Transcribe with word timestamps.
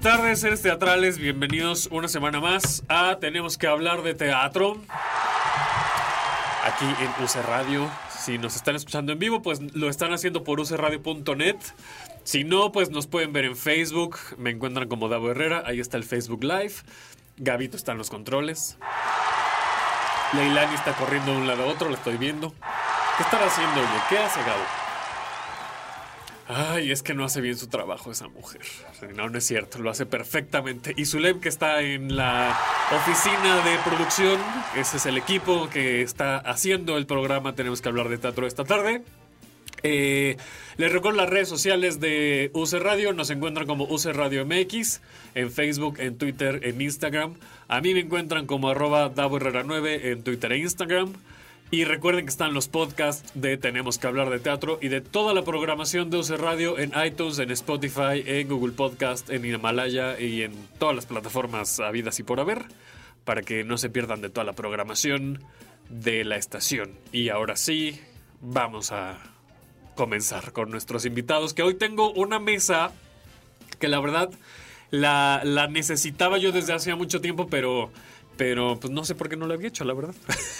Buenas 0.00 0.16
tardes, 0.16 0.40
seres 0.40 0.62
teatrales. 0.62 1.18
Bienvenidos 1.18 1.88
una 1.90 2.06
semana 2.06 2.40
más 2.40 2.84
a 2.88 3.16
Tenemos 3.20 3.58
que 3.58 3.66
hablar 3.66 4.02
de 4.02 4.14
teatro. 4.14 4.76
Aquí 6.64 6.84
en 6.84 7.24
UC 7.24 7.44
Radio. 7.44 7.90
Si 8.16 8.38
nos 8.38 8.54
están 8.54 8.76
escuchando 8.76 9.12
en 9.12 9.18
vivo, 9.18 9.42
pues 9.42 9.60
lo 9.74 9.88
están 9.88 10.12
haciendo 10.12 10.44
por 10.44 10.60
ucradio.net. 10.60 11.56
Si 12.22 12.44
no, 12.44 12.70
pues 12.70 12.90
nos 12.90 13.08
pueden 13.08 13.32
ver 13.32 13.44
en 13.44 13.56
Facebook. 13.56 14.18
Me 14.36 14.50
encuentran 14.50 14.88
como 14.88 15.08
Davo 15.08 15.32
Herrera. 15.32 15.64
Ahí 15.66 15.80
está 15.80 15.96
el 15.96 16.04
Facebook 16.04 16.44
Live. 16.44 16.74
Gabito 17.36 17.76
está 17.76 17.92
en 17.92 17.98
los 17.98 18.10
controles. 18.10 18.78
Leilani 20.32 20.74
está 20.74 20.92
corriendo 20.92 21.32
de 21.32 21.38
un 21.38 21.46
lado 21.48 21.64
a 21.64 21.66
otro, 21.66 21.88
lo 21.88 21.96
estoy 21.96 22.18
viendo. 22.18 22.54
¿Qué 23.16 23.24
están 23.24 23.42
haciendo, 23.42 23.80
oye? 23.80 24.00
¿Qué 24.08 24.18
hace 24.18 24.40
Gabo? 24.40 24.87
Ay, 26.50 26.90
es 26.90 27.02
que 27.02 27.12
no 27.12 27.24
hace 27.24 27.42
bien 27.42 27.58
su 27.58 27.66
trabajo 27.66 28.10
esa 28.10 28.26
mujer. 28.28 28.62
No, 29.14 29.28
no 29.28 29.36
es 29.36 29.44
cierto, 29.44 29.80
lo 29.80 29.90
hace 29.90 30.06
perfectamente. 30.06 30.94
Y 30.96 31.04
Zulem, 31.04 31.40
que 31.40 31.50
está 31.50 31.82
en 31.82 32.16
la 32.16 32.58
oficina 32.90 33.62
de 33.62 33.76
producción, 33.84 34.40
ese 34.74 34.96
es 34.96 35.04
el 35.04 35.18
equipo 35.18 35.68
que 35.68 36.00
está 36.00 36.38
haciendo 36.38 36.96
el 36.96 37.04
programa 37.04 37.54
Tenemos 37.54 37.82
que 37.82 37.90
hablar 37.90 38.08
de 38.08 38.16
teatro 38.16 38.46
esta 38.46 38.64
tarde. 38.64 39.02
Eh, 39.82 40.38
les 40.78 40.90
recuerdo 40.90 41.18
las 41.18 41.28
redes 41.28 41.50
sociales 41.50 42.00
de 42.00 42.50
UC 42.54 42.72
Radio, 42.80 43.12
nos 43.12 43.28
encuentran 43.28 43.66
como 43.66 43.84
UC 43.84 44.06
Radio 44.06 44.46
MX, 44.46 45.02
en 45.34 45.52
Facebook, 45.52 46.00
en 46.00 46.16
Twitter, 46.16 46.60
en 46.62 46.80
Instagram. 46.80 47.34
A 47.68 47.82
mí 47.82 47.92
me 47.92 48.00
encuentran 48.00 48.46
como 48.46 48.70
arroba 48.70 49.10
Davo 49.10 49.36
Herrera 49.36 49.64
9 49.64 50.12
en 50.12 50.22
Twitter 50.22 50.52
e 50.52 50.58
Instagram. 50.58 51.12
Y 51.70 51.84
recuerden 51.84 52.24
que 52.24 52.30
están 52.30 52.54
los 52.54 52.66
podcasts 52.66 53.30
de 53.34 53.58
Tenemos 53.58 53.98
que 53.98 54.06
hablar 54.06 54.30
de 54.30 54.38
teatro 54.38 54.78
y 54.80 54.88
de 54.88 55.02
toda 55.02 55.34
la 55.34 55.42
programación 55.44 56.08
de 56.08 56.16
UC 56.16 56.30
Radio 56.30 56.78
en 56.78 56.92
iTunes, 57.04 57.38
en 57.38 57.50
Spotify, 57.50 58.24
en 58.24 58.48
Google 58.48 58.72
Podcast, 58.72 59.28
en 59.28 59.44
Himalaya 59.44 60.18
y 60.18 60.42
en 60.42 60.52
todas 60.78 60.96
las 60.96 61.04
plataformas 61.04 61.78
habidas 61.78 62.18
y 62.20 62.22
por 62.22 62.40
haber, 62.40 62.64
para 63.26 63.42
que 63.42 63.64
no 63.64 63.76
se 63.76 63.90
pierdan 63.90 64.22
de 64.22 64.30
toda 64.30 64.44
la 64.44 64.54
programación 64.54 65.44
de 65.90 66.24
la 66.24 66.36
estación. 66.36 66.92
Y 67.12 67.28
ahora 67.28 67.54
sí, 67.54 68.00
vamos 68.40 68.90
a 68.90 69.18
comenzar 69.94 70.52
con 70.52 70.70
nuestros 70.70 71.04
invitados, 71.04 71.52
que 71.52 71.62
hoy 71.62 71.74
tengo 71.74 72.12
una 72.12 72.38
mesa 72.38 72.92
que 73.78 73.88
la 73.88 74.00
verdad 74.00 74.30
la, 74.90 75.42
la 75.44 75.66
necesitaba 75.66 76.38
yo 76.38 76.50
desde 76.50 76.72
hacía 76.72 76.96
mucho 76.96 77.20
tiempo, 77.20 77.46
pero 77.48 77.90
pero 78.38 78.78
pues 78.80 78.90
no 78.90 79.04
sé 79.04 79.14
por 79.14 79.28
qué 79.28 79.36
no 79.36 79.46
lo 79.46 79.52
había 79.52 79.68
hecho, 79.68 79.84
la 79.84 79.92
verdad. 79.92 80.14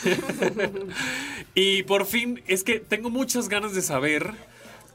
y 1.54 1.84
por 1.84 2.04
fin, 2.04 2.42
es 2.46 2.64
que 2.64 2.80
tengo 2.80 3.08
muchas 3.08 3.48
ganas 3.48 3.72
de 3.72 3.80
saber 3.80 4.32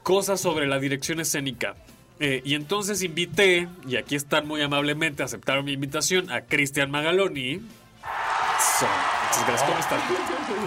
cosas 0.04 0.42
sobre 0.42 0.68
la 0.68 0.78
dirección 0.78 1.20
escénica. 1.20 1.76
Eh, 2.20 2.42
y 2.46 2.54
entonces 2.54 3.02
invité, 3.02 3.68
y 3.88 3.96
aquí 3.96 4.16
están 4.16 4.48
muy 4.48 4.62
amablemente, 4.62 5.24
aceptaron 5.24 5.66
mi 5.66 5.74
invitación, 5.74 6.30
a 6.30 6.42
Cristian 6.42 6.92
Magaloni. 6.92 7.62
So, 8.80 8.86
muchas 9.26 9.48
gracias, 9.48 9.64
¿cómo 9.64 9.80
estás? 9.80 10.02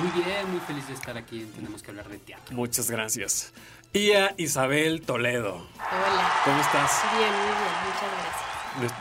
Muy 0.02 0.24
bien, 0.24 0.50
muy 0.50 0.60
feliz 0.60 0.88
de 0.88 0.94
estar 0.94 1.16
aquí. 1.16 1.40
en 1.42 1.52
Tenemos 1.52 1.82
que 1.82 1.90
hablar 1.90 2.08
de 2.08 2.18
teatro. 2.18 2.56
Muchas 2.56 2.90
gracias. 2.90 3.52
Y 3.92 4.12
a 4.12 4.34
Isabel 4.38 5.02
Toledo. 5.02 5.66
hola. 5.76 6.32
¿Cómo 6.44 6.60
estás? 6.60 7.02
Bien, 7.16 7.30
muy 7.30 7.44
bien, 7.44 7.56
muchas 7.86 8.10
gracias. 8.10 8.45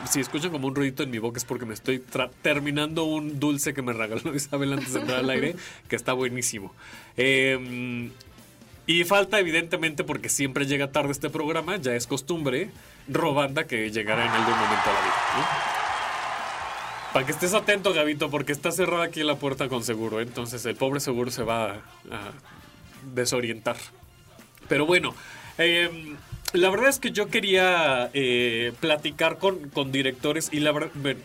Si 0.08 0.20
escuchan 0.20 0.50
como 0.50 0.68
un 0.68 0.74
ruidito 0.74 1.02
en 1.02 1.10
mi 1.10 1.18
boca 1.18 1.38
es 1.38 1.44
porque 1.44 1.66
me 1.66 1.74
estoy 1.74 2.02
terminando 2.42 3.04
un 3.04 3.38
dulce 3.38 3.74
que 3.74 3.82
me 3.82 3.92
regaló 3.92 4.34
Isabel 4.34 4.72
antes 4.72 4.92
de 4.92 5.00
entrar 5.00 5.18
al 5.20 5.30
aire, 5.30 5.56
que 5.88 5.96
está 5.96 6.12
buenísimo. 6.12 6.74
Eh, 7.16 8.10
y 8.86 9.02
falta 9.02 9.40
evidentemente 9.40 10.04
porque 10.04 10.28
siempre 10.28 10.66
llega 10.66 10.92
tarde 10.92 11.10
este 11.10 11.28
programa, 11.28 11.76
ya 11.76 11.94
es 11.94 12.06
costumbre, 12.06 12.70
Robanda 13.08 13.66
que 13.66 13.90
llegará 13.90 14.24
en 14.24 14.30
algún 14.30 14.54
momento 14.54 14.90
a 14.90 14.92
la 14.92 15.00
vida. 15.00 15.76
Para 17.12 17.26
que 17.26 17.32
estés 17.32 17.54
atento, 17.54 17.92
Gabito, 17.92 18.30
porque 18.30 18.52
está 18.52 18.70
cerrada 18.70 19.04
aquí 19.04 19.24
la 19.24 19.36
puerta 19.36 19.68
con 19.68 19.82
seguro, 19.82 20.20
¿eh? 20.20 20.22
entonces 20.22 20.64
el 20.66 20.76
pobre 20.76 21.00
seguro 21.00 21.30
se 21.30 21.42
va 21.42 21.72
a, 21.72 22.32
desorientar. 23.14 23.76
Pero 24.68 24.86
bueno, 24.86 25.14
eh, 25.58 26.16
la 26.52 26.70
verdad 26.70 26.88
es 26.88 26.98
que 26.98 27.10
yo 27.10 27.28
quería 27.28 28.10
eh, 28.14 28.72
platicar 28.80 29.38
con, 29.38 29.68
con 29.70 29.92
directores 29.92 30.48
y 30.52 30.60
la 30.60 30.72
verdad, 30.72 30.90
bueno, 30.94 31.20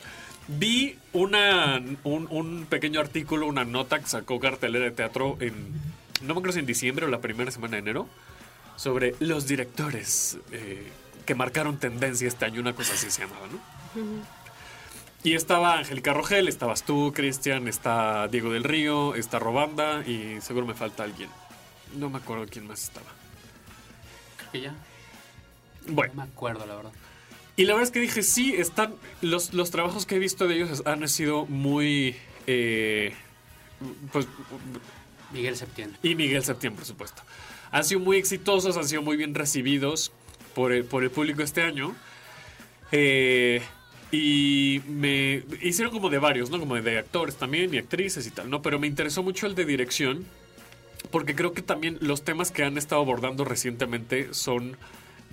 vi 0.47 0.97
una, 1.13 1.81
un, 2.03 2.27
un 2.29 2.65
pequeño 2.65 2.99
artículo, 2.99 3.47
una 3.47 3.63
nota 3.63 3.99
que 3.99 4.07
sacó 4.07 4.39
cartelera 4.39 4.85
de 4.85 4.91
teatro 4.91 5.37
en, 5.39 5.53
no 6.21 6.33
me 6.33 6.39
acuerdo 6.39 6.53
si 6.53 6.59
en 6.59 6.65
diciembre 6.65 7.05
o 7.05 7.09
la 7.09 7.19
primera 7.19 7.51
semana 7.51 7.73
de 7.73 7.79
enero, 7.79 8.07
sobre 8.75 9.15
los 9.19 9.47
directores 9.47 10.37
eh, 10.51 10.91
que 11.25 11.35
marcaron 11.35 11.77
tendencia 11.77 12.27
este 12.27 12.45
año, 12.45 12.61
una 12.61 12.73
cosa 12.73 12.93
así 12.93 13.09
se 13.11 13.21
llamaba, 13.21 13.47
¿no? 13.47 13.59
Y 15.23 15.35
estaba 15.35 15.77
Angélica 15.77 16.13
Rogel, 16.13 16.47
estabas 16.47 16.83
tú, 16.83 17.13
Cristian, 17.13 17.67
está 17.67 18.27
Diego 18.27 18.51
del 18.51 18.63
Río, 18.63 19.13
está 19.13 19.37
Robanda 19.37 20.03
y 20.07 20.41
seguro 20.41 20.65
me 20.65 20.73
falta 20.73 21.03
alguien. 21.03 21.29
No 21.95 22.09
me 22.09 22.17
acuerdo 22.17 22.47
quién 22.49 22.65
más 22.65 22.83
estaba. 22.83 23.05
Creo 24.37 24.51
que 24.51 24.61
ya. 24.61 24.75
Bueno, 25.87 26.13
No 26.15 26.23
me 26.23 26.29
acuerdo, 26.29 26.65
la 26.65 26.75
verdad. 26.75 26.91
y 27.57 27.65
la 27.65 27.73
verdad 27.73 27.87
es 27.87 27.91
que 27.91 27.99
dije, 27.99 28.23
sí, 28.23 28.53
están. 28.55 28.93
Los, 29.21 29.53
los 29.53 29.71
trabajos 29.71 30.05
que 30.05 30.15
he 30.15 30.19
visto 30.19 30.47
de 30.47 30.55
ellos 30.55 30.83
han 30.85 31.07
sido 31.07 31.45
muy. 31.45 32.15
eh, 32.47 33.13
pues. 34.11 34.27
Miguel 35.33 35.55
Septién. 35.55 35.97
Y 36.03 36.15
Miguel 36.15 36.43
Septién, 36.43 36.75
por 36.75 36.85
supuesto. 36.85 37.21
Han 37.71 37.83
sido 37.85 38.01
muy 38.01 38.17
exitosos, 38.17 38.75
han 38.77 38.87
sido 38.87 39.01
muy 39.01 39.15
bien 39.17 39.33
recibidos 39.33 40.11
por 40.53 40.73
el, 40.73 40.83
por 40.83 41.03
el 41.03 41.09
público 41.11 41.41
este 41.41 41.61
año. 41.61 41.95
Eh, 42.91 43.61
y 44.11 44.81
me 44.89 45.43
hicieron 45.61 45.93
como 45.93 46.09
de 46.09 46.17
varios, 46.17 46.49
¿no? 46.49 46.59
Como 46.59 46.75
de 46.75 46.97
actores 46.99 47.37
también 47.37 47.73
y 47.73 47.77
actrices 47.77 48.27
y 48.27 48.31
tal, 48.31 48.49
¿no? 48.49 48.61
Pero 48.61 48.77
me 48.77 48.87
interesó 48.87 49.23
mucho 49.23 49.47
el 49.47 49.55
de 49.55 49.65
dirección. 49.65 50.25
Porque 51.11 51.33
creo 51.33 51.53
que 51.53 51.61
también 51.61 51.97
los 52.01 52.23
temas 52.23 52.51
que 52.51 52.63
han 52.63 52.77
estado 52.77 53.01
abordando 53.01 53.43
recientemente 53.45 54.33
son 54.33 54.77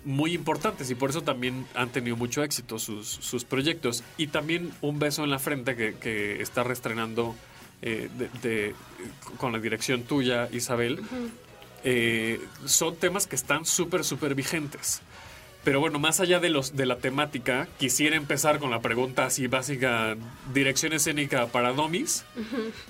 muy 0.05 0.35
importantes 0.35 0.91
y 0.91 0.95
por 0.95 1.11
eso 1.11 1.23
también 1.23 1.67
han 1.75 1.91
tenido 1.91 2.17
mucho 2.17 2.43
éxito 2.43 2.79
sus, 2.79 3.09
sus 3.09 3.45
proyectos. 3.45 4.03
Y 4.17 4.29
también 4.29 4.71
Un 4.81 4.99
beso 4.99 5.25
en 5.25 5.31
la 5.31 5.39
frente 5.39 5.77
que, 5.77 5.95
que 5.95 6.41
está 6.43 6.63
reestrenando 6.65 7.35
eh, 7.83 8.09
de- 8.19 8.29
de- 8.49 8.75
con 9.37 9.53
la 9.53 9.59
dirección 9.59 10.03
tuya, 10.03 10.49
Isabel. 10.53 11.01
eh, 11.85 12.41
son 12.65 12.97
temas 12.97 13.27
que 13.27 13.37
están 13.37 13.65
súper, 13.65 14.05
súper 14.05 14.35
vigentes. 14.35 15.01
Pero 15.65 15.81
bueno, 15.81 15.99
más 15.99 16.21
allá 16.21 16.41
de, 16.41 16.49
los, 16.51 16.77
de 16.77 16.87
la 16.87 16.97
temática, 16.97 17.69
quisiera 17.79 18.17
empezar 18.17 18.59
con 18.59 18.71
la 18.71 18.81
pregunta 18.81 19.27
así 19.27 19.49
básica, 19.49 20.17
dirección 20.55 20.93
escénica 20.93 21.47
para 21.49 21.73
Domis. 21.73 22.25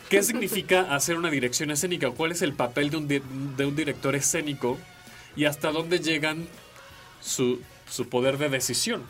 ¿Qué 0.09 0.23
significa 0.29 0.95
hacer 0.95 1.17
una 1.17 1.31
dirección 1.31 1.71
escénica? 1.71 2.11
¿Cuál 2.11 2.33
es 2.33 2.43
el 2.43 2.53
papel 2.53 2.91
de 2.91 2.97
un, 2.99 3.09
de 3.57 3.65
un 3.67 3.75
director 3.75 4.15
escénico? 4.15 4.79
¿Y 5.35 5.47
hasta 5.47 5.71
dónde 5.73 5.99
llegan 5.99 6.47
su 7.20 7.61
su 7.91 8.09
poder 8.09 8.38
de 8.38 8.49
decisión. 8.49 9.03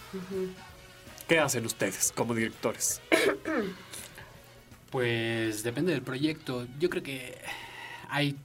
¿Qué 1.26 1.38
hacen 1.38 1.66
ustedes 1.66 2.12
como 2.14 2.34
directores? 2.34 3.00
Pues 4.90 5.62
depende 5.62 5.92
del 5.92 6.02
proyecto. 6.02 6.66
Yo 6.78 6.88
creo 6.88 7.02
que 7.02 7.36
hay 8.08 8.36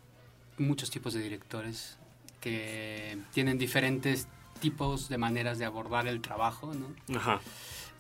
muchos 0.58 0.90
tipos 0.90 1.14
de 1.14 1.22
directores 1.22 1.98
que 2.42 3.18
tienen 3.32 3.58
diferentes 3.58 4.28
tipos 4.60 5.08
de 5.08 5.18
maneras 5.18 5.58
de 5.60 5.66
abordar 5.66 6.08
el 6.08 6.20
trabajo, 6.20 6.74
¿no? 6.74 7.18
Ajá. 7.18 7.40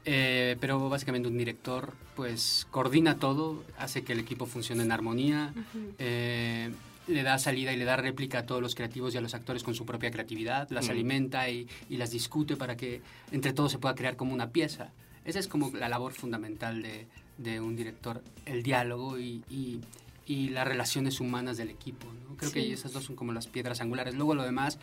Eh, 0.05 0.57
pero 0.59 0.89
básicamente 0.89 1.29
un 1.29 1.37
director 1.37 1.93
pues 2.15 2.67
coordina 2.69 3.17
todo, 3.17 3.63
hace 3.77 4.03
que 4.03 4.11
el 4.11 4.19
equipo 4.19 4.45
funcione 4.45 4.83
en 4.83 4.91
armonía, 4.91 5.53
eh, 5.97 6.71
le 7.07 7.23
da 7.23 7.37
salida 7.37 7.73
y 7.73 7.77
le 7.77 7.85
da 7.85 7.95
réplica 7.97 8.39
a 8.39 8.45
todos 8.45 8.61
los 8.61 8.75
creativos 8.75 9.13
y 9.13 9.17
a 9.17 9.21
los 9.21 9.33
actores 9.33 9.63
con 9.63 9.75
su 9.75 9.85
propia 9.85 10.09
creatividad, 10.11 10.69
las 10.69 10.87
Mm. 10.87 10.91
alimenta 10.91 11.49
y, 11.49 11.67
y 11.89 11.97
las 11.97 12.11
discute 12.11 12.55
para 12.55 12.77
que 12.77 13.01
entre 13.31 13.51
todos 13.53 13.71
se 13.71 13.77
pueda 13.79 13.93
crear 13.95 14.15
como 14.15 14.33
una 14.33 14.49
pieza. 14.51 14.91
Esa 15.25 15.39
es 15.39 15.47
como 15.47 15.71
la 15.71 15.89
labor 15.89 16.13
fundamental 16.13 16.81
de, 16.81 17.07
de 17.37 17.59
un 17.61 17.75
director, 17.75 18.23
el 18.45 18.63
diálogo 18.63 19.19
y, 19.19 19.43
y- 19.49 19.79
y 20.25 20.49
las 20.49 20.65
relaciones 20.65 21.19
humanas 21.19 21.57
del 21.57 21.69
equipo. 21.69 22.07
¿no? 22.29 22.37
Creo 22.37 22.51
que 22.53 22.71
esas 22.71 22.93
dos 22.93 23.03
son 23.03 23.17
como 23.17 23.33
las 23.33 23.47
piedras 23.47 23.81
angulares. 23.81 24.15
Luego 24.15 24.35
lo 24.35 24.43
demás, 24.43 24.79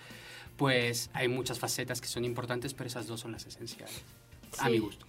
pues 0.58 1.08
hay 1.14 1.28
muchas 1.28 1.58
facetas 1.58 2.00
que 2.02 2.08
son 2.08 2.24
importantes, 2.26 2.74
pero 2.74 2.88
esas 2.88 3.06
dos 3.06 3.20
son 3.20 3.32
las 3.32 3.46
esenciales, 3.46 4.02
a 4.58 4.68
mi 4.68 4.78
gusto. 4.78 5.06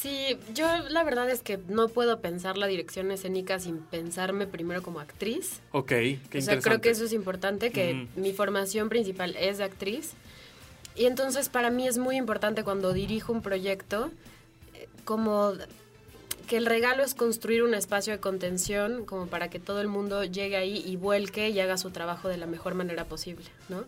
Sí, 0.00 0.38
yo 0.54 0.66
la 0.88 1.04
verdad 1.04 1.28
es 1.28 1.42
que 1.42 1.58
no 1.68 1.88
puedo 1.88 2.20
pensar 2.20 2.56
la 2.56 2.66
dirección 2.66 3.10
escénica 3.10 3.58
sin 3.58 3.80
pensarme 3.80 4.46
primero 4.46 4.82
como 4.82 4.98
actriz. 4.98 5.60
Ok, 5.72 5.88
qué 5.88 5.98
o 5.98 6.00
sea, 6.00 6.54
interesante. 6.54 6.60
creo 6.62 6.80
que 6.80 6.88
eso 6.88 7.04
es 7.04 7.12
importante, 7.12 7.70
que 7.70 8.06
mi 8.16 8.32
formación 8.32 8.88
principal 8.88 9.36
es 9.38 9.58
de 9.58 9.64
actriz. 9.64 10.12
Y 10.96 11.04
entonces 11.04 11.50
para 11.50 11.68
mí 11.68 11.86
es 11.86 11.98
muy 11.98 12.16
importante 12.16 12.64
cuando 12.64 12.94
dirijo 12.94 13.34
un 13.34 13.42
proyecto, 13.42 14.10
eh, 14.74 14.88
como 15.04 15.52
que 16.48 16.56
el 16.56 16.64
regalo 16.64 17.02
es 17.02 17.14
construir 17.14 17.62
un 17.62 17.74
espacio 17.74 18.14
de 18.14 18.20
contención 18.20 19.04
como 19.04 19.26
para 19.26 19.50
que 19.50 19.60
todo 19.60 19.82
el 19.82 19.88
mundo 19.88 20.24
llegue 20.24 20.56
ahí 20.56 20.82
y 20.84 20.96
vuelque 20.96 21.50
y 21.50 21.60
haga 21.60 21.76
su 21.76 21.90
trabajo 21.90 22.28
de 22.28 22.38
la 22.38 22.46
mejor 22.46 22.72
manera 22.72 23.04
posible, 23.04 23.44
¿no? 23.68 23.84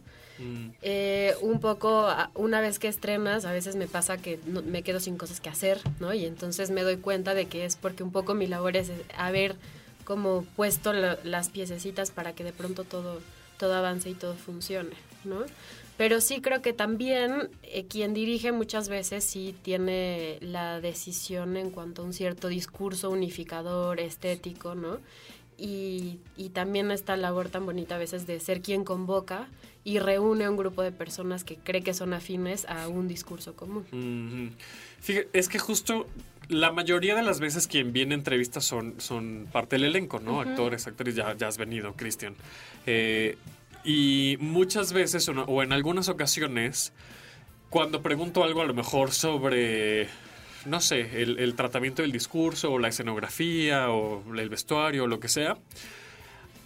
Eh, 0.83 1.35
un 1.41 1.61
poco, 1.61 2.07
una 2.35 2.61
vez 2.61 2.79
que 2.79 2.89
estrenas, 2.89 3.45
a 3.45 3.53
veces 3.53 3.77
me 3.77 3.87
pasa 3.87 4.17
que 4.19 4.39
me 4.47 4.83
quedo 4.83 4.99
sin 5.01 5.17
cosas 5.17 5.41
que 5.41 5.49
hacer, 5.49 5.81
¿no? 6.01 6.13
Y 6.13 6.25
entonces 6.25 6.71
me 6.71 6.83
doy 6.83 6.97
cuenta 6.97 7.35
de 7.35 7.47
que 7.47 7.65
es 7.65 7.77
porque 7.77 8.03
un 8.03 8.11
poco 8.13 8.35
mi 8.35 8.47
labor 8.47 8.77
es 8.77 8.89
eh, 8.89 8.95
haber 9.17 9.57
como 10.05 10.45
puesto 10.57 10.93
la- 10.93 11.19
las 11.23 11.49
piececitas 11.51 12.11
para 12.11 12.33
que 12.33 12.43
de 12.43 12.53
pronto 12.53 12.83
todo, 12.85 13.21
todo 13.59 13.75
avance 13.75 14.11
y 14.11 14.15
todo 14.15 14.35
funcione, 14.35 14.97
¿no? 15.25 15.45
Pero 15.97 16.21
sí 16.21 16.41
creo 16.41 16.63
que 16.63 16.73
también 16.73 17.49
eh, 17.63 17.85
quien 17.87 18.13
dirige 18.15 18.51
muchas 18.51 18.89
veces 18.89 19.23
sí 19.23 19.55
tiene 19.63 20.39
la 20.41 20.81
decisión 20.81 21.57
en 21.57 21.71
cuanto 21.71 22.03
a 22.03 22.05
un 22.07 22.13
cierto 22.13 22.49
discurso 22.49 23.11
unificador, 23.11 24.01
estético, 24.01 24.75
¿no? 24.75 24.99
Y, 25.59 26.19
y 26.37 26.49
también 26.49 26.91
esta 26.91 27.17
labor 27.17 27.49
tan 27.51 27.67
bonita 27.67 27.95
a 27.95 27.99
veces 27.99 28.27
de 28.27 28.41
ser 28.41 28.63
quien 28.63 28.83
convoca 28.85 29.47
y 29.85 29.99
reúne 29.99 30.45
a 30.45 30.51
un 30.51 30.57
grupo 30.57 30.83
de 30.83 30.93
personas 30.93 31.45
que 31.45 31.57
cree 31.57 31.83
que 31.83 31.95
son 31.95 32.15
afines 32.15 32.67
a 32.67 32.89
un 32.89 33.09
discurso 33.09 33.55
común. 33.55 34.55
Fíjate, 35.01 35.29
es 35.33 35.49
que 35.49 35.59
justo 35.59 36.07
la 36.49 36.71
mayoría 36.71 37.15
de 37.15 37.23
las 37.23 37.41
veces 37.41 37.67
quien 37.67 37.93
viene 37.93 38.15
a 38.15 38.19
entrevistas 38.19 38.65
son, 38.65 39.01
son 39.01 39.49
parte 39.51 39.77
del 39.77 39.85
elenco, 39.85 40.21
¿no? 40.21 40.41
Actores, 40.41 40.87
actores, 40.87 41.15
ya, 41.15 41.37
ya 41.37 41.49
has 41.49 41.59
venido, 41.59 41.95
Cristian. 41.95 42.35
Eh, 42.87 43.37
y 43.85 44.37
muchas 44.41 44.93
veces, 44.93 45.29
o, 45.29 45.63
en 45.63 45.73
algunas 45.73 46.09
ocasiones, 46.09 46.93
cuando 47.71 48.03
pregunto 48.03 48.45
algo 48.45 48.63
a 48.63 48.67
lo 48.67 48.75
mejor 48.75 49.11
sobre, 49.11 50.09
no 50.67 50.81
sé, 50.81 51.23
el, 51.23 51.39
el 51.41 51.55
tratamiento 51.55 52.03
del 52.03 52.13
discurso, 52.13 52.73
o 52.73 52.79
la 52.79 52.89
escenografía, 52.89 53.91
o 53.91 54.23
el 54.35 54.49
vestuario, 54.49 55.05
o 55.05 55.07
lo 55.09 55.19
que 55.19 55.29
sea, 55.29 55.57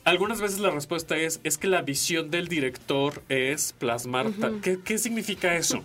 algunas 0.07 0.41
veces 0.41 0.61
la 0.61 0.71
respuesta 0.71 1.17
es, 1.17 1.41
es 1.43 1.59
que 1.59 1.67
la 1.67 1.83
visión 1.83 2.31
del 2.31 2.47
director 2.47 3.25
es 3.29 3.73
plasmar... 3.73 4.31
¿Qué, 4.63 4.79
¿Qué 4.83 4.99
significa 4.99 5.57
eso? 5.57 5.83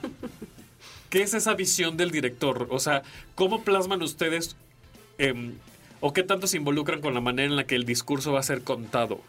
¿Qué 1.09 1.23
es 1.23 1.33
esa 1.33 1.55
visión 1.55 1.97
del 1.97 2.11
director? 2.11 2.67
O 2.69 2.79
sea, 2.79 3.01
¿cómo 3.33 3.63
plasman 3.63 4.03
ustedes 4.03 4.55
em, 5.17 5.55
o 6.01 6.13
qué 6.13 6.21
tanto 6.21 6.45
se 6.45 6.57
involucran 6.57 7.01
con 7.01 7.15
la 7.15 7.19
manera 7.19 7.49
en 7.49 7.55
la 7.55 7.65
que 7.65 7.73
el 7.73 7.83
discurso 7.83 8.31
va 8.31 8.39
a 8.39 8.43
ser 8.43 8.61
contado? 8.61 9.19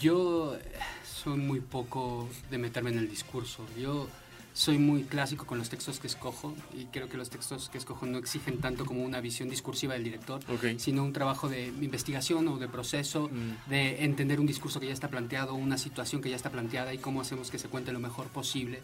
Yo 0.00 0.56
eh, 0.56 0.60
soy 1.04 1.38
muy 1.38 1.60
poco 1.60 2.28
de 2.50 2.58
meterme 2.58 2.90
en 2.90 2.98
el 2.98 3.08
discurso. 3.08 3.64
Yo 3.78 4.08
soy 4.54 4.78
muy 4.78 5.02
clásico 5.02 5.46
con 5.46 5.58
los 5.58 5.68
textos 5.68 5.98
que 5.98 6.06
escojo 6.06 6.54
y 6.78 6.84
creo 6.86 7.08
que 7.08 7.16
los 7.16 7.28
textos 7.28 7.68
que 7.68 7.76
escojo 7.78 8.06
no 8.06 8.18
exigen 8.18 8.60
tanto 8.60 8.86
como 8.86 9.02
una 9.02 9.20
visión 9.20 9.50
discursiva 9.50 9.94
del 9.94 10.04
director, 10.04 10.40
Ok. 10.48 10.78
sino 10.78 11.02
un 11.02 11.12
trabajo 11.12 11.48
de 11.48 11.66
investigación 11.66 12.46
o 12.46 12.56
de 12.58 12.68
proceso, 12.68 13.28
Mm. 13.32 13.68
de 13.68 14.04
entender 14.04 14.38
un 14.38 14.46
discurso 14.46 14.78
que 14.78 14.86
ya 14.86 14.92
está 14.92 15.08
planteado, 15.08 15.54
una 15.56 15.76
situación 15.76 16.22
que 16.22 16.30
ya 16.30 16.36
está 16.36 16.50
planteada 16.50 16.94
y 16.94 16.98
cómo 16.98 17.20
hacemos 17.20 17.50
que 17.50 17.58
se 17.58 17.68
cuente 17.68 17.92
lo 17.92 17.98
mejor 17.98 18.28
posible 18.28 18.78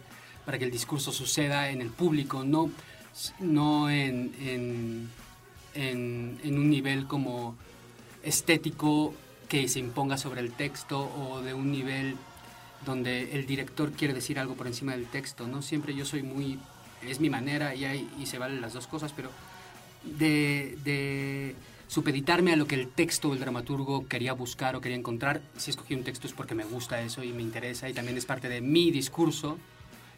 para 0.45 0.59
que 0.59 0.65
el 0.65 0.71
discurso 0.71 1.13
suceda 1.13 1.69
en 1.69 1.81
el 1.81 1.89
público, 1.89 2.43
no, 2.43 2.69
no 3.39 3.89
en, 3.89 4.33
en, 4.41 5.09
en- 5.73 6.37
en 6.43 6.57
un 6.57 6.69
nivel 6.69 7.07
como 7.07 7.55
estético 8.23 9.13
que 9.47 9.67
se 9.69 9.79
imponga 9.79 10.17
sobre 10.17 10.41
el 10.41 10.51
texto 10.51 10.99
o 11.17 11.41
de 11.41 11.53
un 11.53 11.71
nivel 11.71 12.15
donde 12.85 13.33
el 13.33 13.45
director 13.45 13.91
quiere 13.91 14.13
decir 14.13 14.39
algo 14.39 14.55
por 14.55 14.67
encima 14.67 14.93
del 14.93 15.05
texto, 15.05 15.47
¿no? 15.47 15.61
Siempre 15.61 15.95
yo 15.95 16.05
soy 16.05 16.23
muy... 16.23 16.59
es 17.01 17.19
mi 17.19 17.29
manera 17.29 17.75
y, 17.75 17.85
hay, 17.85 18.09
y 18.19 18.25
se 18.25 18.37
valen 18.37 18.61
las 18.61 18.73
dos 18.73 18.87
cosas, 18.87 19.13
pero 19.13 19.29
de, 20.03 20.77
de 20.83 21.55
supeditarme 21.87 22.53
a 22.53 22.55
lo 22.55 22.65
que 22.65 22.75
el 22.75 22.87
texto 22.87 23.29
o 23.29 23.33
el 23.33 23.39
dramaturgo 23.39 24.07
quería 24.07 24.33
buscar 24.33 24.75
o 24.75 24.81
quería 24.81 24.97
encontrar, 24.97 25.41
si 25.57 25.71
escogí 25.71 25.93
un 25.93 26.03
texto 26.03 26.25
es 26.25 26.33
porque 26.33 26.55
me 26.55 26.63
gusta 26.63 27.01
eso 27.01 27.23
y 27.23 27.33
me 27.33 27.41
interesa 27.41 27.89
y 27.89 27.93
también 27.93 28.17
es 28.17 28.25
parte 28.25 28.49
de 28.49 28.61
mi 28.61 28.91
discurso 28.91 29.57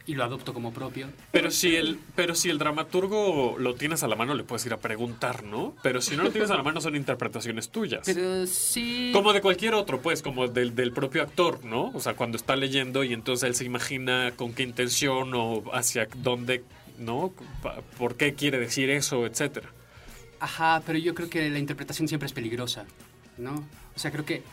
y 0.05 0.15
lo 0.15 0.23
adopto 0.23 0.53
como 0.53 0.73
propio. 0.73 1.07
Pero 1.31 1.49
si 1.49 1.75
el, 1.75 1.99
pero 2.15 2.35
si 2.35 2.49
el 2.49 2.57
dramaturgo 2.57 3.55
lo 3.57 3.75
tienes 3.75 4.03
a 4.03 4.07
la 4.07 4.15
mano, 4.15 4.33
le 4.35 4.43
puedes 4.43 4.65
ir 4.65 4.73
a 4.73 4.77
preguntar, 4.77 5.43
¿no? 5.43 5.75
Pero 5.81 6.01
si 6.01 6.17
no 6.17 6.23
lo 6.23 6.31
tienes 6.31 6.51
a 6.51 6.55
la 6.55 6.63
mano, 6.63 6.81
son 6.81 6.95
interpretaciones 6.95 7.69
tuyas. 7.69 8.01
Pero 8.05 8.45
sí... 8.45 9.11
Como 9.13 9.31
de 9.31 9.41
cualquier 9.41 9.73
otro, 9.75 10.01
pues, 10.01 10.21
como 10.21 10.47
del, 10.47 10.75
del 10.75 10.91
propio 10.91 11.21
actor, 11.21 11.63
¿no? 11.63 11.91
O 11.93 11.99
sea, 11.99 12.15
cuando 12.15 12.37
está 12.37 12.55
leyendo 12.55 13.03
y 13.03 13.13
entonces 13.13 13.47
él 13.47 13.55
se 13.55 13.63
imagina 13.65 14.33
con 14.35 14.53
qué 14.53 14.63
intención 14.63 15.33
o 15.33 15.63
hacia 15.73 16.07
dónde, 16.17 16.63
¿no? 16.99 17.33
¿Por 17.97 18.15
qué 18.17 18.33
quiere 18.33 18.59
decir 18.59 18.89
eso, 18.89 19.25
etcétera? 19.25 19.69
Ajá, 20.39 20.83
pero 20.85 20.99
yo 20.99 21.15
creo 21.15 21.29
que 21.29 21.49
la 21.49 21.59
interpretación 21.59 22.09
siempre 22.09 22.27
es 22.27 22.33
peligrosa, 22.33 22.85
¿no? 23.37 23.65
O 23.95 23.99
sea, 23.99 24.11
creo 24.11 24.25
que, 24.25 24.43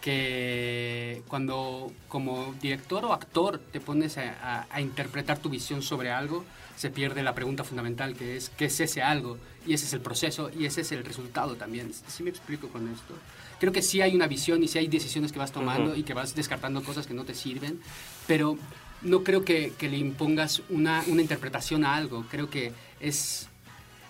que 0.00 1.22
cuando 1.28 1.92
como 2.08 2.54
director 2.60 3.04
o 3.04 3.12
actor 3.12 3.58
te 3.72 3.80
pones 3.80 4.18
a, 4.18 4.22
a- 4.42 4.66
a 4.70 4.80
interpretar 4.80 5.38
tu 5.38 5.48
visión 5.48 5.82
sobre 5.82 6.10
algo, 6.10 6.44
se 6.76 6.90
pierde 6.90 7.22
la 7.22 7.34
pregunta 7.34 7.62
fundamental 7.64 8.14
que 8.14 8.36
es 8.36 8.50
¿qué 8.50 8.66
es 8.66 8.80
ese 8.80 9.02
algo? 9.02 9.38
Y 9.66 9.74
ese 9.74 9.84
es 9.86 9.92
el 9.92 10.00
proceso 10.00 10.50
y 10.58 10.64
ese 10.64 10.80
es 10.80 10.92
el 10.92 11.04
resultado 11.04 11.54
también. 11.56 11.92
¿Sí 12.08 12.22
me 12.22 12.30
explico 12.30 12.68
con 12.68 12.88
esto? 12.88 13.14
Creo 13.58 13.72
que 13.72 13.82
sí 13.82 14.00
hay 14.00 14.14
una 14.14 14.26
visión 14.26 14.62
y 14.62 14.68
sí 14.68 14.78
hay 14.78 14.88
decisiones 14.88 15.32
que 15.32 15.38
vas 15.38 15.52
tomando 15.52 15.90
Ujú. 15.90 16.00
y 16.00 16.02
que 16.02 16.14
vas 16.14 16.34
descartando 16.34 16.82
cosas 16.82 17.06
que 17.06 17.12
no 17.12 17.24
te 17.24 17.34
sirven, 17.34 17.78
pero 18.26 18.56
no 19.02 19.22
creo 19.22 19.44
que, 19.44 19.74
que 19.78 19.88
le 19.90 19.98
impongas 19.98 20.62
una, 20.70 21.04
una 21.08 21.20
interpretación 21.20 21.84
a 21.84 21.94
algo. 21.94 22.24
Creo 22.30 22.48
que 22.48 22.72
es, 23.00 23.48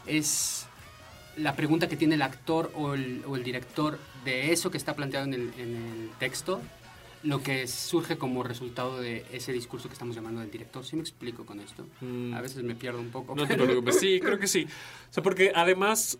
es 0.07 0.67
la 1.37 1.55
pregunta 1.57 1.89
que 1.89 1.97
tiene 1.97 2.15
el 2.17 2.23
actor 2.23 2.71
o 2.75 2.95
el, 2.95 3.23
o 3.27 3.37
el 3.37 3.43
director 3.45 3.99
de 4.25 4.53
eso 4.53 4.71
que 4.71 4.77
está 4.77 4.95
planteado 4.95 5.27
en 5.27 5.35
el, 5.35 5.41
en 5.59 5.77
el 5.77 6.11
texto, 6.19 6.61
lo 7.23 7.43
que 7.43 7.67
surge 7.67 8.17
como 8.17 8.43
resultado 8.43 8.99
de 9.01 9.25
ese 9.33 9.53
discurso 9.53 9.89
que 9.89 9.93
estamos 9.93 10.15
llamando 10.17 10.41
del 10.41 10.51
director. 10.51 10.85
¿Sí 10.85 10.97
me 10.97 11.03
explico 11.03 11.45
con 11.45 11.61
esto? 11.61 11.87
Mm. 12.01 12.33
A 12.35 12.41
veces 12.41 12.63
me 12.63 12.75
pierdo 12.75 12.99
un 13.01 13.11
poco. 13.11 13.35
No 13.35 13.43
te 13.47 13.55
pero- 13.55 13.65
preocupes. 13.65 13.99
Sí, 14.01 14.21
creo 14.21 14.39
que 14.39 14.47
sí. 14.47 14.67
O 15.11 15.13
sea, 15.13 15.23
porque 15.23 15.53
además 15.55 16.19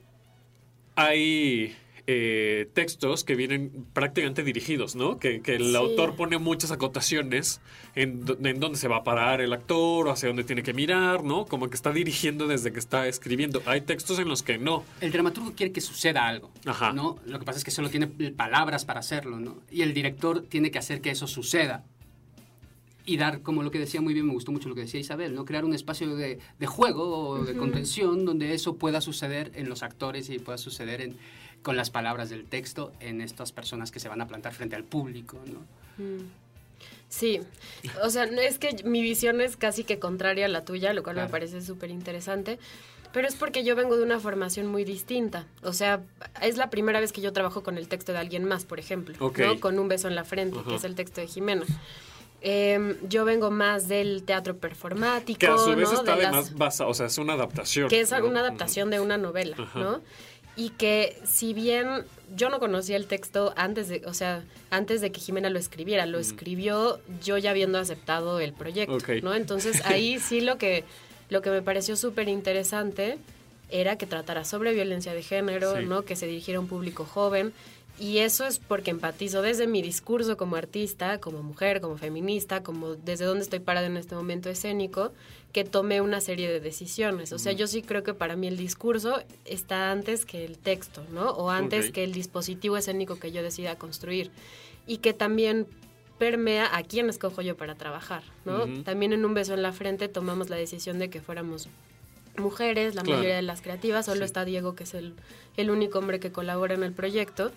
hay 0.97 1.75
eh, 2.13 2.69
textos 2.75 3.23
que 3.23 3.37
vienen 3.37 3.87
prácticamente 3.93 4.43
dirigidos, 4.43 4.97
¿no? 4.97 5.19
Que, 5.19 5.41
que 5.43 5.55
el 5.55 5.67
Sí. 5.71 5.77
autor 5.77 6.17
pone 6.17 6.39
muchas 6.39 6.73
acotaciones 6.73 7.61
en 7.95 8.25
dónde 8.25 8.77
se 8.79 8.89
va 8.89 8.97
a 8.97 9.05
parar 9.05 9.41
el 9.41 9.53
actor 9.53 10.09
o 10.09 10.11
hacia 10.11 10.27
dónde 10.29 10.43
tiene 10.43 10.65
que 10.65 10.73
mirar, 10.75 11.23
¿no? 11.23 11.45
Como 11.45 11.71
que 11.71 11.77
está 11.77 11.93
dirigiendo 11.93 12.49
desde 12.49 12.73
que 12.73 12.81
está 12.81 13.07
escribiendo. 13.07 13.63
Hay 13.65 13.83
textos 13.83 14.19
en 14.19 14.27
los 14.29 14.43
que 14.43 14.59
no. 14.59 14.83
El 15.01 15.13
dramaturgo 15.13 15.53
quiere 15.55 15.71
que 15.73 15.81
suceda 15.81 16.27
algo, 16.27 16.51
Ajá. 16.65 16.93
¿no? 16.93 17.21
Lo 17.27 17.39
que 17.39 17.45
pasa 17.45 17.59
es 17.59 17.65
que 17.65 17.71
solo 17.71 17.91
tiene 17.91 18.09
palabras 18.33 18.85
para 18.85 18.99
hacerlo, 18.99 19.39
¿no? 19.39 19.61
Y 19.71 19.83
el 19.83 19.95
director 19.95 20.43
tiene 20.43 20.73
que 20.73 20.79
hacer 20.81 21.01
que 21.01 21.11
eso 21.11 21.29
suceda. 21.29 21.85
Y 23.07 23.17
dar, 23.19 23.43
como 23.43 23.63
lo 23.63 23.71
que 23.71 23.79
decía 23.79 24.01
muy 24.01 24.15
bien, 24.15 24.27
me 24.27 24.33
gustó 24.33 24.51
mucho 24.53 24.69
lo 24.69 24.75
que 24.75 24.83
decía 24.83 25.01
Isabel, 25.01 25.35
¿no? 25.35 25.45
Crear 25.45 25.65
un 25.65 25.75
espacio 25.75 26.15
de, 26.17 26.39
de 26.59 26.67
juego 26.67 27.29
o 27.29 27.45
de 27.45 27.55
contención 27.57 28.25
donde 28.25 28.53
eso 28.55 28.77
pueda 28.77 29.01
suceder 29.01 29.53
en 29.55 29.69
los 29.69 29.83
actores 29.83 30.29
y 30.29 30.39
pueda 30.39 30.59
suceder 30.59 31.01
en, 31.01 31.17
con 31.63 31.77
las 31.77 31.91
palabras 31.91 32.31
del 32.31 32.45
texto 32.47 32.93
en 33.01 33.21
estas 33.21 33.53
personas 33.53 33.91
que 33.91 34.01
se 34.01 34.09
van 34.09 34.21
a 34.21 34.27
plantar 34.27 34.53
frente 34.55 34.77
al 34.77 34.85
público, 34.85 35.39
¿no? 35.47 35.61
Mm. 36.05 36.23
Sí, 37.09 37.41
o 38.03 38.09
sea, 38.11 38.27
no 38.27 38.41
es 38.41 38.59
que 38.59 38.83
mi 38.85 39.03
visión 39.03 39.41
es 39.41 39.57
casi 39.57 39.83
que 39.85 39.99
contraria 39.99 40.47
a 40.47 40.49
la 40.49 40.65
tuya, 40.65 40.93
lo 40.93 41.03
cual 41.03 41.17
me 41.17 41.27
parece 41.29 41.61
súper 41.61 41.91
interesante, 41.91 42.59
pero 43.13 43.27
es 43.27 43.35
porque 43.35 43.65
yo 43.65 43.75
vengo 43.75 43.97
de 43.97 44.05
una 44.05 44.21
formación 44.21 44.69
muy 44.69 44.85
distinta. 44.85 45.47
O 45.63 45.73
sea, 45.73 46.01
es 46.41 46.57
la 46.57 46.71
primera 46.71 47.01
vez 47.01 47.11
que 47.13 47.21
yo 47.21 47.33
trabajo 47.33 47.65
con 47.65 47.77
el 47.79 47.89
texto 47.89 48.13
de 48.13 48.19
alguien 48.19 48.45
más, 48.45 48.65
por 48.65 48.79
ejemplo, 48.79 49.17
Ok. 49.19 49.41
¿no? 49.41 49.59
Con 49.61 49.79
un 49.81 49.89
beso 49.89 50.07
en 50.07 50.15
la 50.15 50.23
frente, 50.25 50.61
que 50.69 50.77
es 50.77 50.85
el 50.85 50.95
texto 50.95 51.21
de 51.21 51.27
Jimena. 51.27 51.65
Em, 52.43 52.97
yo 53.09 53.27
vengo 53.27 53.51
más 53.51 53.87
del 53.89 54.23
teatro 54.23 54.57
performático, 54.57 55.39
Que 55.41 55.47
a 55.49 55.59
su 55.59 55.75
vez 55.77 55.91
¿no? 55.93 55.99
está 55.99 56.17
De 56.17 56.23
las- 56.23 56.33
además 56.33 56.55
basado, 56.57 56.89
o 56.91 56.95
sea, 56.95 57.07
es 57.07 57.19
una 57.19 57.35
adaptación. 57.35 57.89
que 57.91 58.01
es 58.01 58.13
¿no? 58.13 58.25
una 58.25 58.41
adaptación 58.41 58.89
de 58.89 58.99
una 59.01 59.19
novela, 59.19 59.57
Ajá. 59.59 59.79
¿no? 59.79 60.01
Y 60.61 60.69
que 60.71 61.19
si 61.25 61.55
bien 61.55 62.05
yo 62.37 62.51
no 62.51 62.61
conocía 62.61 62.97
el 62.97 63.07
texto 63.07 63.55
antes 63.57 63.89
de, 63.89 64.03
o 64.05 64.13
sea, 64.13 64.45
antes 64.69 65.01
de 65.01 65.11
que 65.11 65.19
Jimena 65.19 65.49
lo 65.49 65.59
escribiera, 65.59 66.05
lo 66.05 66.19
escribió 66.19 67.01
yo 67.25 67.39
ya 67.39 67.53
habiendo 67.53 67.79
aceptado 67.79 68.41
el 68.41 68.53
proyecto. 68.53 68.99
¿no? 69.23 69.35
Entonces 69.35 69.81
ahí 69.87 70.19
sí 70.19 70.43
lo 70.43 70.59
que 70.59 70.85
lo 71.31 71.41
que 71.41 71.49
me 71.49 71.63
pareció 71.63 71.97
súper 71.97 72.29
interesante 72.29 73.17
era 73.71 73.97
que 73.97 74.05
tratara 74.05 74.45
sobre 74.45 74.75
violencia 74.75 75.15
de 75.15 75.23
género, 75.23 75.77
Sí. 75.79 75.87
¿no? 75.87 76.03
Que 76.03 76.15
se 76.15 76.27
dirigiera 76.27 76.59
a 76.59 76.61
un 76.61 76.69
público 76.69 77.07
joven. 77.07 77.55
Y 77.99 78.19
eso 78.19 78.47
es 78.47 78.59
porque 78.59 78.91
empatizo 78.91 79.41
desde 79.41 79.67
mi 79.67 79.81
discurso 79.81 80.37
como 80.37 80.57
artista, 80.57 81.21
como 81.21 81.43
mujer, 81.43 81.81
como 81.81 81.97
feminista, 81.97 82.63
como 82.63 82.97
desde 82.97 83.25
donde 83.25 83.45
estoy 83.45 83.61
parada 83.61 83.87
en 83.87 83.97
este 83.97 84.15
momento 84.15 84.51
escénico, 84.51 85.13
que 85.53 85.65
tomé 85.65 86.01
una 86.01 86.21
serie 86.21 86.49
de 86.49 86.61
decisiones. 86.61 87.33
O 87.33 87.39
sea, 87.39 87.53
yo 87.53 87.67
sí 87.67 87.83
creo 87.83 88.03
que 88.05 88.15
para 88.15 88.37
mí 88.37 88.47
el 88.47 88.57
discurso 88.57 89.21
está 89.45 89.91
antes 89.91 90.25
que 90.25 90.45
el 90.45 90.59
texto, 90.59 91.03
¿no? 91.13 91.31
O 91.31 91.51
antes 91.51 91.91
que 91.91 92.05
el 92.05 92.13
dispositivo 92.13 92.77
escénico 92.77 93.19
que 93.19 93.33
yo 93.33 93.43
decida 93.43 93.77
construir. 93.77 94.31
Y 94.87 94.99
que 94.99 95.13
también 95.13 95.67
permea 96.19 96.77
a 96.77 96.83
quién 96.83 97.09
escojo 97.09 97.43
yo 97.43 97.57
para 97.57 97.75
trabajar, 97.75 98.23
¿no? 98.45 98.83
También 98.85 99.13
en 99.13 99.25
Un 99.25 99.35
beso 99.35 99.55
en 99.55 99.63
la 99.63 99.73
frente 99.73 100.07
tomamos 100.09 100.51
la 100.51 100.57
decisión 100.57 100.99
de 100.99 101.11
que 101.11 101.21
fuéramos 101.21 101.69
mujeres, 102.37 102.95
la 102.95 103.03
Claro. 103.03 103.19
mayoría 103.19 103.37
de 103.37 103.43
las 103.43 103.61
creativas, 103.61 104.07
solo 104.07 104.19
Sí. 104.21 104.25
está 104.25 104.45
Diego, 104.45 104.75
que 104.75 104.85
es 104.85 104.95
el, 104.95 105.15
el 105.57 105.71
único 105.71 105.99
hombre 105.99 106.21
que 106.21 106.31
colabora 106.31 106.75
en 106.75 106.83
el 106.85 106.93
proyecto, 106.93 107.51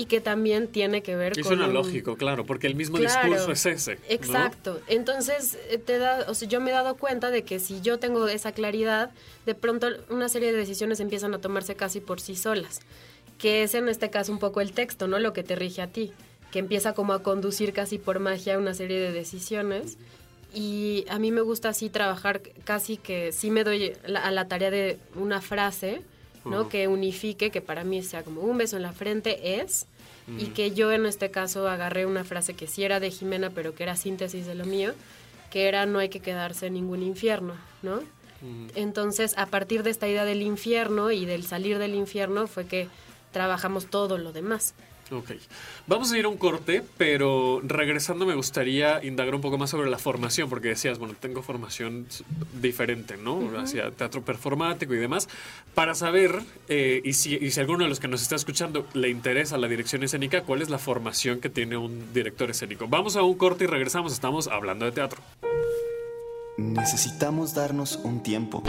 y 0.00 0.06
que 0.06 0.20
también 0.20 0.68
tiene 0.68 1.02
que 1.02 1.16
ver 1.16 1.38
Es 1.38 1.46
con... 1.46 1.58
una 1.58 1.66
un- 1.66 1.74
lógico, 1.74 2.16
claro, 2.16 2.46
porque 2.46 2.66
el 2.66 2.74
mismo 2.74 2.96
Claro. 2.98 3.28
discurso 3.34 3.52
es 3.52 3.66
ese. 3.66 3.94
¿no? 3.96 4.00
Exacto. 4.08 4.80
Entonces, 4.86 5.58
eh, 5.70 5.78
te 5.78 5.98
da, 5.98 6.24
o 6.28 6.34
sea, 6.34 6.48
yo 6.48 6.60
me 6.60 6.70
he 6.70 6.72
dado 6.74 6.96
cuenta 6.96 7.30
de 7.30 7.42
que 7.42 7.58
si 7.58 7.80
yo 7.80 7.98
tengo 7.98 8.28
esa 8.28 8.52
claridad, 8.52 9.10
de 9.46 9.54
pronto 9.54 9.88
una 10.10 10.28
serie 10.28 10.52
de 10.52 10.58
decisiones 10.58 11.00
empiezan 11.00 11.34
a 11.34 11.38
tomarse 11.40 11.74
casi 11.74 12.00
por 12.00 12.20
sí 12.20 12.36
solas. 12.36 12.80
Que 13.38 13.62
es 13.62 13.74
en 13.74 13.88
este 13.88 14.10
caso 14.10 14.32
un 14.32 14.38
poco 14.38 14.60
el 14.60 14.72
texto, 14.72 15.06
¿no? 15.08 15.18
Lo 15.18 15.32
que 15.32 15.42
te 15.42 15.54
rige 15.56 15.82
a 15.82 15.86
ti. 15.88 16.12
Que 16.52 16.58
empieza 16.60 16.92
como 16.94 17.12
a 17.12 17.22
conducir 17.22 17.72
casi 17.72 17.98
por 17.98 18.18
magia 18.20 18.58
una 18.58 18.74
serie 18.74 18.98
de 19.00 19.12
decisiones. 19.12 19.96
Y 20.54 21.04
a 21.08 21.18
mí 21.18 21.30
me 21.30 21.40
gusta 21.42 21.68
así 21.68 21.90
trabajar 21.90 22.40
casi 22.64 22.96
que 22.96 23.32
sí 23.32 23.50
me 23.50 23.64
doy 23.64 23.92
a 24.22 24.30
la 24.30 24.48
tarea 24.48 24.70
de 24.70 24.98
una 25.14 25.40
frase, 25.42 26.02
¿no? 26.44 26.68
Que 26.68 26.88
unifique, 26.88 27.50
que 27.50 27.60
para 27.60 27.84
mí 27.84 28.02
sea 28.02 28.22
como 28.22 28.40
un 28.40 28.58
beso 28.58 28.76
en 28.76 28.82
la 28.82 28.92
frente 28.92 29.60
es, 29.60 29.86
y 30.38 30.48
que 30.48 30.72
yo 30.72 30.92
en 30.92 31.06
este 31.06 31.30
caso 31.30 31.68
agarré 31.68 32.04
una 32.04 32.22
frase 32.22 32.52
que 32.52 32.66
sí 32.66 32.84
era 32.84 33.00
de 33.00 33.10
Jimena, 33.10 33.48
pero 33.50 33.74
que 33.74 33.84
era 33.84 33.96
síntesis 33.96 34.46
de 34.46 34.54
lo 34.54 34.66
mío, 34.66 34.92
que 35.50 35.68
era 35.68 35.86
no 35.86 35.98
hay 35.98 36.10
que 36.10 36.20
quedarse 36.20 36.66
en 36.66 36.74
ningún 36.74 37.02
infierno, 37.02 37.54
¿no? 37.82 38.00
Entonces, 38.74 39.36
a 39.36 39.46
partir 39.46 39.82
de 39.82 39.90
esta 39.90 40.06
idea 40.06 40.24
del 40.24 40.42
infierno 40.42 41.10
y 41.10 41.24
del 41.24 41.44
salir 41.44 41.78
del 41.78 41.94
infierno 41.94 42.46
fue 42.46 42.66
que 42.66 42.88
trabajamos 43.32 43.86
todo 43.86 44.16
lo 44.16 44.32
demás. 44.32 44.74
Ok. 45.10 45.32
Vamos 45.86 46.12
a 46.12 46.18
ir 46.18 46.26
a 46.26 46.28
un 46.28 46.36
corte, 46.36 46.82
pero 46.98 47.60
regresando 47.64 48.26
me 48.26 48.34
gustaría 48.34 49.02
indagar 49.02 49.34
un 49.34 49.40
poco 49.40 49.56
más 49.56 49.70
sobre 49.70 49.88
la 49.88 49.98
formación, 49.98 50.50
porque 50.50 50.68
decías, 50.68 50.98
bueno, 50.98 51.14
tengo 51.18 51.42
formación 51.42 52.06
diferente, 52.60 53.16
¿no? 53.16 53.58
Hacia 53.58 53.90
teatro 53.90 54.22
performático 54.22 54.94
y 54.94 54.98
demás. 54.98 55.28
Para 55.74 55.94
saber, 55.94 56.42
eh, 56.68 57.00
y, 57.04 57.14
si, 57.14 57.36
y 57.36 57.50
si 57.50 57.60
alguno 57.60 57.84
de 57.84 57.88
los 57.90 58.00
que 58.00 58.08
nos 58.08 58.20
está 58.20 58.36
escuchando 58.36 58.86
le 58.92 59.08
interesa 59.08 59.56
la 59.56 59.68
dirección 59.68 60.02
escénica, 60.02 60.42
¿cuál 60.42 60.62
es 60.62 60.68
la 60.68 60.78
formación 60.78 61.40
que 61.40 61.48
tiene 61.48 61.76
un 61.76 62.12
director 62.12 62.50
escénico? 62.50 62.86
Vamos 62.88 63.16
a 63.16 63.22
un 63.22 63.36
corte 63.36 63.64
y 63.64 63.66
regresamos, 63.66 64.12
estamos 64.12 64.48
hablando 64.48 64.84
de 64.84 64.92
teatro. 64.92 65.22
Necesitamos 66.58 67.54
darnos 67.54 67.96
un 68.02 68.22
tiempo. 68.22 68.62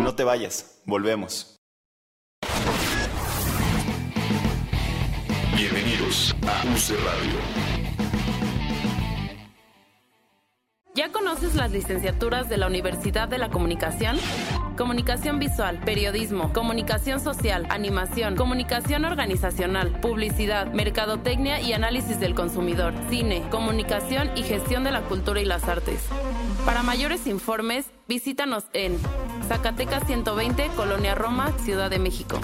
No 0.00 0.14
te 0.14 0.22
vayas, 0.22 0.80
volvemos. 0.84 1.61
A 6.12 6.14
UC. 6.74 6.92
¿Ya 10.94 11.10
conoces 11.10 11.54
las 11.54 11.70
licenciaturas 11.72 12.50
de 12.50 12.58
la 12.58 12.66
Universidad 12.66 13.28
de 13.28 13.38
la 13.38 13.48
Comunicación? 13.48 14.18
Comunicación 14.76 15.38
visual, 15.38 15.80
periodismo, 15.86 16.52
comunicación 16.52 17.18
social, 17.18 17.66
animación, 17.70 18.36
comunicación 18.36 19.06
organizacional, 19.06 20.00
publicidad, 20.00 20.70
mercadotecnia 20.74 21.62
y 21.62 21.72
análisis 21.72 22.20
del 22.20 22.34
consumidor, 22.34 22.92
cine, 23.08 23.48
comunicación 23.50 24.32
y 24.36 24.42
gestión 24.42 24.84
de 24.84 24.90
la 24.90 25.00
cultura 25.00 25.40
y 25.40 25.46
las 25.46 25.66
artes. 25.66 26.08
Para 26.66 26.82
mayores 26.82 27.26
informes, 27.26 27.86
visítanos 28.12 28.64
en 28.74 28.98
Zacatecas 29.48 30.06
120, 30.06 30.68
Colonia 30.76 31.14
Roma, 31.14 31.50
Ciudad 31.64 31.88
de 31.88 31.98
México. 31.98 32.38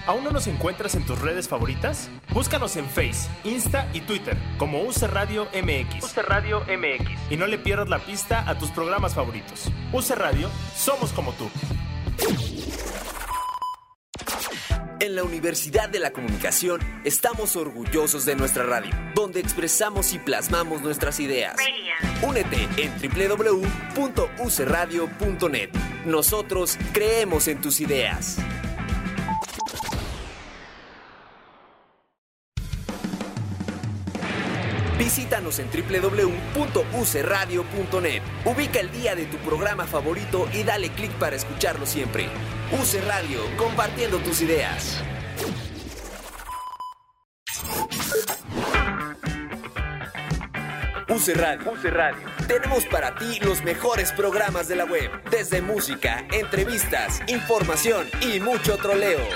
¿Aún 0.07 0.25
no 0.25 0.31
nos 0.31 0.49
encuentras 0.49 0.97
en 0.97 1.07
tus 1.07 1.21
redes 1.21 1.49
favoritas? 1.49 2.11
Búscanos 2.35 2.77
en 2.77 2.87
Face, 2.87 3.31
Insta 3.45 3.89
y 3.95 4.01
Twitter 4.01 4.37
como 4.59 4.83
UC 4.83 5.03
Radio 5.03 5.47
MX. 5.55 6.05
UC 6.05 6.19
Radio 6.25 6.61
MX. 6.63 7.31
Y 7.31 7.37
no 7.37 7.47
le 7.47 7.57
pierdas 7.57 7.89
la 7.89 8.01
pista 8.01 8.49
a 8.49 8.59
tus 8.59 8.71
programas 8.71 9.15
favoritos. 9.15 9.71
UC 9.93 10.11
Radio, 10.17 10.51
somos 10.75 11.13
como 11.13 11.33
tú. 11.33 11.49
En 15.01 15.15
la 15.15 15.23
Universidad 15.23 15.89
de 15.89 16.01
la 16.01 16.11
Comunicación 16.11 16.81
estamos 17.05 17.55
orgullosos 17.55 18.25
de 18.25 18.35
nuestra 18.35 18.65
radio, 18.65 18.91
donde 19.15 19.39
expresamos 19.39 20.13
y 20.13 20.19
plasmamos 20.19 20.83
nuestras 20.83 21.21
ideas. 21.21 21.55
Únete 22.21 22.69
en 22.77 22.93
www.ucradio.net. 23.01 25.71
Nosotros 26.05 26.77
creemos 26.93 27.47
en 27.47 27.61
tus 27.61 27.81
ideas. 27.81 28.39
Visítanos 35.09 35.59
en 35.59 35.71
www.ucradio.net. 35.71 38.23
Ubica 38.45 38.79
el 38.79 38.93
día 38.93 39.15
de 39.15 39.25
tu 39.25 39.39
programa 39.39 39.87
favorito 39.87 40.47
y 40.53 40.65
dale 40.65 40.91
clic 40.91 41.11
para 41.13 41.35
escucharlo 41.35 41.87
siempre. 41.87 42.27
UC 42.73 43.03
Radio, 43.07 43.41
compartiendo 43.57 44.19
tus 44.19 44.43
ideas. 44.43 45.03
UC 51.09 51.37
Radio. 51.37 51.73
UC 51.73 51.85
Radio. 51.85 52.29
Tenemos 52.47 52.85
para 52.87 53.15
ti 53.15 53.41
los 53.41 53.63
mejores 53.63 54.13
programas 54.13 54.69
de 54.69 54.77
la 54.77 54.85
web, 54.85 55.11
desde 55.31 55.63
música, 55.63 56.27
entrevistas, 56.33 57.23
información 57.29 58.07
y 58.21 58.41
mucho 58.41 58.77
troleo. 58.77 59.27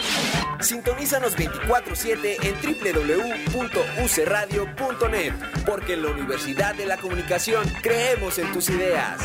Sintonízanos 0.61 1.35
24/7 1.35 2.37
en 2.43 2.61
www.ucradio.net, 2.61 5.33
porque 5.65 5.95
en 5.95 6.03
la 6.03 6.11
Universidad 6.11 6.75
de 6.75 6.85
la 6.85 6.99
Comunicación 6.99 7.67
creemos 7.83 8.39
en 8.39 8.53
tus 8.53 8.69
ideas. 8.69 9.19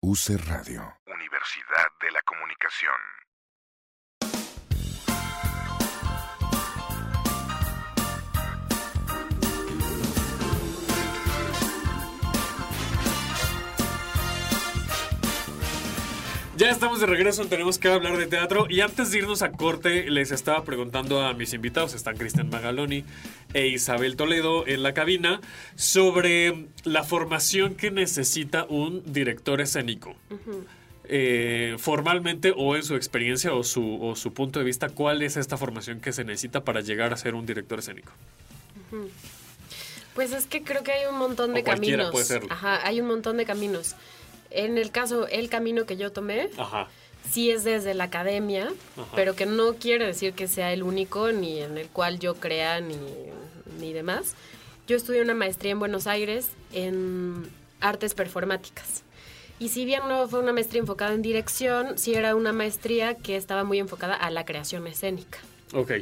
UC 0.00 0.36
Radio. 0.46 0.94
Universidad 1.06 1.86
de 2.02 2.10
la 2.10 2.20
Comunicación. 2.22 2.92
Ya 16.58 16.70
estamos 16.70 16.98
de 16.98 17.06
regreso, 17.06 17.44
tenemos 17.46 17.78
que 17.78 17.86
hablar 17.86 18.16
de 18.16 18.26
teatro. 18.26 18.66
Y 18.68 18.80
antes 18.80 19.12
de 19.12 19.18
irnos 19.18 19.42
a 19.42 19.52
corte, 19.52 20.10
les 20.10 20.32
estaba 20.32 20.64
preguntando 20.64 21.20
a 21.24 21.32
mis 21.32 21.52
invitados, 21.52 21.94
están 21.94 22.16
Cristian 22.16 22.50
Magaloni 22.50 23.04
e 23.54 23.68
Isabel 23.68 24.16
Toledo 24.16 24.66
en 24.66 24.82
la 24.82 24.92
cabina, 24.92 25.40
sobre 25.76 26.66
la 26.82 27.04
formación 27.04 27.76
que 27.76 27.92
necesita 27.92 28.66
un 28.68 29.04
director 29.06 29.60
escénico. 29.60 30.16
Eh, 31.04 31.76
formalmente 31.78 32.52
o 32.56 32.74
en 32.74 32.82
su 32.82 32.96
experiencia 32.96 33.54
o 33.54 33.62
su, 33.62 34.02
o 34.02 34.16
su 34.16 34.32
punto 34.32 34.58
de 34.58 34.64
vista, 34.64 34.88
¿cuál 34.88 35.22
es 35.22 35.36
esta 35.36 35.56
formación 35.56 36.00
que 36.00 36.12
se 36.12 36.24
necesita 36.24 36.64
para 36.64 36.80
llegar 36.80 37.12
a 37.12 37.16
ser 37.16 37.36
un 37.36 37.46
director 37.46 37.78
escénico? 37.78 38.10
Pues 40.12 40.32
es 40.32 40.46
que 40.46 40.64
creo 40.64 40.82
que 40.82 40.90
hay 40.90 41.06
un 41.06 41.18
montón 41.18 41.54
de 41.54 41.60
O 41.60 41.64
caminos. 41.64 42.10
puede 42.10 42.24
serlo. 42.24 42.52
Ajá, 42.52 42.84
hay 42.84 43.00
un 43.00 43.06
montón 43.06 43.36
de 43.36 43.44
caminos. 43.44 43.94
En 44.50 44.78
el 44.78 44.90
caso, 44.90 45.26
el 45.28 45.48
camino 45.50 45.84
que 45.86 45.96
yo 45.96 46.10
tomé, 46.12 46.50
Ajá. 46.56 46.88
sí 47.30 47.50
es 47.50 47.64
desde 47.64 47.94
la 47.94 48.04
academia, 48.04 48.68
Ajá. 48.96 49.08
pero 49.14 49.34
que 49.36 49.46
no 49.46 49.74
quiere 49.74 50.06
decir 50.06 50.32
que 50.32 50.48
sea 50.48 50.72
el 50.72 50.82
único, 50.82 51.32
ni 51.32 51.60
en 51.60 51.76
el 51.78 51.88
cual 51.88 52.18
yo 52.18 52.34
crea, 52.34 52.80
ni, 52.80 52.96
ni 53.78 53.92
demás. 53.92 54.34
Yo 54.86 54.96
estudié 54.96 55.20
una 55.22 55.34
maestría 55.34 55.72
en 55.72 55.78
Buenos 55.78 56.06
Aires 56.06 56.48
en 56.72 57.46
artes 57.80 58.14
performáticas. 58.14 59.02
Y 59.60 59.68
si 59.70 59.84
bien 59.84 60.02
no 60.08 60.28
fue 60.28 60.38
una 60.40 60.52
maestría 60.52 60.80
enfocada 60.80 61.12
en 61.14 61.20
dirección, 61.22 61.98
sí 61.98 62.14
era 62.14 62.34
una 62.36 62.52
maestría 62.52 63.14
que 63.14 63.36
estaba 63.36 63.64
muy 63.64 63.78
enfocada 63.80 64.14
a 64.14 64.30
la 64.30 64.44
creación 64.44 64.86
escénica. 64.86 65.38
Ok. 65.74 65.92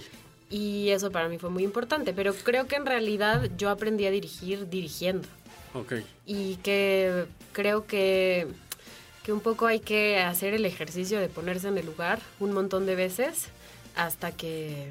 Y 0.50 0.90
eso 0.90 1.10
para 1.10 1.28
mí 1.28 1.38
fue 1.38 1.50
muy 1.50 1.64
importante, 1.64 2.12
pero 2.12 2.32
creo 2.34 2.66
que 2.68 2.76
en 2.76 2.86
realidad 2.86 3.50
yo 3.56 3.70
aprendí 3.70 4.06
a 4.06 4.10
dirigir 4.10 4.68
dirigiendo. 4.68 5.26
Y 6.26 6.56
que 6.56 7.26
creo 7.52 7.86
que, 7.86 8.46
que 9.24 9.32
un 9.32 9.40
poco 9.40 9.66
hay 9.66 9.80
que 9.80 10.18
hacer 10.18 10.54
el 10.54 10.64
ejercicio 10.64 11.18
de 11.20 11.28
ponerse 11.28 11.68
en 11.68 11.78
el 11.78 11.86
lugar 11.86 12.20
un 12.40 12.52
montón 12.52 12.86
de 12.86 12.94
veces 12.94 13.48
hasta 13.94 14.32
que 14.32 14.90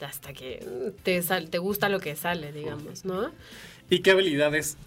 hasta 0.00 0.32
que 0.32 0.92
te, 1.02 1.20
sal- 1.22 1.50
te 1.50 1.58
gusta 1.58 1.90
lo 1.90 2.00
que 2.00 2.16
sale, 2.16 2.52
digamos, 2.52 3.04
¿no? 3.04 3.30
¿Y 3.90 4.00
qué 4.00 4.12
habilidades 4.12 4.78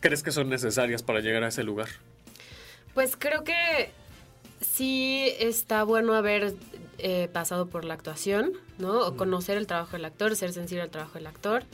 crees 0.00 0.22
que 0.22 0.30
son 0.30 0.48
necesarias 0.48 1.02
para 1.02 1.18
llegar 1.20 1.42
a 1.42 1.48
ese 1.48 1.64
lugar? 1.64 1.88
Pues 2.94 3.16
creo 3.18 3.42
que 3.42 3.90
sí 4.60 5.28
está 5.40 5.82
bueno 5.82 6.14
haber 6.14 6.54
eh, 6.98 7.28
pasado 7.32 7.66
por 7.66 7.84
la 7.84 7.94
actuación, 7.94 8.52
¿no? 8.78 9.00
O 9.06 9.16
conocer 9.16 9.56
el 9.58 9.66
trabajo 9.66 9.92
del 9.92 10.04
actor, 10.04 10.36
ser 10.36 10.52
sensible 10.52 10.82
al 10.82 10.90
trabajo 10.90 11.14
del 11.14 11.26
actor. 11.26 11.64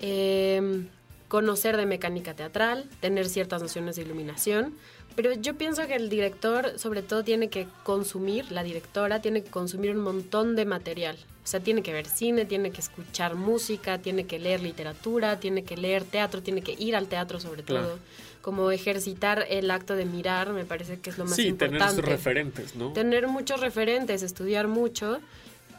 Eh, 0.00 0.86
conocer 1.34 1.76
de 1.76 1.84
mecánica 1.84 2.34
teatral, 2.34 2.88
tener 3.00 3.28
ciertas 3.28 3.60
nociones 3.60 3.96
de 3.96 4.02
iluminación. 4.02 4.72
Pero 5.16 5.32
yo 5.32 5.56
pienso 5.56 5.84
que 5.88 5.96
el 5.96 6.08
director, 6.08 6.78
sobre 6.78 7.02
todo, 7.02 7.24
tiene 7.24 7.48
que 7.48 7.66
consumir, 7.82 8.52
la 8.52 8.62
directora 8.62 9.20
tiene 9.20 9.42
que 9.42 9.50
consumir 9.50 9.90
un 9.96 10.04
montón 10.04 10.54
de 10.54 10.64
material. 10.64 11.16
O 11.42 11.46
sea, 11.48 11.58
tiene 11.58 11.82
que 11.82 11.92
ver 11.92 12.06
cine, 12.06 12.44
tiene 12.44 12.70
que 12.70 12.80
escuchar 12.80 13.34
música, 13.34 13.98
tiene 13.98 14.26
que 14.26 14.38
leer 14.38 14.62
literatura, 14.62 15.40
tiene 15.40 15.64
que 15.64 15.76
leer 15.76 16.04
teatro, 16.04 16.40
tiene 16.40 16.62
que 16.62 16.76
ir 16.78 16.94
al 16.94 17.08
teatro 17.08 17.40
sobre 17.40 17.64
todo. 17.64 17.98
Como 18.40 18.70
ejercitar 18.70 19.44
el 19.50 19.72
acto 19.72 19.96
de 19.96 20.04
mirar, 20.04 20.52
me 20.52 20.64
parece 20.64 21.00
que 21.00 21.10
es 21.10 21.18
lo 21.18 21.24
más 21.24 21.34
sí, 21.34 21.48
importante. 21.48 21.78
tener 21.80 21.94
esos 21.94 22.04
referentes, 22.04 22.76
¿no? 22.76 22.92
Tener 22.92 23.26
muchos 23.26 23.58
referentes, 23.58 24.22
estudiar 24.22 24.68
mucho. 24.68 25.18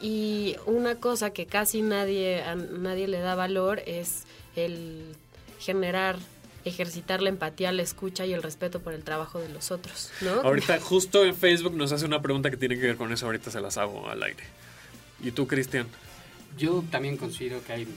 Y 0.01 0.57
una 0.65 0.95
cosa 0.95 1.29
que 1.29 1.45
casi 1.45 1.81
nadie, 1.81 2.41
a 2.41 2.55
nadie 2.55 3.07
le 3.07 3.19
da 3.19 3.35
valor 3.35 3.81
es 3.85 4.25
el 4.57 5.15
generar, 5.65 6.17
ejercitar 6.63 7.21
la 7.21 7.29
empatía, 7.29 7.71
la 7.71 7.81
escucha 7.81 8.25
y 8.25 8.33
el 8.33 8.43
respeto 8.43 8.79
por 8.81 8.93
el 8.93 9.03
trabajo 9.03 9.39
de 9.39 9.49
los 9.49 9.71
otros, 9.71 10.11
¿no? 10.21 10.41
Ahorita 10.41 10.79
justo 10.79 11.25
en 11.25 11.35
Facebook 11.35 11.75
nos 11.75 11.91
hace 11.91 12.05
una 12.05 12.21
pregunta 12.21 12.49
que 12.49 12.57
tiene 12.57 12.75
que 12.75 12.85
ver 12.87 12.97
con 12.97 13.11
eso, 13.11 13.25
ahorita 13.25 13.51
se 13.51 13.61
las 13.61 13.77
hago 13.77 14.09
al 14.09 14.21
aire. 14.23 14.43
¿Y 15.21 15.31
tú, 15.31 15.47
Cristian? 15.47 15.87
Yo 16.57 16.83
también 16.91 17.17
considero 17.17 17.63
que 17.63 17.73
hay 17.73 17.87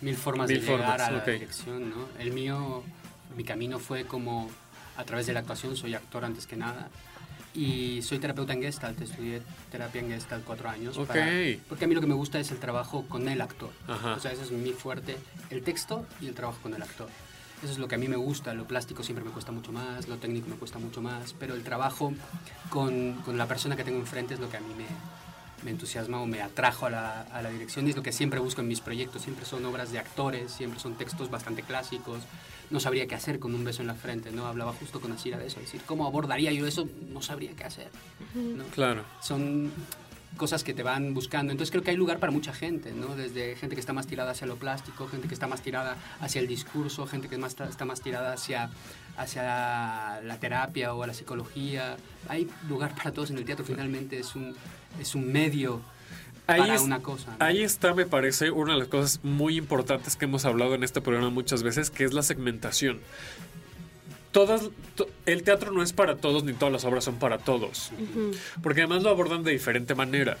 mil 0.00 0.16
formas 0.16 0.48
Mil 0.48 0.60
de 0.60 0.66
llegar 0.66 0.86
formas, 0.86 1.08
a 1.08 1.10
la 1.10 1.18
ok. 1.18 1.26
dirección, 1.26 1.90
¿no? 1.90 2.08
El 2.18 2.32
mío, 2.32 2.82
mi 3.36 3.44
camino 3.44 3.78
fue 3.78 4.04
como 4.04 4.50
a 4.96 5.04
través 5.04 5.26
de 5.26 5.32
la 5.32 5.40
actuación, 5.40 5.76
soy 5.76 5.94
actor 5.94 6.24
antes 6.24 6.46
que 6.46 6.56
nada. 6.56 6.88
Y 7.52 8.00
soy 8.02 8.18
terapeuta 8.20 8.52
en 8.52 8.62
Gestalt, 8.62 9.00
estudié 9.00 9.42
terapia 9.70 10.00
en 10.00 10.08
Gestalt 10.08 10.44
cuatro 10.44 10.68
años. 10.68 10.96
Ok. 10.96 11.16
porque 11.68 11.84
a 11.84 11.88
mí 11.88 11.94
lo 11.94 12.00
que 12.00 12.06
me 12.06 12.14
gusta 12.14 12.38
es 12.38 12.50
el 12.52 12.58
trabajo 12.58 13.04
con 13.08 13.28
el 13.28 13.40
actor. 13.40 13.70
Ajá. 13.88 14.14
O 14.14 14.20
sea, 14.20 14.32
eso 14.32 14.42
es 14.42 14.52
mi 14.52 14.72
fuerte, 14.72 15.16
el 15.50 15.62
texto 15.62 16.06
y 16.20 16.28
el 16.28 16.34
trabajo 16.34 16.58
con 16.62 16.74
el 16.74 16.82
actor. 16.82 17.08
Eso 17.62 17.72
es 17.72 17.78
lo 17.78 17.88
que 17.88 17.96
a 17.96 17.98
mí 17.98 18.08
me 18.08 18.16
gusta, 18.16 18.54
lo 18.54 18.66
plástico 18.66 19.02
siempre 19.02 19.24
me 19.24 19.32
cuesta 19.32 19.52
mucho 19.52 19.72
más, 19.72 20.08
lo 20.08 20.16
técnico 20.16 20.48
me 20.48 20.56
cuesta 20.56 20.78
mucho 20.78 21.02
más, 21.02 21.34
pero 21.38 21.54
el 21.54 21.62
trabajo 21.62 22.14
con, 22.70 23.14
con 23.16 23.36
la 23.36 23.46
persona 23.46 23.76
que 23.76 23.84
tengo 23.84 23.98
enfrente 23.98 24.32
es 24.32 24.40
lo 24.40 24.48
que 24.48 24.56
a 24.56 24.60
mí 24.60 24.72
me, 24.78 24.86
me 25.64 25.70
entusiasma 25.70 26.20
o 26.22 26.26
me 26.26 26.40
atrajo 26.40 26.86
a 26.86 26.90
la, 26.90 27.22
a 27.22 27.42
la 27.42 27.50
dirección 27.50 27.86
y 27.86 27.90
es 27.90 27.96
lo 27.96 28.02
que 28.02 28.12
siempre 28.12 28.40
busco 28.40 28.62
en 28.62 28.68
mis 28.68 28.80
proyectos. 28.80 29.22
Siempre 29.22 29.44
son 29.44 29.64
obras 29.66 29.92
de 29.92 29.98
actores, 29.98 30.52
siempre 30.52 30.80
son 30.80 30.94
textos 30.94 31.30
bastante 31.30 31.62
clásicos. 31.62 32.20
No 32.70 32.80
sabría 32.80 33.06
qué 33.06 33.14
hacer 33.14 33.38
con 33.38 33.54
un 33.54 33.64
beso 33.64 33.82
en 33.82 33.88
la 33.88 33.94
frente, 33.94 34.30
¿no? 34.30 34.46
Hablaba 34.46 34.72
justo 34.72 35.00
con 35.00 35.12
Asira 35.12 35.38
de 35.38 35.46
eso, 35.46 35.58
es 35.58 35.66
decir, 35.66 35.82
¿cómo 35.86 36.06
abordaría 36.06 36.52
yo 36.52 36.66
eso? 36.66 36.88
No 37.08 37.20
sabría 37.20 37.52
qué 37.56 37.64
hacer. 37.64 37.90
¿no? 38.34 38.64
Claro. 38.66 39.04
Son 39.20 39.72
cosas 40.36 40.64
que 40.64 40.74
te 40.74 40.82
van 40.82 41.14
buscando. 41.14 41.52
Entonces 41.52 41.70
creo 41.70 41.82
que 41.82 41.90
hay 41.90 41.96
lugar 41.96 42.18
para 42.18 42.32
mucha 42.32 42.52
gente, 42.52 42.92
¿no? 42.92 43.14
Desde 43.16 43.56
gente 43.56 43.74
que 43.74 43.80
está 43.80 43.92
más 43.92 44.06
tirada 44.06 44.30
hacia 44.30 44.46
lo 44.46 44.56
plástico, 44.56 45.08
gente 45.08 45.28
que 45.28 45.34
está 45.34 45.46
más 45.46 45.62
tirada 45.62 45.96
hacia 46.20 46.40
el 46.40 46.46
discurso, 46.46 47.06
gente 47.06 47.28
que 47.28 47.38
más, 47.38 47.56
está 47.68 47.84
más 47.84 48.00
tirada 48.00 48.32
hacia, 48.32 48.70
hacia 49.16 50.20
la 50.22 50.36
terapia 50.40 50.94
o 50.94 51.02
a 51.02 51.06
la 51.06 51.14
psicología. 51.14 51.96
Hay 52.28 52.48
lugar 52.68 52.94
para 52.94 53.12
todos 53.12 53.30
en 53.30 53.38
el 53.38 53.44
teatro, 53.44 53.64
finalmente 53.64 54.18
es 54.18 54.34
un, 54.34 54.54
es 55.00 55.14
un 55.14 55.30
medio 55.30 55.80
para 56.46 56.74
es- 56.74 56.82
una 56.82 57.00
cosa. 57.00 57.30
¿no? 57.38 57.44
ahí 57.44 57.62
está, 57.62 57.94
me 57.94 58.06
parece, 58.06 58.50
una 58.50 58.72
de 58.74 58.78
las 58.80 58.88
cosas 58.88 59.20
muy 59.22 59.56
importantes 59.56 60.16
que 60.16 60.24
hemos 60.24 60.44
hablado 60.44 60.74
en 60.74 60.82
este 60.84 61.00
programa 61.00 61.30
muchas 61.30 61.62
veces, 61.62 61.90
que 61.90 62.04
es 62.04 62.12
la 62.12 62.22
segmentación. 62.22 63.00
Todas, 64.32 64.70
to- 64.94 65.08
el 65.26 65.42
teatro 65.42 65.72
no 65.72 65.82
es 65.82 65.92
para 65.92 66.16
todos 66.16 66.44
ni 66.44 66.52
todas 66.52 66.72
las 66.72 66.84
obras 66.84 67.02
son 67.04 67.16
para 67.18 67.38
todos, 67.38 67.90
porque 68.62 68.82
además 68.82 69.02
lo 69.02 69.10
abordan 69.10 69.42
de 69.42 69.50
diferente 69.50 69.96
manera 69.96 70.38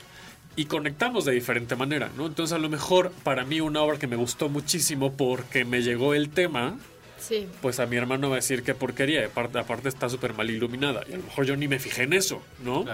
y 0.54 0.66
conectamos 0.66 1.24
de 1.24 1.32
diferente 1.32 1.74
manera, 1.74 2.08
¿no? 2.16 2.26
Entonces 2.26 2.54
a 2.54 2.58
lo 2.58 2.68
mejor 2.68 3.10
para 3.24 3.44
mí 3.44 3.60
una 3.60 3.80
obra 3.82 3.98
que 3.98 4.06
me 4.06 4.14
gustó 4.14 4.48
muchísimo 4.48 5.12
porque 5.14 5.64
me 5.64 5.82
llegó 5.82 6.14
el 6.14 6.30
tema, 6.30 6.76
Sí. 7.20 7.46
pues 7.62 7.78
a 7.80 7.86
mi 7.86 7.96
hermano 7.96 8.28
va 8.30 8.36
a 8.36 8.38
decir 8.40 8.62
que 8.62 8.74
porquería, 8.74 9.26
aparte, 9.26 9.58
aparte 9.58 9.88
está 9.88 10.08
súper 10.08 10.34
mal 10.34 10.50
iluminada. 10.50 11.02
Y 11.08 11.12
a 11.12 11.16
lo 11.18 11.24
mejor 11.24 11.44
yo 11.46 11.56
ni 11.56 11.68
me 11.68 11.78
fijé 11.78 12.02
en 12.04 12.12
eso, 12.12 12.42
¿no? 12.64 12.84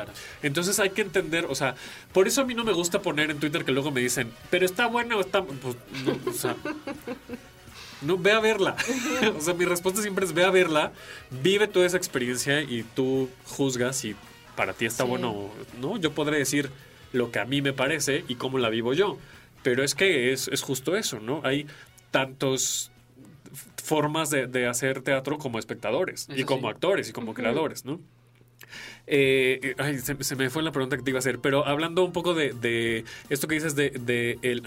Entonces 0.43 0.79
hay 0.81 0.91
que 0.91 1.03
entender, 1.03 1.47
o 1.49 1.55
sea, 1.55 1.75
por 2.12 2.27
eso 2.27 2.43
a 2.43 2.45
mí 2.45 2.55
no 2.55 2.65
me 2.65 2.73
gusta 2.73 3.01
poner 3.03 3.31
en 3.31 3.39
Twitter 3.39 3.65
que 3.65 3.73
luego 3.73 3.91
me 3.91 4.01
dicen, 4.01 4.31
pero 4.51 4.67
está 4.67 4.87
buena 4.87 5.17
o 5.17 5.21
está. 5.21 5.43
Pues, 5.45 5.77
no, 6.05 6.19
o 6.31 6.33
sea. 6.35 6.57
No, 8.03 8.19
ve 8.19 8.33
a 8.33 8.41
verla. 8.41 8.77
o 9.39 9.41
sea, 9.41 9.55
mi 9.55 9.65
respuesta 9.65 10.03
siempre 10.03 10.25
es 10.27 10.33
ve 10.35 10.45
a 10.45 10.51
verla, 10.51 10.93
vive 11.31 11.67
toda 11.67 11.87
esa 11.87 11.97
experiencia 11.97 12.61
y 12.62 12.83
tú 12.95 13.31
juzgas 13.47 13.97
si 13.97 14.15
para 14.55 14.73
ti 14.75 14.85
está 14.87 15.05
Sí. 15.05 15.11
bueno 15.11 15.31
o 15.31 15.51
no. 15.81 15.97
Yo 15.99 16.12
podré 16.12 16.39
decir 16.39 16.71
lo 17.12 17.31
que 17.31 17.39
a 17.39 17.45
mí 17.47 17.62
me 17.62 17.73
parece 17.73 18.25
y 18.29 18.35
cómo 18.35 18.59
la 18.59 18.69
vivo 18.69 18.93
yo. 18.93 19.17
Pero 19.62 19.83
es 19.83 19.95
que 19.95 20.33
es, 20.33 20.49
es 20.49 20.62
justo 20.62 20.95
eso, 20.97 21.21
¿no? 21.21 21.41
Hay 21.45 21.67
tantos 22.11 22.91
formas 23.83 24.31
de, 24.31 24.47
de 24.47 24.67
hacer 24.67 25.03
teatro 25.03 25.39
como 25.39 25.59
espectadores 25.59 26.27
y 26.31 26.39
Eso 26.41 26.47
como 26.47 26.69
sí. 26.69 26.75
actores 26.75 27.09
y 27.09 27.13
como 27.13 27.33
Ujú. 27.33 27.41
creadores, 27.41 27.85
¿no? 27.85 28.01
Eh, 29.07 29.61
eh, 29.63 29.75
ay, 29.79 29.99
se, 29.99 30.23
se 30.25 30.35
me 30.37 30.51
fue 30.51 30.63
la 30.63 30.73
pregunta 30.73 30.97
que 30.97 31.03
te 31.03 31.11
iba 31.11 31.19
a 31.19 31.21
hacer, 31.21 31.39
pero 31.39 31.67
hablando 31.67 32.05
un 32.05 32.13
poco 32.13 32.35
de, 32.35 32.53
de 32.53 33.05
esto 33.31 33.47
que 33.47 33.55
dices 33.55 33.77
de, 33.77 33.91
de 33.91 34.39
el, 34.43 34.63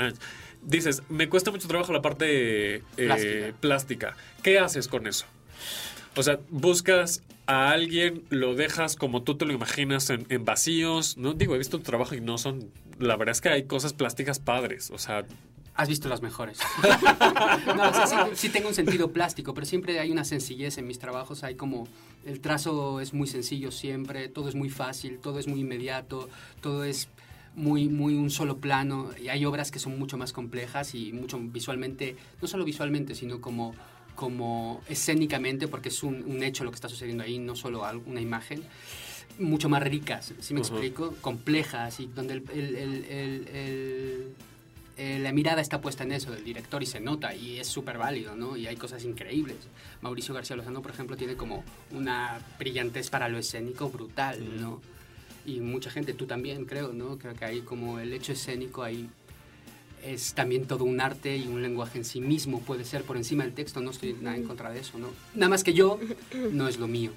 dices, 0.61 1.03
me 1.09 1.27
cuesta 1.27 1.51
mucho 1.51 1.67
trabajo 1.67 1.91
la 1.91 2.01
parte 2.01 2.75
eh, 2.75 2.81
Plástica. 2.95 3.53
plástica. 3.59 4.17
¿Qué 4.43 4.59
haces 4.59 4.87
con 4.87 5.07
eso? 5.07 5.25
O 6.15 6.23
sea, 6.23 6.39
buscas 6.49 7.23
a 7.45 7.71
alguien, 7.71 8.23
lo 8.29 8.55
dejas 8.55 8.95
como 8.95 9.23
tú 9.23 9.35
te 9.35 9.45
lo 9.45 9.53
imaginas 9.53 10.09
en, 10.09 10.25
en 10.29 10.45
vacíos, 10.45 11.17
¿no? 11.17 11.33
Digo, 11.33 11.55
he 11.55 11.57
visto 11.57 11.77
tu 11.77 11.83
trabajo 11.83 12.15
y 12.15 12.21
no 12.21 12.37
son... 12.37 12.71
La 12.99 13.15
verdad 13.17 13.31
es 13.31 13.41
que 13.41 13.49
hay 13.49 13.63
cosas 13.63 13.93
plásticas 13.93 14.39
padres, 14.39 14.91
o 14.91 14.97
sea... 14.97 15.25
Has 15.79 15.87
visto 15.87 16.09
las 16.09 16.21
mejores. 16.21 16.59
no, 17.67 17.89
o 17.89 17.93
sea, 17.93 18.05
sí, 18.05 18.15
sí 18.33 18.49
tengo 18.49 18.67
un 18.67 18.73
sentido 18.73 19.11
plástico, 19.11 19.53
pero 19.53 19.65
siempre 19.65 19.97
hay 20.01 20.11
una 20.11 20.25
sencillez 20.25 20.77
en 20.77 20.85
mis 20.85 20.99
trabajos. 20.99 21.45
Hay 21.45 21.55
como 21.55 21.87
el 22.25 22.41
trazo 22.41 22.99
es 22.99 23.13
muy 23.13 23.27
sencillo 23.27 23.71
siempre, 23.71 24.27
todo 24.27 24.49
es 24.49 24.55
muy 24.55 24.69
fácil, 24.69 25.19
todo 25.19 25.39
es 25.39 25.47
muy 25.47 25.61
inmediato, 25.61 26.27
todo 26.59 26.83
es 26.83 27.07
muy, 27.55 27.87
muy 27.87 28.15
un 28.15 28.29
solo 28.29 28.57
plano. 28.57 29.11
Y 29.23 29.29
hay 29.29 29.45
obras 29.45 29.71
que 29.71 29.79
son 29.79 29.97
mucho 29.97 30.17
más 30.17 30.33
complejas 30.33 30.93
y 30.95 31.13
mucho 31.13 31.39
visualmente, 31.41 32.17
no 32.41 32.49
solo 32.49 32.65
visualmente, 32.65 33.15
sino 33.15 33.39
como, 33.39 33.73
como 34.15 34.81
escénicamente, 34.89 35.69
porque 35.69 35.87
es 35.87 36.03
un, 36.03 36.25
un 36.25 36.43
hecho 36.43 36.65
lo 36.65 36.71
que 36.71 36.75
está 36.75 36.89
sucediendo 36.89 37.23
ahí, 37.23 37.39
no 37.39 37.55
solo 37.55 37.83
una 38.05 38.19
imagen 38.19 38.63
mucho 39.37 39.69
más 39.69 39.81
ricas, 39.81 40.33
si 40.41 40.53
me 40.53 40.59
Ujú. 40.59 40.73
explico? 40.73 41.15
Complejas 41.21 42.01
y 42.01 42.07
donde 42.07 42.33
el- 42.33 42.43
el- 42.51 42.75
el- 42.75 43.47
el- 43.47 44.27
eh, 45.01 45.17
la 45.19 45.31
mirada 45.31 45.61
está 45.61 45.79
puesta 45.79 46.03
en 46.03 46.11
eso 46.11 46.29
del 46.31 46.43
director 46.43 46.83
y 46.83 46.85
se 46.85 46.99
nota 46.99 47.33
y 47.33 47.57
es 47.57 47.67
súper 47.67 47.97
válido, 47.97 48.35
¿no? 48.35 48.57
Y 48.57 48.67
hay 48.67 48.75
cosas 48.75 49.05
increíbles. 49.05 49.55
Mauricio 50.01 50.33
García 50.33 50.57
Lozano, 50.57 50.81
por 50.81 50.91
ejemplo, 50.91 51.15
tiene 51.15 51.35
como 51.35 51.63
una 51.91 52.37
brillantez 52.59 53.09
para 53.09 53.29
lo 53.29 53.37
escénico 53.37 53.89
brutal, 53.89 54.37
¿no? 54.59 54.81
Y 55.45 55.61
mucha 55.61 55.89
gente, 55.89 56.13
tú 56.13 56.25
también, 56.25 56.65
creo, 56.65 56.91
¿no? 56.91 57.17
Creo 57.17 57.33
que 57.33 57.45
hay 57.45 57.61
como 57.61 57.99
el 57.99 58.11
hecho 58.13 58.33
escénico 58.33 58.83
ahí 58.83 59.09
es 60.03 60.33
también 60.33 60.65
todo 60.65 60.83
un 60.83 61.01
arte 61.01 61.35
y 61.37 61.47
un 61.47 61.61
lenguaje 61.61 61.97
en 61.97 62.05
sí 62.05 62.21
mismo, 62.21 62.61
puede 62.61 62.85
ser 62.85 63.03
por 63.03 63.17
encima 63.17 63.43
del 63.43 63.53
texto, 63.53 63.81
no 63.81 63.91
estoy 63.91 64.13
nada 64.21 64.35
en 64.37 64.43
contra 64.45 64.69
de 64.71 64.79
eso, 64.79 64.97
¿no? 64.97 65.07
Nada 65.33 65.49
más 65.49 65.63
que 65.63 65.73
yo, 65.73 65.99
no 66.51 66.67
es 66.67 66.77
lo 66.77 66.87
mío, 66.87 67.11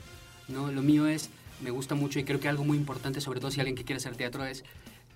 ¿no? 0.48 0.70
Lo 0.72 0.82
mío 0.82 1.06
es, 1.06 1.30
me 1.60 1.70
gusta 1.70 1.94
mucho 1.94 2.18
y 2.18 2.24
creo 2.24 2.40
que 2.40 2.48
algo 2.48 2.64
muy 2.64 2.76
importante, 2.76 3.20
sobre 3.20 3.38
todo 3.40 3.50
si 3.52 3.60
alguien 3.60 3.76
que 3.76 3.84
quiere 3.84 3.98
hacer 3.98 4.16
teatro, 4.16 4.44
es 4.44 4.64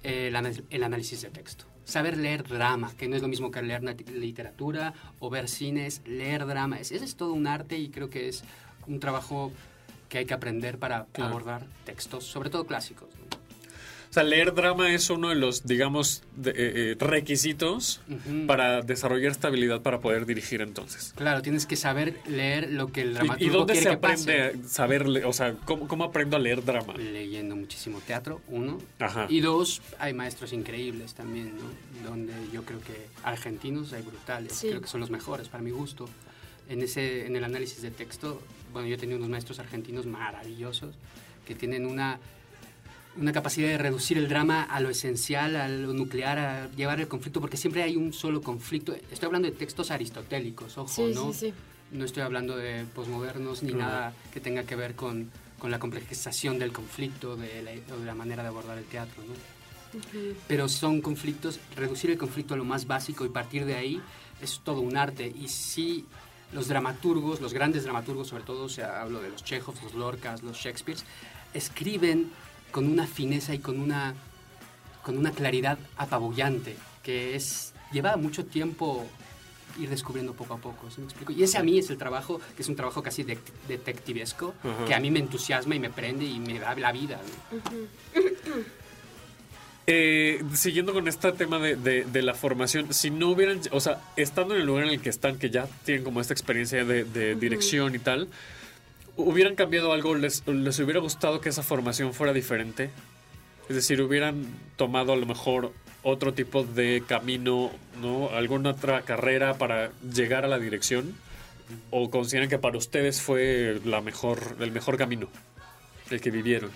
eh, 0.04 0.28
el, 0.28 0.36
anal- 0.36 0.64
el 0.70 0.82
análisis 0.84 1.22
de 1.22 1.30
texto. 1.30 1.64
Saber 1.86 2.16
leer 2.18 2.42
drama, 2.42 2.92
que 2.98 3.08
no 3.08 3.16
es 3.16 3.22
lo 3.22 3.28
mismo 3.28 3.50
que 3.50 3.62
leer 3.62 3.82
literatura 4.10 4.92
o 5.20 5.30
ver 5.30 5.48
cines, 5.48 6.02
leer 6.04 6.44
drama. 6.44 6.78
Es- 6.80 6.90
Ese 6.92 7.04
es 7.04 7.14
todo 7.16 7.32
un 7.32 7.46
arte 7.46 7.78
y 7.78 7.88
creo 7.88 8.10
que 8.10 8.28
es 8.28 8.42
un 8.88 9.00
trabajo 9.00 9.52
que 10.08 10.18
hay 10.18 10.26
que 10.26 10.34
aprender 10.34 10.78
para 10.78 11.06
Claro. 11.12 11.30
abordar 11.30 11.64
textos, 11.84 12.24
sobre 12.24 12.50
todo 12.50 12.66
clásicos. 12.66 13.08
O 14.08 14.12
sea, 14.12 14.22
leer 14.22 14.54
drama 14.54 14.92
es 14.94 15.10
uno 15.10 15.28
de 15.28 15.34
los, 15.34 15.66
digamos, 15.66 16.22
de- 16.36 16.50
eh, 16.50 16.54
eh, 16.92 16.96
requisitos 16.98 18.00
Ujú. 18.08 18.46
para 18.46 18.80
desarrollar 18.82 19.32
esta 19.32 19.48
habilidad 19.48 19.82
para 19.82 20.00
poder 20.00 20.26
dirigir 20.26 20.62
entonces. 20.62 21.12
Claro, 21.16 21.42
tienes 21.42 21.66
que 21.66 21.76
saber 21.76 22.16
leer 22.26 22.72
lo 22.72 22.92
que 22.92 23.02
el 23.02 23.10
¿Y, 23.10 23.14
dramaturgo 23.14 23.44
y 23.44 23.48
dónde 23.56 23.72
quiere 23.74 23.84
se 23.84 23.88
que 23.90 23.94
aprende 23.96 24.50
pase. 24.52 24.66
a 24.66 24.68
saber, 24.68 25.06
o 25.26 25.32
sea, 25.32 25.54
¿cómo, 25.64 25.88
cómo 25.88 26.04
aprendo 26.04 26.36
a 26.36 26.40
leer 26.40 26.64
drama? 26.64 26.94
Leyendo 26.96 27.56
muchísimo 27.56 28.00
teatro, 28.00 28.40
uno. 28.48 28.78
Ajá. 28.98 29.26
Y 29.28 29.40
dos, 29.40 29.82
hay 29.98 30.14
maestros 30.14 30.52
increíbles 30.52 31.14
también, 31.14 31.52
¿no? 31.56 32.08
Donde 32.08 32.32
yo 32.52 32.62
creo 32.64 32.80
que 32.80 33.06
argentinos 33.24 33.92
hay 33.92 34.02
brutales, 34.02 34.52
Sí. 34.54 34.68
creo 34.68 34.80
que 34.80 34.88
son 34.88 35.00
los 35.00 35.10
mejores 35.10 35.48
para 35.48 35.62
mi 35.62 35.70
gusto. 35.72 36.08
En, 36.68 36.80
ese, 36.82 37.26
en 37.26 37.36
el 37.36 37.44
análisis 37.44 37.82
de 37.82 37.90
texto, 37.90 38.40
bueno, 38.72 38.88
yo 38.88 38.94
he 38.94 38.98
tenido 38.98 39.18
unos 39.18 39.28
maestros 39.30 39.58
argentinos 39.58 40.06
maravillosos 40.06 40.94
que 41.46 41.54
tienen 41.54 41.86
una, 41.86 42.18
una 43.18 43.32
capacidad 43.32 43.68
de 43.68 43.78
reducir 43.78 44.18
el 44.18 44.28
drama 44.28 44.62
a 44.62 44.80
lo 44.80 44.90
esencial, 44.90 45.56
a 45.56 45.68
lo 45.68 45.92
nuclear, 45.92 46.38
a 46.38 46.70
llevar 46.72 47.00
el 47.00 47.08
conflicto, 47.08 47.40
porque 47.40 47.56
siempre 47.56 47.82
hay 47.82 47.96
un 47.96 48.12
solo 48.12 48.42
conflicto. 48.42 48.94
Estoy 49.10 49.26
hablando 49.26 49.48
de 49.50 49.56
textos 49.56 49.90
aristotélicos, 49.90 50.76
ojo, 50.78 50.88
Sí, 50.88 51.12
¿no? 51.14 51.32
sí, 51.32 51.48
sí. 51.48 51.54
No 51.92 52.04
estoy 52.04 52.22
hablando 52.24 52.56
de 52.56 52.84
posmodernos 52.94 53.62
ni 53.62 53.72
nada 53.72 54.12
que 54.32 54.40
tenga 54.40 54.64
que 54.64 54.74
ver 54.74 54.94
con, 54.96 55.30
con 55.58 55.70
la 55.70 55.78
complejización 55.78 56.58
del 56.58 56.72
conflicto 56.72 57.36
de 57.36 57.62
la, 57.62 57.94
o 57.94 57.98
de 58.00 58.04
la 58.04 58.14
manera 58.14 58.42
de 58.42 58.48
abordar 58.48 58.76
el 58.76 58.84
teatro, 58.84 59.22
¿no? 59.22 59.34
Pero 60.48 60.68
son 60.68 61.00
conflictos, 61.00 61.60
reducir 61.76 62.10
el 62.10 62.18
conflicto 62.18 62.54
a 62.54 62.56
lo 62.56 62.64
más 62.64 62.86
básico 62.86 63.24
y 63.24 63.28
partir 63.28 63.64
de 63.64 63.76
ahí 63.76 64.00
es 64.42 64.60
todo 64.64 64.80
un 64.80 64.96
arte. 64.96 65.32
Y 65.40 65.48
sí, 65.48 66.04
los 66.52 66.68
dramaturgos, 66.68 67.40
los 67.40 67.54
grandes 67.54 67.84
dramaturgos, 67.84 68.28
sobre 68.28 68.42
todo, 68.42 68.64
o 68.64 68.68
sea, 68.68 69.00
hablo 69.00 69.22
de 69.22 69.30
los 69.30 69.44
Chekhov, 69.44 69.76
los 69.84 69.94
Lorcas, 69.94 70.42
los 70.42 70.56
Shakespeares, 70.58 71.04
escriben 71.54 72.30
con 72.70 72.86
una 72.86 73.06
fineza 73.06 73.54
y 73.54 73.58
con 73.58 73.80
una, 73.80 74.14
con 75.02 75.16
una 75.16 75.30
claridad 75.32 75.78
apabullante, 75.96 76.76
que 77.02 77.34
es 77.36 77.72
lleva 77.92 78.16
mucho 78.16 78.44
tiempo 78.44 79.06
ir 79.78 79.88
descubriendo 79.90 80.32
poco 80.32 80.54
a 80.54 80.58
poco, 80.58 80.90
¿sí 80.90 81.00
me 81.00 81.04
explico? 81.06 81.32
Y 81.32 81.42
ese 81.42 81.58
a 81.58 81.62
mí 81.62 81.78
es 81.78 81.90
el 81.90 81.98
trabajo, 81.98 82.40
que 82.56 82.62
es 82.62 82.68
un 82.68 82.76
trabajo 82.76 83.02
casi 83.02 83.22
de- 83.24 83.38
detectivesco, 83.68 84.54
que 84.86 84.94
a 84.94 85.00
mí 85.00 85.10
me 85.10 85.18
entusiasma 85.20 85.74
y 85.74 85.80
me 85.80 85.90
prende 85.90 86.24
y 86.24 86.40
me 86.40 86.58
da 86.58 86.74
la 86.76 86.92
vida. 86.92 87.20
¿no? 87.52 87.60
Eh, 89.88 90.42
siguiendo 90.54 90.92
con 90.92 91.06
este 91.06 91.30
tema 91.32 91.58
de, 91.60 91.76
de- 91.76 92.04
de 92.04 92.22
la 92.22 92.34
formación, 92.34 92.92
si 92.92 93.10
no 93.10 93.28
hubieran, 93.30 93.60
o 93.70 93.78
sea, 93.80 94.00
estando 94.16 94.54
en 94.54 94.60
el 94.62 94.66
lugar 94.66 94.84
en 94.84 94.90
el 94.90 95.00
que 95.00 95.10
están, 95.10 95.38
que 95.38 95.48
ya 95.50 95.68
tienen 95.84 96.02
como 96.02 96.20
esta 96.20 96.32
experiencia 96.34 96.84
de, 96.84 97.04
de 97.04 97.36
dirección 97.36 97.94
y 97.94 98.00
tal, 98.00 98.28
¿hubieran 99.16 99.54
cambiado 99.54 99.92
algo? 99.92 100.14
¿Les, 100.14 100.46
¿Les 100.46 100.78
hubiera 100.78 101.00
gustado 101.00 101.40
que 101.40 101.48
esa 101.48 101.62
formación 101.62 102.14
fuera 102.14 102.32
diferente? 102.32 102.90
Es 103.68 103.74
decir, 103.74 104.00
¿hubieran 104.00 104.46
tomado 104.76 105.12
a 105.12 105.16
lo 105.16 105.26
mejor 105.26 105.72
otro 106.02 106.32
tipo 106.34 106.62
de 106.62 107.02
camino, 107.06 107.72
¿no? 108.00 108.30
¿Alguna 108.30 108.70
otra 108.70 109.02
carrera 109.02 109.54
para 109.54 109.90
llegar 110.02 110.44
a 110.44 110.48
la 110.48 110.58
dirección? 110.58 111.16
¿O 111.90 112.10
consideran 112.10 112.48
que 112.48 112.58
para 112.58 112.78
ustedes 112.78 113.20
fue 113.20 113.80
la 113.84 114.00
mejor, 114.00 114.56
el 114.60 114.70
mejor 114.70 114.96
camino? 114.96 115.28
El 116.10 116.20
que 116.20 116.30
vivieron. 116.30 116.70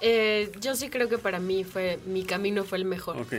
Eh, 0.00 0.50
yo 0.60 0.74
sí 0.74 0.88
creo 0.88 1.08
que 1.08 1.18
para 1.18 1.38
mí 1.38 1.64
fue 1.64 1.98
mi 2.06 2.24
camino 2.24 2.64
fue 2.64 2.78
el 2.78 2.86
mejor. 2.86 3.18
Ok. 3.18 3.34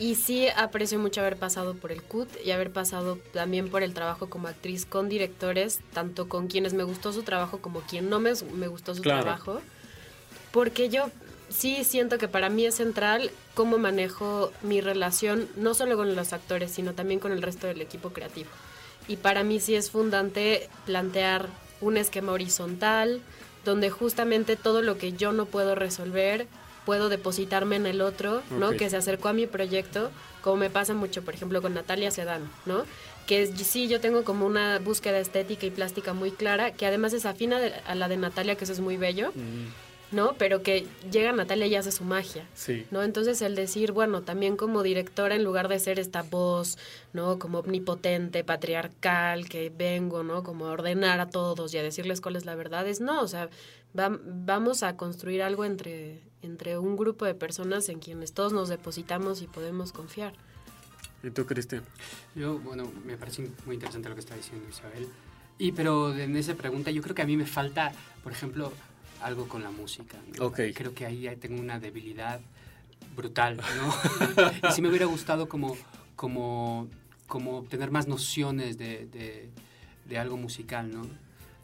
Y 0.00 0.14
sí 0.14 0.48
aprecio 0.56 0.98
mucho 0.98 1.20
haber 1.20 1.36
pasado 1.36 1.74
por 1.74 1.92
el 1.92 2.02
CUT 2.02 2.28
y 2.42 2.52
haber 2.52 2.70
pasado 2.72 3.18
también 3.34 3.68
por 3.68 3.82
el 3.82 3.92
trabajo 3.92 4.30
como 4.30 4.48
actriz 4.48 4.86
con 4.86 5.10
directores, 5.10 5.80
tanto 5.92 6.26
con 6.26 6.46
quienes 6.48 6.72
me 6.72 6.84
gustó 6.84 7.12
su 7.12 7.22
trabajo 7.22 7.58
como 7.58 7.80
quien 7.82 8.08
no 8.08 8.18
me, 8.18 8.32
me 8.54 8.66
gustó 8.66 8.94
su 8.94 9.02
Claro. 9.02 9.22
trabajo. 9.24 9.60
Porque 10.52 10.88
yo 10.88 11.10
sí 11.50 11.84
siento 11.84 12.16
que 12.16 12.28
para 12.28 12.48
mí 12.48 12.64
es 12.64 12.76
central 12.76 13.30
cómo 13.54 13.76
manejo 13.76 14.50
mi 14.62 14.80
relación, 14.80 15.48
no 15.56 15.74
solo 15.74 15.98
con 15.98 16.16
los 16.16 16.32
actores, 16.32 16.70
sino 16.70 16.94
también 16.94 17.20
con 17.20 17.32
el 17.32 17.42
resto 17.42 17.66
del 17.66 17.82
equipo 17.82 18.08
creativo. 18.10 18.48
Y 19.06 19.16
para 19.16 19.44
mí 19.44 19.60
sí 19.60 19.74
es 19.74 19.90
fundante 19.90 20.70
plantear 20.86 21.46
un 21.82 21.98
esquema 21.98 22.32
horizontal, 22.32 23.20
donde 23.66 23.90
justamente 23.90 24.56
todo 24.56 24.80
lo 24.80 24.96
que 24.96 25.12
yo 25.12 25.32
no 25.32 25.44
puedo 25.44 25.74
resolver, 25.74 26.46
puedo 26.86 27.08
depositarme 27.08 27.76
en 27.76 27.86
el 27.86 28.00
otro, 28.00 28.42
¿no? 28.50 28.70
Que 28.76 28.90
se 28.90 28.96
acercó 28.96 29.28
a 29.28 29.32
mi 29.32 29.46
proyecto, 29.46 30.10
como 30.42 30.56
me 30.56 30.70
pasa 30.70 30.94
mucho, 30.94 31.22
por 31.22 31.34
ejemplo, 31.34 31.60
con 31.62 31.74
Natalia 31.74 32.10
Sedano, 32.10 32.46
¿no? 32.66 32.84
Que 33.26 33.42
es- 33.42 33.50
sí, 33.66 33.86
yo 33.88 34.00
tengo 34.00 34.24
como 34.24 34.46
una 34.46 34.78
búsqueda 34.78 35.18
estética 35.18 35.66
y 35.66 35.70
plástica 35.70 36.12
muy 36.14 36.30
clara, 36.30 36.72
que 36.72 36.86
además 36.86 37.12
es 37.12 37.26
afina 37.26 37.60
de- 37.60 37.74
a 37.86 37.94
la 37.94 38.08
de 38.08 38.16
Natalia, 38.16 38.54
que 38.56 38.64
eso 38.64 38.72
es 38.72 38.80
muy 38.80 38.96
bello, 38.96 39.32
¿no? 40.10 40.34
Pero 40.38 40.62
que 40.64 40.86
llega 41.12 41.30
Natalia 41.30 41.66
y 41.68 41.76
hace 41.76 41.92
su 41.92 42.02
magia. 42.02 42.44
Sí. 42.54 42.84
¿no? 42.90 43.02
Entonces 43.04 43.40
el 43.42 43.54
decir, 43.54 43.92
bueno, 43.92 44.22
también 44.22 44.56
como 44.56 44.82
directora, 44.82 45.36
en 45.36 45.44
lugar 45.44 45.68
de 45.68 45.78
ser 45.78 46.00
esta 46.00 46.22
voz, 46.22 46.78
¿no? 47.12 47.38
Como 47.38 47.60
omnipotente, 47.60 48.42
patriarcal, 48.42 49.48
que 49.48 49.70
vengo, 49.76 50.24
¿no? 50.24 50.42
Como 50.42 50.66
a 50.66 50.72
ordenar 50.72 51.20
a 51.20 51.28
todos 51.30 51.72
y 51.74 51.78
a 51.78 51.82
decirles 51.84 52.20
cuál 52.20 52.34
es 52.36 52.44
la 52.46 52.56
verdad, 52.56 52.88
es 52.88 53.00
no, 53.00 53.20
o 53.22 53.28
sea, 53.28 53.48
va- 53.96 54.18
vamos 54.24 54.82
a 54.82 54.96
construir 54.96 55.42
algo 55.44 55.64
entre, 55.64 56.18
entre 56.42 56.78
un 56.78 56.96
grupo 56.96 57.24
de 57.24 57.34
personas 57.34 57.88
en 57.88 57.98
quienes 57.98 58.32
todos 58.32 58.52
nos 58.52 58.68
depositamos 58.68 59.42
y 59.42 59.46
podemos 59.46 59.92
confiar. 59.92 60.34
¿Y 61.22 61.30
tú, 61.30 61.44
Cristian? 61.44 61.82
Yo, 62.34 62.58
bueno, 62.58 62.90
me 63.04 63.16
parece 63.16 63.48
muy 63.66 63.74
interesante 63.74 64.08
lo 64.08 64.14
que 64.14 64.20
está 64.20 64.34
diciendo 64.34 64.66
Isabel. 64.68 65.08
Y 65.58 65.72
pero 65.72 66.16
en 66.16 66.36
esa 66.36 66.54
pregunta 66.54 66.90
yo 66.90 67.02
creo 67.02 67.14
que 67.14 67.22
a 67.22 67.26
mí 67.26 67.36
me 67.36 67.46
falta, 67.46 67.92
por 68.22 68.32
ejemplo, 68.32 68.72
algo 69.20 69.46
con 69.46 69.62
la 69.62 69.70
música. 69.70 70.16
¿no? 70.38 70.46
Ok. 70.46 70.60
Creo 70.74 70.94
que 70.94 71.04
ahí 71.04 71.28
tengo 71.36 71.60
una 71.60 71.78
debilidad 71.78 72.40
brutal, 73.14 73.58
¿no? 73.58 74.50
y 74.68 74.72
sí 74.72 74.80
me 74.80 74.88
hubiera 74.88 75.06
gustado 75.06 75.48
como, 75.48 75.76
como, 76.16 76.88
como 77.26 77.64
tener 77.64 77.90
más 77.90 78.08
nociones 78.08 78.78
de, 78.78 79.06
de, 79.06 79.50
de 80.06 80.18
algo 80.18 80.38
musical, 80.38 80.90
¿no? 80.90 81.02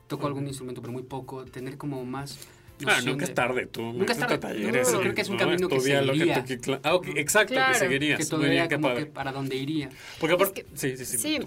Toco 0.06 0.26
algún 0.26 0.46
instrumento, 0.46 0.82
pero 0.82 0.92
muy 0.92 1.02
poco. 1.02 1.46
Tener 1.46 1.78
como 1.78 2.04
más... 2.04 2.38
Ah, 2.84 2.96
noción 2.96 3.06
nunca 3.06 3.24
es 3.24 3.30
de- 3.30 3.34
tarde, 3.34 3.66
tú. 3.66 3.82
Nunca 3.92 4.12
es 4.12 4.18
tarde. 4.18 4.38
talleres 4.38 4.92
No, 4.92 5.00
creo 5.00 5.14
que 5.14 5.20
es 5.22 5.28
un 5.28 5.36
¿no? 5.36 5.40
camino 5.40 5.68
que 5.68 6.44
que 6.46 6.56
tú 6.58 6.78
ah, 6.82 6.94
ok, 6.94 7.08
exacto, 7.16 7.54
Claro. 7.54 7.72
que 7.72 7.78
seguirías. 7.78 8.18
Que 8.18 8.26
todavía 8.26 8.68
como 8.68 8.94
que 8.94 9.06
para 9.06 9.32
dónde 9.32 9.56
iría. 9.56 9.88
Porque 10.20 10.34
aparte, 10.34 10.66
sí, 10.74 10.96
sí, 10.96 11.04
sí. 11.06 11.16
Sí, 11.18 11.38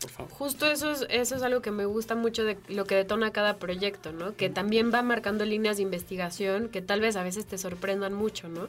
Por 0.00 0.10
favor. 0.10 0.30
justo 0.32 0.66
eso 0.70 0.90
es, 0.90 1.06
eso 1.08 1.36
es 1.36 1.42
algo 1.42 1.62
que 1.62 1.70
me 1.70 1.86
gusta 1.86 2.14
mucho 2.14 2.44
de 2.44 2.58
lo 2.68 2.84
que 2.84 2.96
detona 2.96 3.30
cada 3.32 3.56
proyecto, 3.56 4.12
¿no? 4.12 4.36
Que 4.36 4.50
también 4.50 4.92
va 4.92 5.02
marcando 5.02 5.44
líneas 5.44 5.76
de 5.78 5.82
investigación 5.84 6.68
que 6.68 6.82
tal 6.82 7.00
vez 7.00 7.16
a 7.16 7.22
veces 7.22 7.46
te 7.46 7.56
sorprendan 7.56 8.12
mucho, 8.12 8.48
¿no? 8.48 8.68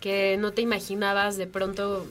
Que 0.00 0.36
no 0.38 0.52
te 0.52 0.62
imaginabas 0.62 1.36
de 1.36 1.46
pronto 1.46 2.06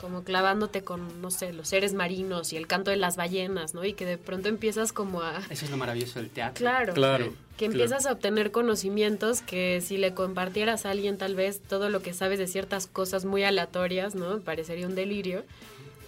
como 0.00 0.24
clavándote 0.24 0.82
con, 0.82 1.20
no 1.20 1.30
sé, 1.30 1.52
los 1.52 1.68
seres 1.68 1.92
marinos 1.92 2.52
y 2.52 2.56
el 2.56 2.66
canto 2.66 2.90
de 2.90 2.96
las 2.96 3.16
ballenas, 3.16 3.74
¿no? 3.74 3.84
Y 3.84 3.92
que 3.92 4.06
de 4.06 4.16
pronto 4.16 4.48
empiezas 4.48 4.92
como 4.92 5.22
a... 5.22 5.42
Eso 5.50 5.66
es 5.66 5.70
lo 5.70 5.76
maravilloso 5.76 6.18
del 6.18 6.30
teatro. 6.30 6.58
Claro. 6.58 6.94
Claro. 6.94 7.24
Que 7.56 7.66
claro. 7.66 7.72
empiezas 7.72 8.06
a 8.06 8.12
obtener 8.12 8.50
conocimientos 8.50 9.42
que 9.42 9.80
si 9.82 9.98
le 9.98 10.14
compartieras 10.14 10.86
a 10.86 10.90
alguien 10.90 11.18
tal 11.18 11.34
vez 11.34 11.60
todo 11.60 11.90
lo 11.90 12.00
que 12.00 12.14
sabes 12.14 12.38
de 12.38 12.46
ciertas 12.46 12.86
cosas 12.86 13.26
muy 13.26 13.44
aleatorias, 13.44 14.14
¿no? 14.14 14.40
Parecería 14.40 14.86
un 14.86 14.94
delirio, 14.94 15.44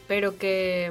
pero 0.09 0.39
que, 0.39 0.91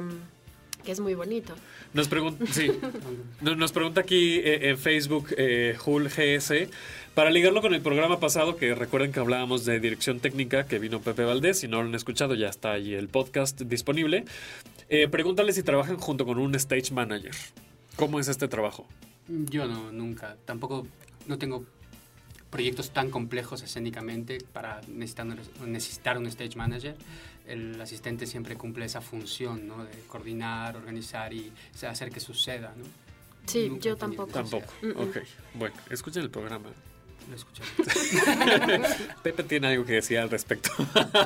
que 0.84 0.92
es 0.92 1.00
muy 1.00 1.14
bonito. 1.14 1.54
Nos 1.94 2.08
pregunta, 2.08 2.44
sí. 2.50 2.70
Nos, 3.40 3.56
nos 3.56 3.72
pregunta 3.72 4.00
aquí 4.00 4.36
eh, 4.36 4.70
en 4.70 4.78
Facebook 4.78 5.34
eh, 5.36 5.76
Jul 5.78 6.08
GS. 6.08 6.68
Para 7.14 7.30
ligarlo 7.30 7.60
con 7.60 7.74
el 7.74 7.82
programa 7.82 8.20
pasado, 8.20 8.56
que 8.56 8.74
recuerden 8.74 9.12
que 9.12 9.20
hablábamos 9.20 9.66
de 9.66 9.78
dirección 9.80 10.20
técnica, 10.20 10.64
que 10.64 10.78
vino 10.78 11.02
Pepe 11.02 11.24
Valdés, 11.24 11.58
si 11.58 11.68
no 11.68 11.82
lo 11.82 11.88
han 11.88 11.94
escuchado, 11.94 12.34
ya 12.34 12.48
está 12.48 12.72
ahí 12.72 12.94
el 12.94 13.08
podcast 13.08 13.60
disponible. 13.60 14.24
Eh, 14.88 15.08
pregúntale 15.08 15.52
si 15.52 15.62
trabajan 15.62 15.98
junto 15.98 16.24
con 16.24 16.38
un 16.38 16.54
stage 16.54 16.90
manager. 16.90 17.34
¿Cómo 17.96 18.18
es 18.18 18.28
este 18.28 18.48
trabajo? 18.48 18.86
Yo 19.28 19.66
no, 19.66 19.92
nunca. 19.92 20.38
Tampoco, 20.46 20.86
no 21.26 21.36
tengo 21.36 21.66
proyectos 22.48 22.92
tan 22.92 23.10
complejos 23.10 23.62
escénicamente 23.62 24.38
para 24.50 24.80
necesitar, 24.88 26.16
un 26.16 26.26
stage 26.28 26.56
manager, 26.56 26.96
el 27.46 27.78
asistente 27.78 28.26
siempre 28.26 28.56
cumple 28.56 28.86
esa 28.86 29.02
función, 29.02 29.68
¿no? 29.68 29.84
De 29.84 29.92
coordinar, 30.08 30.78
organizar 30.78 31.34
y 31.34 31.52
hacer 31.86 32.10
que 32.10 32.20
suceda, 32.20 32.72
¿no? 32.74 32.84
Sí, 33.44 33.70
yo 33.80 33.96
tampoco. 33.96 34.32
Tampoco. 34.32 34.72
Mm, 34.80 34.86
mm. 34.86 34.96
Ok. 34.96 35.16
Bueno, 35.54 35.76
escuchen 35.90 36.22
el 36.22 36.30
programa. 36.30 36.70
Lo 37.30 37.36
escuché. 37.36 37.62
Pepe 39.22 39.42
tiene 39.44 39.68
algo 39.68 39.84
que 39.84 39.94
decir 39.94 40.18
al 40.18 40.30
respecto. 40.30 40.70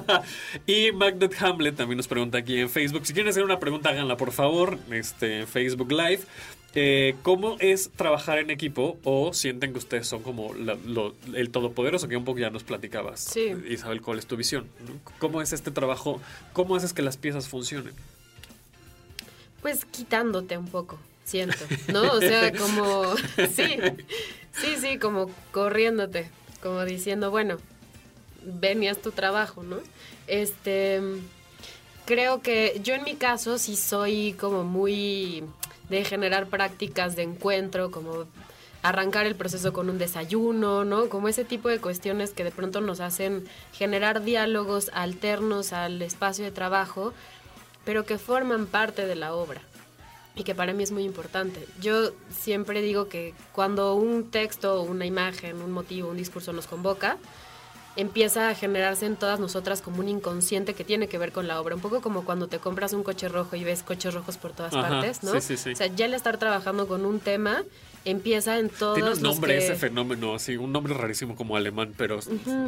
y 0.66 0.92
Magnet 0.92 1.35
Hamlet 1.42 1.76
también 1.76 1.96
nos 1.96 2.06
pregunta 2.09 2.38
aquí 2.38 2.59
en 2.61 2.68
Facebook. 2.70 3.06
Si 3.06 3.12
quieren 3.12 3.30
hacer 3.30 3.42
una 3.42 3.59
pregunta, 3.59 3.90
háganla 3.90 4.16
por 4.16 4.32
favor. 4.32 4.78
Este, 4.90 5.40
en 5.40 5.46
Facebook 5.48 5.90
Live. 5.92 6.20
Eh, 6.78 7.14
¿Cómo 7.22 7.56
es 7.59 7.90
trabajar 7.96 8.38
en 8.38 8.50
equipo 8.50 8.98
o 9.02 9.32
sienten 9.32 9.72
que 9.72 9.78
ustedes 9.78 10.06
son 10.06 10.22
como 10.22 10.52
la- 10.52 10.76
lo- 10.87 11.14
el 11.35 11.48
todopoderoso 11.48 12.06
que 12.06 12.18
un 12.18 12.24
poco 12.26 12.38
ya 12.40 12.50
nos 12.50 12.64
platicabas? 12.64 13.20
Sí. 13.20 13.54
Isabel, 13.70 14.02
¿cuál 14.02 14.18
es 14.18 14.26
tu 14.26 14.37
visión? 14.37 14.66
¿Cómo 15.18 15.40
es 15.40 15.54
este 15.54 15.70
trabajo? 15.70 16.20
¿Cómo 16.52 16.76
haces 16.76 16.92
que 16.92 17.00
las 17.00 17.16
piezas 17.16 17.48
funcionen? 17.48 17.94
Pues 19.62 19.87
quitándote 19.87 20.59
un 20.59 20.68
poco, 20.68 20.98
siento, 21.26 21.64
¿no? 21.88 22.12
O 22.12 22.20
sea, 22.20 22.52
como, 22.52 23.16
sí, 23.54 23.78
sí, 24.52 24.76
sí, 24.80 24.98
como 24.98 25.28
corriéndote, 25.50 26.30
como 26.62 26.84
diciendo, 26.84 27.30
bueno, 27.30 27.58
ven 28.42 28.82
y 28.82 28.88
haz 28.88 28.98
tu 28.98 29.10
trabajo, 29.10 29.62
¿no? 29.62 29.78
Este, 30.28 31.02
creo 32.06 32.40
que 32.40 32.80
yo 32.82 32.94
en 32.94 33.02
mi 33.02 33.16
caso 33.16 33.58
sí 33.58 33.76
soy 33.76 34.34
como 34.38 34.64
muy 34.64 35.44
de 35.90 36.04
generar 36.04 36.46
prácticas 36.46 37.16
de 37.16 37.24
encuentro, 37.24 37.90
como 37.90 38.26
arrancar 38.82 39.26
el 39.26 39.34
proceso 39.34 39.72
con 39.72 39.90
un 39.90 39.98
desayuno, 39.98 40.84
¿no? 40.84 41.08
Como 41.08 41.28
ese 41.28 41.44
tipo 41.44 41.68
de 41.68 41.80
cuestiones 41.80 42.30
que 42.30 42.44
de 42.44 42.52
pronto 42.52 42.80
nos 42.80 43.00
hacen 43.00 43.44
generar 43.72 44.22
diálogos 44.22 44.90
alternos 44.94 45.72
al 45.72 46.00
espacio 46.02 46.44
de 46.44 46.52
trabajo, 46.52 47.12
pero 47.84 48.04
que 48.06 48.16
forman 48.16 48.66
parte 48.66 49.06
de 49.06 49.16
la 49.16 49.34
obra 49.34 49.60
y 50.37 50.44
que 50.44 50.55
para 50.55 50.72
mí 50.75 50.83
es 50.83 50.92
muy 50.92 51.05
importante. 51.05 51.66
Yo 51.81 52.12
siempre 52.31 52.83
digo 52.83 53.09
que 53.09 53.35
cuando 53.53 53.94
un 53.94 54.31
texto, 54.31 54.83
una 54.83 55.07
imagen, 55.07 55.62
un 55.62 55.72
motivo, 55.72 56.11
un 56.11 56.16
discurso 56.18 56.53
nos 56.53 56.66
convoca, 56.66 57.16
empieza 57.96 58.51
a 58.51 58.55
generarse 58.55 59.07
en 59.07 59.16
todas 59.16 59.40
nosotras 59.40 59.81
como 59.81 60.01
un 60.01 60.09
inconsciente 60.11 60.75
que 60.75 60.85
tiene 60.85 61.09
que 61.09 61.16
ver 61.16 61.33
con 61.33 61.49
la 61.49 61.59
obra. 61.59 61.75
Un 61.75 61.81
poco 61.81 62.03
como 62.03 62.27
cuando 62.27 62.46
te 62.49 62.59
compras 62.59 62.92
un 62.92 63.03
coche 63.03 63.29
rojo 63.29 63.57
y 63.57 63.64
ves 63.64 63.83
coches 63.83 64.12
rojos 64.12 64.37
por 64.37 64.53
todas 64.53 64.75
Ajá, 64.75 64.88
partes, 64.90 65.22
¿no? 65.22 65.33
sí, 65.33 65.40
sí, 65.40 65.57
sí. 65.57 65.72
O 65.72 65.77
sea, 65.77 65.87
ya 65.87 66.05
el 66.05 66.12
estar 66.12 66.37
trabajando 66.37 66.87
con 66.87 67.07
un 67.07 67.18
tema 67.20 67.62
empieza 68.05 68.59
en 68.59 68.68
todos 68.68 68.94
Tiene 68.96 69.09
un 69.09 69.14
los 69.14 69.22
nombre 69.22 69.53
que- 69.55 69.59
ese 69.64 69.75
fenómeno, 69.77 70.35
así, 70.35 70.59
un 70.59 70.70
nombre 70.72 70.92
rarísimo 70.92 71.35
como 71.35 71.57
alemán, 71.57 71.94
pero 71.96 72.20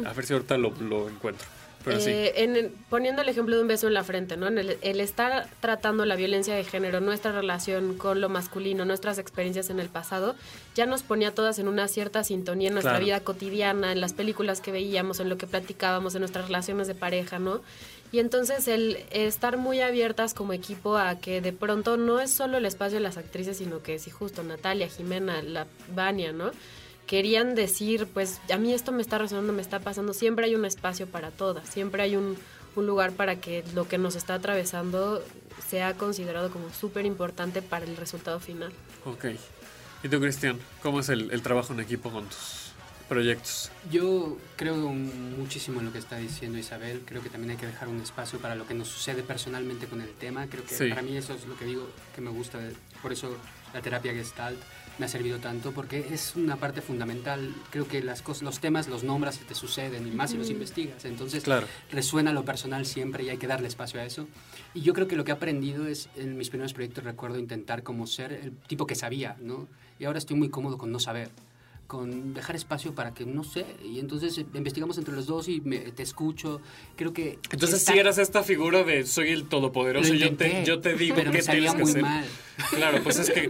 a 0.05 0.13
ver 0.13 0.25
si 0.25 0.33
ahorita 0.33 0.57
lo, 0.57 0.71
lo 0.81 1.07
encuentro. 1.07 1.47
Pero 1.83 1.99
sí. 1.99 2.09
Eh, 2.09 2.43
en 2.43 2.73
poniendo 2.89 3.21
el 3.21 3.29
ejemplo 3.29 3.55
de 3.55 3.61
un 3.61 3.67
beso 3.69 3.87
en 3.87 3.93
la 3.93 4.03
frente, 4.03 4.35
¿no? 4.35 4.47
En 4.47 4.57
el, 4.57 4.77
el 4.81 4.99
estar 4.99 5.47
tratando 5.61 6.05
la 6.05 6.15
violencia 6.17 6.53
de 6.53 6.63
género, 6.65 6.99
nuestra 6.99 7.31
relación 7.31 7.97
con 7.97 8.19
lo 8.19 8.27
masculino, 8.29 8.83
nuestras 8.83 9.17
experiencias 9.17 9.69
en 9.69 9.79
el 9.79 9.87
pasado, 9.87 10.35
ya 10.75 10.85
nos 10.85 11.03
ponía 11.03 11.33
todas 11.33 11.57
en 11.57 11.67
una 11.67 11.87
cierta 11.87 12.23
sintonía 12.23 12.67
en 12.67 12.73
nuestra 12.73 12.91
Claro. 12.93 13.05
vida 13.05 13.19
cotidiana, 13.21 13.91
en 13.91 14.01
las 14.01 14.13
películas 14.13 14.59
que 14.61 14.71
veíamos, 14.71 15.19
en 15.19 15.29
lo 15.29 15.37
que 15.37 15.47
platicábamos, 15.47 16.15
en 16.15 16.21
nuestras 16.21 16.45
relaciones 16.47 16.87
de 16.87 16.95
pareja, 16.95 17.39
¿no? 17.39 17.61
Y 18.11 18.17
entonces 18.19 18.67
el 18.67 18.97
estar 19.11 19.57
muy 19.57 19.81
abiertas 19.81 20.33
como 20.33 20.51
equipo 20.53 20.97
a 20.97 21.19
que 21.19 21.41
de 21.41 21.53
pronto 21.53 21.95
no 21.95 22.19
es 22.19 22.31
solo 22.31 22.57
el 22.57 22.65
espacio 22.65 22.97
de 22.97 23.03
las 23.03 23.17
actrices, 23.17 23.57
sino 23.59 23.83
que 23.83 23.99
sí, 23.99 24.09
justo 24.09 24.41
Natalia, 24.43 24.87
Jimena, 24.87 25.41
la 25.43 25.67
Vania, 25.93 26.31
¿no? 26.31 26.51
Querían 27.09 27.55
decir, 27.55 28.05
pues 28.13 28.39
a 28.53 28.57
mí 28.57 28.71
esto 28.71 28.91
me 28.91 29.01
está 29.01 29.17
resonando, 29.17 29.51
me 29.51 29.63
está 29.63 29.79
pasando, 29.79 30.13
siempre 30.13 30.45
hay 30.45 30.53
un 30.53 30.63
espacio 30.63 31.07
para 31.07 31.31
todas, 31.31 31.67
siempre 31.67 32.03
hay 32.03 32.15
un, 32.15 32.37
un 32.75 32.85
lugar 32.85 33.13
para 33.13 33.37
que 33.41 33.63
lo 33.73 33.87
que 33.87 33.97
nos 33.97 34.15
está 34.15 34.35
atravesando 34.35 35.23
sea 35.67 35.95
considerado 35.95 36.51
como 36.51 36.71
súper 36.71 37.07
importante 37.07 37.63
para 37.63 37.85
el 37.85 37.97
resultado 37.97 38.39
final. 38.39 38.71
Ok. 39.05 39.25
¿Y 40.03 40.07
tú, 40.07 40.19
Cristian? 40.21 40.59
¿Cómo 40.83 40.99
es 40.99 41.09
el, 41.09 41.31
el 41.31 41.41
trabajo 41.41 41.73
en 41.73 41.79
equipo 41.79 42.11
con 42.11 42.25
tus 42.27 42.73
proyectos? 43.09 43.71
Yo 43.91 44.37
creo 44.55 44.75
muchísimo 44.75 45.79
en 45.79 45.87
lo 45.87 45.91
que 45.91 45.97
está 45.97 46.17
diciendo 46.17 46.59
Isabel. 46.59 47.01
Creo 47.07 47.23
que 47.23 47.29
también 47.29 47.49
hay 47.51 47.57
que 47.57 47.65
dejar 47.65 47.87
un 47.87 47.99
espacio 48.01 48.37
para 48.37 48.53
lo 48.53 48.67
que 48.67 48.75
nos 48.75 48.87
sucede 48.87 49.23
personalmente 49.23 49.87
con 49.87 49.99
el 50.01 50.11
tema. 50.13 50.45
Creo 50.45 50.63
que 50.63 50.75
Sí. 50.75 50.89
para 50.89 51.01
mí 51.01 51.17
eso 51.17 51.33
es 51.33 51.47
lo 51.47 51.57
que 51.57 51.65
digo 51.65 51.89
que 52.13 52.21
me 52.21 52.29
gusta. 52.29 52.59
por 53.01 53.11
eso 53.11 53.35
la 53.73 53.81
terapia 53.81 54.13
Gestalt 54.13 54.59
me 54.99 55.05
ha 55.05 55.09
servido 55.09 55.39
tanto 55.39 55.71
porque 55.71 56.05
es 56.11 56.33
una 56.35 56.57
parte 56.57 56.81
fundamental. 56.81 57.53
Creo 57.71 57.87
que 57.87 58.03
las 58.03 58.21
cosas, 58.21 58.43
los 58.43 58.59
temas 58.59 58.87
los 58.87 59.03
nombras 59.03 59.39
y 59.41 59.45
te 59.45 59.55
suceden 59.55 60.05
y 60.07 60.11
más 60.11 60.31
si 60.31 60.37
los 60.37 60.49
investigas. 60.49 61.05
Entonces 61.05 61.43
Claro. 61.43 61.65
resuena 61.91 62.33
lo 62.33 62.43
personal 62.45 62.85
siempre 62.85 63.23
y 63.23 63.29
hay 63.29 63.37
que 63.37 63.47
darle 63.47 63.67
espacio 63.69 63.99
a 64.01 64.03
eso. 64.05 64.27
Y 64.73 64.81
yo 64.81 64.93
creo 64.93 65.07
que 65.07 65.15
lo 65.15 65.23
que 65.23 65.31
he 65.31 65.33
aprendido 65.33 65.87
es 65.87 66.09
en 66.17 66.37
mis 66.37 66.49
primeros 66.49 66.73
proyectos 66.73 67.03
recuerdo 67.03 67.39
intentar 67.39 67.81
como 67.81 68.05
ser 68.07 68.33
el 68.33 68.51
tipo 68.67 68.85
que 68.85 68.95
sabía, 68.95 69.37
¿no? 69.41 69.67
Y 69.99 70.05
ahora 70.05 70.19
estoy 70.19 70.35
muy 70.35 70.49
cómodo 70.49 70.77
con 70.77 70.91
no 70.91 70.99
saber 70.99 71.29
con 71.87 72.35
dejar 72.35 72.55
espacio 72.55 72.93
para 72.93 73.15
que 73.15 73.25
no 73.25 73.43
sé 73.43 73.65
y 73.83 73.97
entonces 73.97 74.37
eh, 74.37 74.45
investigamos 74.53 74.99
entre 74.99 75.15
los 75.15 75.25
dos 75.25 75.47
y 75.47 75.59
me- 75.61 75.79
te 75.79 76.03
escucho 76.03 76.61
creo 76.95 77.13
que 77.13 77.39
Entonces, 77.51 77.79
está- 77.79 77.93
si 77.93 77.97
eras 77.97 78.19
esta 78.19 78.43
figura 78.43 78.83
de 78.83 79.07
soy 79.07 79.29
el 79.29 79.47
todopoderoso, 79.49 80.09
Lo 80.09 80.13
yo 80.13 80.27
te, 80.35 80.45
intenté, 80.49 80.65
yo 80.67 80.81
te 80.81 80.93
digo 80.93 81.15
pero 81.15 81.31
me 81.31 81.37
qué 81.37 81.41
salía 81.41 81.71
tienes 81.71 81.75
que 81.77 81.81
muy 81.81 81.89
hacer. 81.89 82.01
mal. 82.03 82.25
Claro, 82.75 83.01
pues 83.03 83.17
es 83.17 83.31
que. 83.31 83.49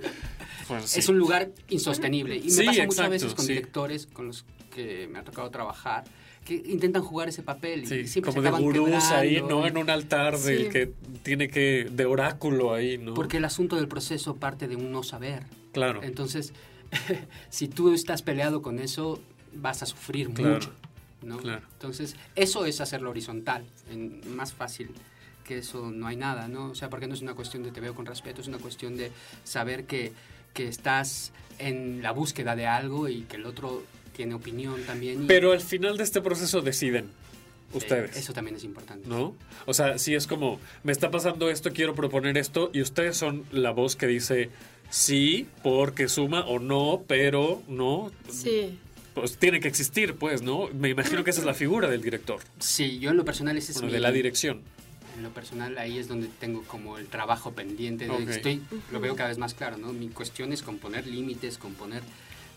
Bueno, 0.69 0.87
sí. 0.87 0.99
es 0.99 1.09
un 1.09 1.17
lugar 1.17 1.51
insostenible 1.69 2.37
y 2.37 2.43
me 2.43 2.49
Sí, 2.49 2.57
pasa 2.65 2.71
exacto, 2.83 2.87
muchas 2.93 3.09
veces 3.09 3.33
con 3.35 3.45
sí. 3.45 3.51
directores 3.53 4.05
con 4.07 4.27
los 4.27 4.45
que 4.73 5.07
me 5.07 5.19
ha 5.19 5.23
tocado 5.23 5.49
trabajar 5.49 6.03
que 6.45 6.53
intentan 6.55 7.03
jugar 7.03 7.27
ese 7.29 7.43
papel 7.43 7.83
y 7.83 8.07
siempre 8.07 8.31
como 8.33 8.41
se 8.43 8.51
de 8.51 8.57
gurús 8.63 9.11
ahí. 9.11 9.41
¿no? 9.41 9.67
En 9.67 9.77
un 9.77 9.89
altar 9.89 10.37
del 10.39 10.69
que 10.69 10.93
tiene 11.21 11.47
que. 11.49 11.87
de 11.91 12.05
oráculo 12.05 12.73
ahí, 12.73 12.97
¿no? 12.97 13.13
Porque 13.13 13.37
el 13.37 13.45
asunto 13.45 13.75
del 13.75 13.87
proceso 13.87 14.35
parte 14.37 14.67
de 14.67 14.75
un 14.75 14.91
no 14.91 15.03
saber. 15.03 15.43
Claro. 15.73 16.01
Entonces, 16.01 16.53
si 17.49 17.67
tú 17.67 17.93
estás 17.93 18.21
peleado 18.23 18.61
con 18.61 18.79
eso, 18.79 19.19
vas 19.53 19.83
a 19.83 19.85
sufrir 19.85 20.29
Claro. 20.33 20.53
mucho. 20.55 20.71
¿no? 21.21 21.37
Claro. 21.37 21.61
Entonces, 21.73 22.15
eso 22.35 22.65
es 22.65 22.79
hacerlo 22.81 23.09
horizontal. 23.09 23.65
En- 23.91 24.21
más 24.35 24.53
fácil 24.53 24.89
que 25.45 25.57
eso 25.57 25.91
no 25.91 26.07
hay 26.07 26.15
nada, 26.15 26.47
¿no? 26.47 26.67
O 26.71 26.75
sea, 26.75 26.89
porque 26.89 27.07
no 27.07 27.13
es 27.15 27.21
una 27.21 27.33
cuestión 27.33 27.61
de 27.63 27.71
te 27.71 27.81
veo 27.81 27.93
con 27.93 28.05
respeto, 28.05 28.39
es 28.41 28.47
una 28.47 28.59
cuestión 28.59 28.95
de 28.95 29.11
saber 29.43 29.85
que, 29.85 30.13
que 30.53 30.67
estás 30.67 31.31
en 31.59 32.01
la 32.01 32.11
búsqueda 32.11 32.55
de 32.55 32.67
algo 32.67 33.07
y 33.09 33.21
que 33.23 33.37
el 33.37 33.45
otro 33.45 33.83
tiene 34.15 34.33
opinión 34.33 34.81
también. 34.83 35.23
y- 35.23 35.27
Pero 35.27 35.51
al 35.51 35.61
final 35.61 35.97
de 35.97 36.03
este 36.03 36.21
proceso 36.21 36.61
deciden 36.61 37.09
ustedes. 37.73 38.15
eso 38.17 38.33
también 38.33 38.55
es 38.55 38.63
importante. 38.63 39.07
¿No? 39.07 39.35
O 39.65 39.73
sea, 39.73 39.97
si 39.97 40.15
es 40.15 40.25
como, 40.27 40.59
me 40.83 40.91
está 40.91 41.11
pasando 41.11 41.49
esto, 41.49 41.71
quiero 41.71 41.95
proponer 41.95 42.37
esto, 42.37 42.69
y 42.73 42.81
ustedes 42.81 43.17
son 43.17 43.45
la 43.51 43.71
voz 43.71 43.95
que 43.95 44.07
dice 44.07 44.49
sí, 44.89 45.47
porque 45.63 46.07
suma, 46.07 46.41
o 46.45 46.59
no, 46.59 47.03
pero 47.07 47.61
no. 47.67 48.11
Sí. 48.29 48.77
Pues 49.13 49.37
tiene 49.37 49.59
que 49.59 49.67
existir, 49.67 50.15
pues, 50.15 50.41
¿no? 50.41 50.67
Me 50.73 50.89
imagino 50.89 51.23
que 51.23 51.29
esa 51.31 51.41
es 51.41 51.45
la 51.45 51.53
figura 51.53 51.89
del 51.89 52.01
director. 52.01 52.39
Sí, 52.59 52.99
yo 52.99 53.09
en 53.11 53.17
lo 53.17 53.25
personal 53.25 53.57
ese 53.57 53.71
es 53.71 53.77
Bueno, 53.77 53.87
mi- 53.87 53.93
de 53.93 53.99
la 53.99 54.11
dirección. 54.11 54.61
En 55.19 55.23
lo 55.23 55.31
personal 55.31 55.77
ahí 55.77 55.97
es 55.97 56.07
donde 56.07 56.29
tengo 56.29 56.63
como 56.63 56.97
el 56.97 57.07
trabajo 57.07 57.51
pendiente. 57.51 58.05
de- 58.05 58.11
Ok. 58.11 58.29
Estoy, 58.29 58.61
lo 58.89 59.01
veo 59.01 59.17
cada 59.17 59.27
vez 59.27 59.37
más 59.37 59.53
claro, 59.53 59.77
¿no? 59.77 59.91
Mi 59.91 60.07
cuestión 60.07 60.53
es 60.53 60.61
componer 60.63 61.05
límites, 61.05 61.57
componer 61.57 62.01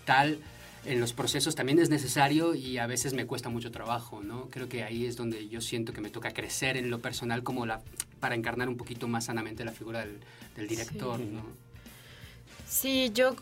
tal. 0.04 0.38
En 0.84 1.00
los 1.00 1.12
procesos 1.12 1.56
también 1.56 1.80
es 1.80 1.90
necesario 1.90 2.54
y 2.54 2.78
a 2.78 2.86
veces 2.86 3.14
me 3.14 3.26
cuesta 3.26 3.48
mucho 3.48 3.72
trabajo, 3.72 4.22
¿no? 4.22 4.48
Creo 4.48 4.68
que 4.68 4.84
ahí 4.84 5.06
es 5.06 5.16
donde 5.16 5.48
yo 5.48 5.60
siento 5.60 5.92
que 5.92 6.00
me 6.00 6.10
toca 6.10 6.30
crecer 6.32 6.76
en 6.76 6.88
lo 6.88 7.00
personal 7.00 7.42
como 7.42 7.66
la 7.66 7.80
para 8.20 8.36
encarnar 8.36 8.68
un 8.68 8.76
poquito 8.76 9.08
más 9.08 9.24
sanamente 9.24 9.64
la 9.64 9.72
figura 9.72 10.00
del, 10.06 10.18
del 10.56 10.68
director, 10.68 11.18
Sí. 11.18 11.28
¿no? 11.32 11.42
Sí, 12.68 13.10
yo 13.12 13.34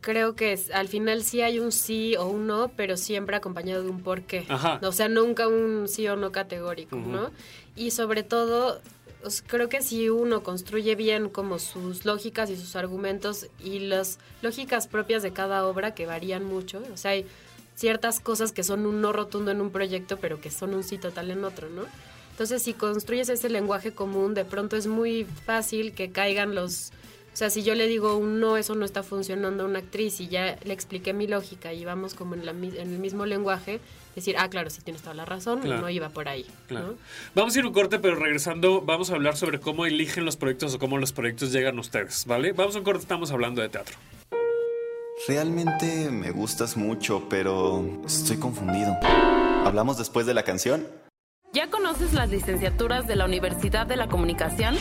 creo 0.00 0.34
que 0.34 0.52
es- 0.52 0.70
al 0.70 0.88
final 0.88 1.22
sí 1.22 1.42
hay 1.42 1.58
un 1.58 1.72
sí 1.72 2.16
o 2.16 2.26
un 2.26 2.46
no, 2.46 2.70
pero 2.76 2.96
siempre 2.96 3.36
acompañado 3.36 3.82
de 3.82 3.90
un 3.90 4.02
por 4.02 4.22
qué. 4.22 4.46
Ajá. 4.48 4.80
O 4.82 4.92
sea, 4.92 5.08
nunca 5.08 5.46
un 5.48 5.86
sí 5.88 6.06
o 6.08 6.16
no 6.16 6.32
categórico. 6.32 6.96
¿no? 6.96 7.30
Y 7.76 7.90
sobre 7.90 8.22
todo, 8.22 8.80
os- 9.24 9.42
creo 9.46 9.68
que 9.68 9.82
si 9.82 10.08
uno 10.08 10.42
construye 10.42 10.94
bien 10.96 11.28
como 11.28 11.58
sus 11.58 12.04
lógicas 12.04 12.50
y 12.50 12.56
sus 12.56 12.76
argumentos 12.76 13.46
y 13.62 13.80
las 13.80 14.18
lógicas 14.42 14.86
propias 14.86 15.22
de 15.22 15.32
cada 15.32 15.66
obra 15.66 15.94
que 15.94 16.06
varían 16.06 16.44
mucho, 16.44 16.82
o 16.92 16.96
sea, 16.96 17.12
hay 17.12 17.26
ciertas 17.76 18.20
cosas 18.20 18.52
que 18.52 18.62
son 18.62 18.84
un 18.86 19.00
no 19.00 19.12
rotundo 19.12 19.50
en 19.50 19.60
un 19.60 19.70
proyecto, 19.70 20.18
pero 20.18 20.40
que 20.40 20.50
son 20.50 20.74
un 20.74 20.82
sí 20.84 20.98
total 20.98 21.30
en 21.30 21.44
otro, 21.44 21.68
¿no? 21.70 21.82
Entonces, 22.32 22.62
si 22.62 22.72
construyes 22.72 23.28
ese 23.28 23.50
lenguaje 23.50 23.92
común, 23.92 24.32
de 24.34 24.44
pronto 24.46 24.76
es 24.76 24.86
muy 24.86 25.26
fácil 25.44 25.92
que 25.92 26.10
caigan 26.10 26.54
los... 26.54 26.90
O 27.32 27.36
sea, 27.40 27.48
si 27.48 27.62
yo 27.62 27.74
le 27.74 27.86
digo 27.86 28.16
un 28.16 28.40
no, 28.40 28.56
eso 28.56 28.74
no 28.74 28.84
está 28.84 29.02
funcionando 29.02 29.62
a 29.62 29.66
una 29.66 29.78
actriz 29.78 30.20
y 30.20 30.28
ya 30.28 30.58
le 30.64 30.74
expliqué 30.74 31.12
mi 31.12 31.26
lógica 31.26 31.72
y 31.72 31.84
vamos 31.84 32.14
como 32.14 32.34
en, 32.34 32.44
la, 32.44 32.50
en 32.50 32.74
el 32.76 32.98
mismo 32.98 33.24
lenguaje, 33.24 33.80
decir, 34.16 34.34
ah, 34.38 34.50
claro, 34.50 34.68
sí 34.68 34.82
tienes 34.82 35.00
toda 35.02 35.14
la 35.14 35.24
razón, 35.24 35.60
Claro. 35.60 35.80
no 35.80 35.88
iba 35.90 36.08
por 36.10 36.28
ahí. 36.28 36.44
Claro. 36.66 36.88
¿no? 36.88 36.94
Vamos 37.34 37.54
a 37.54 37.58
ir 37.60 37.66
un 37.66 37.72
corte, 37.72 37.98
pero 38.00 38.16
regresando, 38.16 38.82
vamos 38.82 39.10
a 39.10 39.14
hablar 39.14 39.36
sobre 39.36 39.60
cómo 39.60 39.86
eligen 39.86 40.24
los 40.24 40.36
proyectos 40.36 40.74
o 40.74 40.78
cómo 40.78 40.98
los 40.98 41.12
proyectos 41.12 41.52
llegan 41.52 41.78
a 41.78 41.80
ustedes, 41.80 42.26
¿vale? 42.26 42.52
Vamos 42.52 42.74
a 42.74 42.78
un 42.78 42.84
corte, 42.84 43.00
estamos 43.02 43.30
hablando 43.30 43.62
de 43.62 43.68
teatro. 43.68 43.96
Realmente 45.28 46.10
me 46.10 46.30
gustas 46.32 46.76
mucho, 46.76 47.26
pero 47.28 47.84
estoy 48.06 48.38
confundido. 48.38 48.96
¿Hablamos 49.64 49.98
después 49.98 50.26
de 50.26 50.34
la 50.34 50.42
canción? 50.42 50.86
¿Ya 51.52 51.68
conoces 51.68 52.12
las 52.14 52.30
licenciaturas 52.30 53.06
de 53.06 53.16
la 53.16 53.24
Universidad 53.26 53.86
de 53.86 53.96
la 53.96 54.08
Comunicación? 54.08 54.76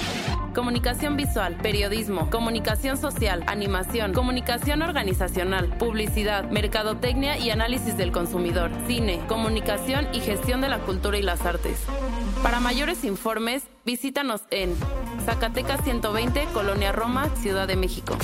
Comunicación 0.54 1.16
visual, 1.16 1.56
periodismo, 1.62 2.30
comunicación 2.30 2.98
social, 2.98 3.44
animación, 3.48 4.14
comunicación 4.14 4.82
organizacional, 4.82 5.68
publicidad, 5.78 6.50
mercadotecnia 6.50 7.38
y 7.38 7.52
análisis 7.52 7.96
del 7.98 8.12
consumidor, 8.12 8.72
cine, 8.88 9.22
comunicación 9.28 10.08
y 10.12 10.22
gestión 10.22 10.62
de 10.62 10.70
la 10.70 10.80
cultura 10.80 11.18
y 11.18 11.22
las 11.22 11.46
artes. 11.46 11.84
Para 12.42 12.60
mayores 12.60 13.04
informes, 13.04 13.64
visítanos 13.86 14.42
en 14.50 14.76
Zacatecas 15.26 15.84
120, 15.84 16.46
Colonia 16.54 16.92
Roma, 16.92 17.30
Ciudad 17.36 17.68
de 17.68 17.76
México. 17.76 18.18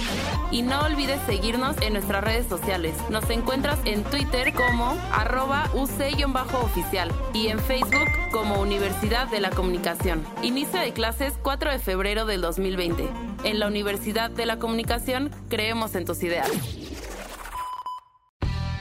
y 0.51 0.61
no 0.61 0.81
olvides 0.81 1.19
seguirnos 1.25 1.75
en 1.81 1.93
nuestras 1.93 2.23
redes 2.23 2.47
sociales. 2.47 2.95
Nos 3.09 3.29
encuentras 3.29 3.79
en 3.85 4.03
Twitter 4.03 4.53
como 4.53 4.97
arroba 5.11 5.69
UC-oficial 5.73 7.11
y 7.33 7.47
en 7.47 7.59
Facebook 7.59 8.07
como 8.31 8.61
Universidad 8.61 9.27
de 9.27 9.39
la 9.39 9.49
Comunicación. 9.49 10.23
Inicio 10.41 10.79
de 10.79 10.93
clases 10.93 11.33
4 11.41 11.71
de 11.71 11.79
febrero 11.79 12.25
del 12.25 12.41
2020. 12.41 13.09
En 13.43 13.59
la 13.59 13.67
Universidad 13.67 14.31
de 14.31 14.45
la 14.45 14.57
Comunicación 14.57 15.31
creemos 15.49 15.95
en 15.95 16.05
tus 16.07 16.23
ideas. 16.23 16.49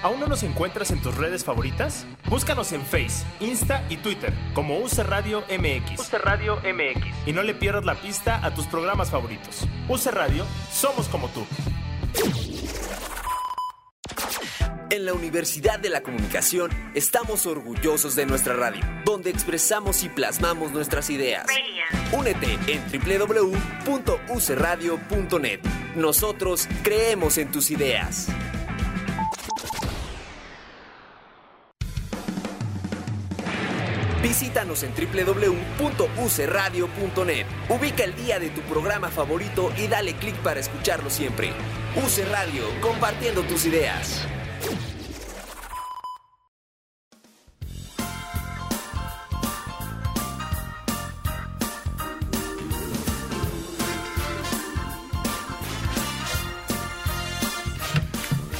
¿Aún 0.03 0.21
no 0.21 0.29
nos 0.29 0.45
encuentras 0.45 0.93
en 0.93 1.03
tus 1.03 1.17
redes 1.17 1.45
favoritas? 1.45 2.07
Búscanos 2.29 2.71
en 2.73 2.83
Face, 2.83 3.27
Insta 3.41 3.85
y 3.89 3.97
Twitter 3.97 4.33
como 4.55 4.79
UC 4.79 4.99
Radio 4.99 5.43
MX. 5.51 5.99
UC 5.99 6.15
Radio 6.23 6.57
MX. 6.59 7.05
Y 7.27 7.33
no 7.33 7.43
le 7.43 7.55
pierdas 7.55 7.85
la 7.85 7.97
pista 7.97 8.45
a 8.45 8.55
tus 8.55 8.67
programas 8.67 9.11
favoritos. 9.11 9.67
UC 9.89 10.07
Radio, 10.12 10.47
somos 10.71 11.09
como 11.09 11.29
tú. 11.29 11.45
En 14.88 15.05
la 15.05 15.14
Universidad 15.14 15.81
de 15.81 15.90
la 15.90 16.01
Comunicación 16.01 16.70
estamos 16.94 17.44
orgullosos 17.46 18.14
de 18.14 18.25
nuestra 18.25 18.55
radio, 18.55 18.83
donde 19.05 19.31
expresamos 19.31 20.05
y 20.05 20.09
plasmamos 20.09 20.70
nuestras 20.70 21.11
ideas. 21.11 21.44
Únete 22.12 22.57
en 22.68 22.85
www.ucradio.net. 22.92 25.59
Nosotros 25.96 26.68
creemos 26.85 27.37
en 27.38 27.51
tus 27.51 27.72
ideas. 27.72 28.29
Visítanos 34.22 34.85
en 34.85 34.92
www.ucradio.net. 34.94 37.46
Ubica 37.70 38.05
el 38.05 38.14
día 38.14 38.38
de 38.38 38.51
tu 38.51 38.61
programa 38.62 39.09
favorito 39.09 39.72
y 39.77 39.88
dale 39.88 40.14
clic 40.14 40.37
para 40.37 40.61
escucharlo 40.61 41.11
siempre. 41.11 41.53
UC 41.96 42.25
Radio, 42.31 42.62
compartiendo 42.81 43.42
tus 43.42 43.66
ideas. 43.66 44.29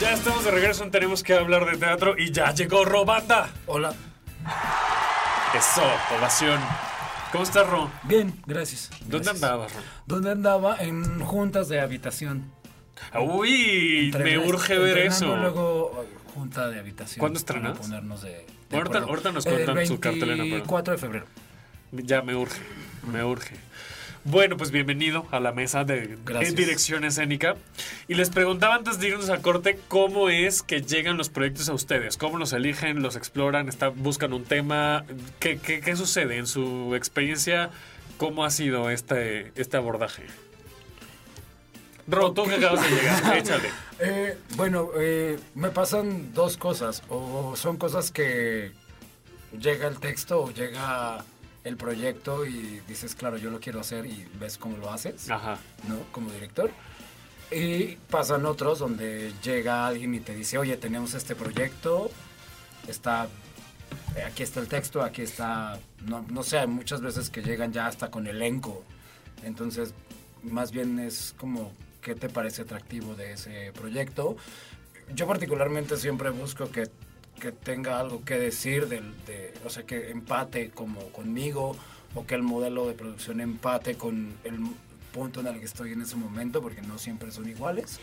Ya 0.01 0.13
estamos 0.13 0.45
de 0.45 0.51
regreso 0.51 0.85
en 0.85 0.91
Tenemos 0.91 1.23
que 1.23 1.35
hablar 1.35 1.65
de 1.65 1.79
teatro 1.79 2.15
y 2.19 2.31
ya 2.31 2.53
llegó 2.53 2.85
Robanda. 2.85 3.49
Hola. 3.67 3.95
Eso, 5.57 5.83
ovación. 6.19 6.61
¿Cómo 7.33 7.45
estás, 7.45 7.69
Ro? 7.69 7.91
Bien, 8.05 8.41
gracias. 8.47 8.91
¿Dónde 9.01 9.19
Gracias. 9.19 9.43
andabas, 9.43 9.73
Ro? 9.75 9.81
¿Dónde 10.07 10.31
andaba? 10.31 10.77
En 10.79 11.21
juntas 11.21 11.69
de 11.69 11.81
habitación. 11.81 12.53
Uy, 13.21 14.13
me 14.23 14.39
urge 14.39 14.79
ver 14.79 14.99
eso. 14.99 15.37
Luego 15.37 16.05
eh, 16.05 16.15
junta 16.35 16.69
de 16.69 16.79
habitación. 16.81 17.21
¿Cuándo 17.21 17.39
estrenas? 17.39 17.79
ponernos 17.79 18.23
de, 18.23 18.47
de 18.71 18.77
Ahorita- 18.77 19.01
nos 19.33 19.47
El 19.47 19.53
cuentan 19.65 19.87
su 19.87 20.01
cartelera, 20.01 20.37
pero- 20.43 20.51
24 20.57 20.93
de 20.95 20.99
febrero. 20.99 21.27
Ya 21.93 22.23
me 22.23 22.35
urge, 22.35 22.61
me 23.11 23.23
urge. 23.25 23.55
Bueno, 24.25 24.57
pues 24.57 24.73
bienvenido 24.73 25.25
a 25.31 25.39
la 25.39 25.53
mesa 25.53 25.85
de 25.85 26.19
en 26.41 26.55
dirección 26.57 27.05
escénica. 27.05 27.55
Y 28.09 28.15
les 28.15 28.29
preguntaba 28.29 28.75
antes 28.75 28.99
de 28.99 29.09
irnos 29.11 29.31
a 29.31 29.41
corte 29.41 29.79
cómo 29.87 30.29
es 30.31 30.63
que 30.63 30.83
llegan 30.83 31.17
los 31.17 31.29
proyectos 31.29 31.69
a 31.69 31.75
ustedes, 31.75 32.17
cómo 32.17 32.37
los 32.37 32.53
eligen, 32.53 33.03
los 33.03 33.15
exploran, 33.15 33.69
está, 33.69 33.89
buscan 33.89 34.33
un 34.33 34.43
tema, 34.43 35.05
¿Qué, 35.39 35.59
qué, 35.59 35.81
qué 35.81 35.95
sucede 35.95 36.39
en 36.39 36.49
su 36.49 36.97
experiencia, 36.97 37.71
cómo 38.19 38.45
ha 38.45 38.51
sido 38.51 38.91
este, 38.91 39.53
este 39.55 39.77
abordaje. 39.77 40.25
Ro, 42.09 42.33
tú 42.33 42.45
que 42.45 42.55
acabas 42.55 42.83
de 42.83 42.97
llegar, 42.97 43.37
échale. 43.39 43.71
Eh, 43.99 44.39
bueno, 44.57 44.91
eh, 44.97 45.39
me 45.55 45.71
pasan 45.71 46.33
dos 46.33 46.57
cosas. 46.57 47.03
O 47.09 47.55
son 47.57 47.77
cosas 47.77 48.11
que 48.11 48.73
llega 49.59 49.89
el 49.89 49.99
texto 49.99 50.43
o 50.43 50.51
llega 50.51 51.25
el 51.65 51.77
proyecto 51.77 52.47
y 52.47 52.81
dices, 52.87 53.15
claro, 53.15 53.39
yo 53.39 53.51
lo 53.51 53.59
quiero 53.59 53.81
hacer 53.81 54.07
y 54.07 54.27
ves 54.39 54.57
cómo 54.57 54.77
lo 54.77 54.91
haces, 54.91 55.29
Ajá. 55.31 55.59
¿no? 55.89 55.97
Como 56.13 56.31
director. 56.31 56.71
Y 57.51 57.97
pasan 58.11 58.47
otros 58.47 58.79
donde 58.79 59.33
llega 59.43 59.87
alguien 59.87 60.15
y 60.15 60.21
te 60.21 60.35
dice, 60.35 60.59
oye, 60.59 60.77
tenemos 60.77 61.15
este 61.15 61.35
proyecto, 61.35 62.11
está, 62.87 63.29
aquí 64.25 64.43
está 64.43 64.61
el 64.61 64.69
texto, 64.69 65.03
aquí 65.03 65.23
está, 65.23 65.79
no, 66.05 66.25
no 66.29 66.43
sé, 66.43 66.59
hay 66.59 66.67
muchas 66.67 67.01
veces 67.01 67.31
que 67.31 67.43
llegan 67.43 67.73
ya 67.73 67.87
hasta 67.87 68.11
con 68.11 68.27
elenco. 68.27 68.85
Entonces, 69.43 69.93
más 70.43 70.71
bien 70.73 70.99
es 70.99 71.35
como, 71.37 71.73
¿qué 72.07 72.15
te 72.15 72.29
parece 72.29 72.63
atractivo 72.63 73.17
de 73.17 73.33
ese 73.33 73.73
proyecto? 73.75 74.37
Yo 75.13 75.27
particularmente 75.27 75.97
siempre 75.97 76.31
busco 76.31 76.71
que, 76.71 76.89
que 77.41 77.51
tenga 77.51 77.99
algo 77.99 78.25
que 78.25 78.39
decir, 78.39 78.87
del, 78.87 79.13
de, 79.27 79.53
o 79.65 79.71
sea, 79.71 79.83
que 79.83 80.13
empate 80.13 80.71
como 80.71 81.01
conmigo 81.09 81.77
o 82.15 82.25
que 82.25 82.37
el 82.37 82.43
modelo 82.45 82.87
de 82.87 82.95
producción 82.95 83.41
empate 83.41 83.97
con 83.97 84.33
el 84.45 84.61
punto 85.13 85.41
en 85.41 85.49
el 85.49 85.59
que 85.59 85.65
estoy 85.65 85.95
en 85.95 86.03
ese 86.03 86.15
momento, 86.15 86.63
porque 86.63 86.81
no 86.81 86.97
siempre 86.97 87.33
son 87.33 87.49
iguales, 87.49 87.99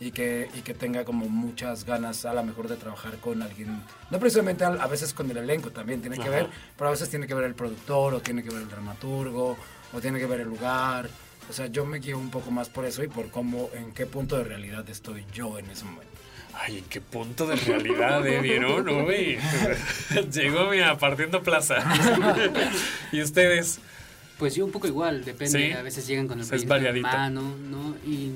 y 0.00 0.10
que, 0.10 0.48
y 0.54 0.62
que 0.62 0.74
tenga 0.74 1.04
como 1.04 1.28
muchas 1.28 1.84
ganas 1.84 2.24
a 2.24 2.34
lo 2.34 2.42
mejor 2.42 2.66
de 2.66 2.74
trabajar 2.74 3.18
con 3.18 3.40
alguien, 3.40 3.80
no 4.10 4.18
precisamente 4.18 4.64
al- 4.64 4.80
a, 4.80 4.88
veces 4.88 5.14
con 5.14 5.30
el 5.30 5.36
elenco 5.36 5.70
también 5.70 6.00
tiene 6.00 6.16
que 6.16 6.22
Ajá. 6.22 6.30
ver, 6.30 6.48
pero 6.76 6.88
a 6.88 6.90
veces 6.90 7.08
tiene 7.08 7.28
que 7.28 7.34
ver 7.34 7.44
el 7.44 7.54
productor, 7.54 8.14
o 8.14 8.20
tiene 8.20 8.42
que 8.42 8.50
ver 8.50 8.62
el 8.62 8.68
dramaturgo, 8.68 9.56
o 9.92 10.00
tiene 10.00 10.18
que 10.18 10.26
ver 10.26 10.40
el 10.40 10.48
lugar. 10.48 11.08
O 11.48 11.52
sea, 11.52 11.66
yo 11.66 11.84
me 11.84 11.98
guío 11.98 12.18
un 12.18 12.30
poco 12.30 12.50
más 12.50 12.68
por 12.68 12.84
eso 12.86 13.02
y 13.04 13.08
por 13.08 13.30
cómo, 13.30 13.70
en 13.74 13.92
qué 13.92 14.06
punto 14.06 14.36
de 14.38 14.44
realidad 14.44 14.88
estoy 14.88 15.24
yo 15.32 15.58
en 15.58 15.68
ese 15.70 15.84
momento. 15.84 16.12
Ay, 16.54 16.78
¿en 16.78 16.84
qué 16.84 17.00
punto 17.00 17.46
de 17.46 17.56
realidad, 17.56 18.26
eh? 18.26 18.40
¿Vieron? 18.40 18.88
Uy, 18.88 19.38
llegó, 20.32 20.70
mira, 20.70 20.96
partiendo 20.98 21.42
plaza. 21.42 21.76
¿Y 23.12 23.20
ustedes? 23.22 23.80
Pues 24.38 24.54
yo 24.54 24.64
un 24.64 24.72
poco 24.72 24.86
igual, 24.86 25.24
depende. 25.24 25.66
Sí. 25.66 25.72
A 25.72 25.82
veces 25.82 26.06
llegan 26.06 26.26
con 26.26 26.38
el 26.38 26.44
Es 26.44 26.64
proyecto 26.64 26.76
en 26.96 27.02
mano, 27.02 27.56
¿no? 27.70 27.94
Y, 28.06 28.32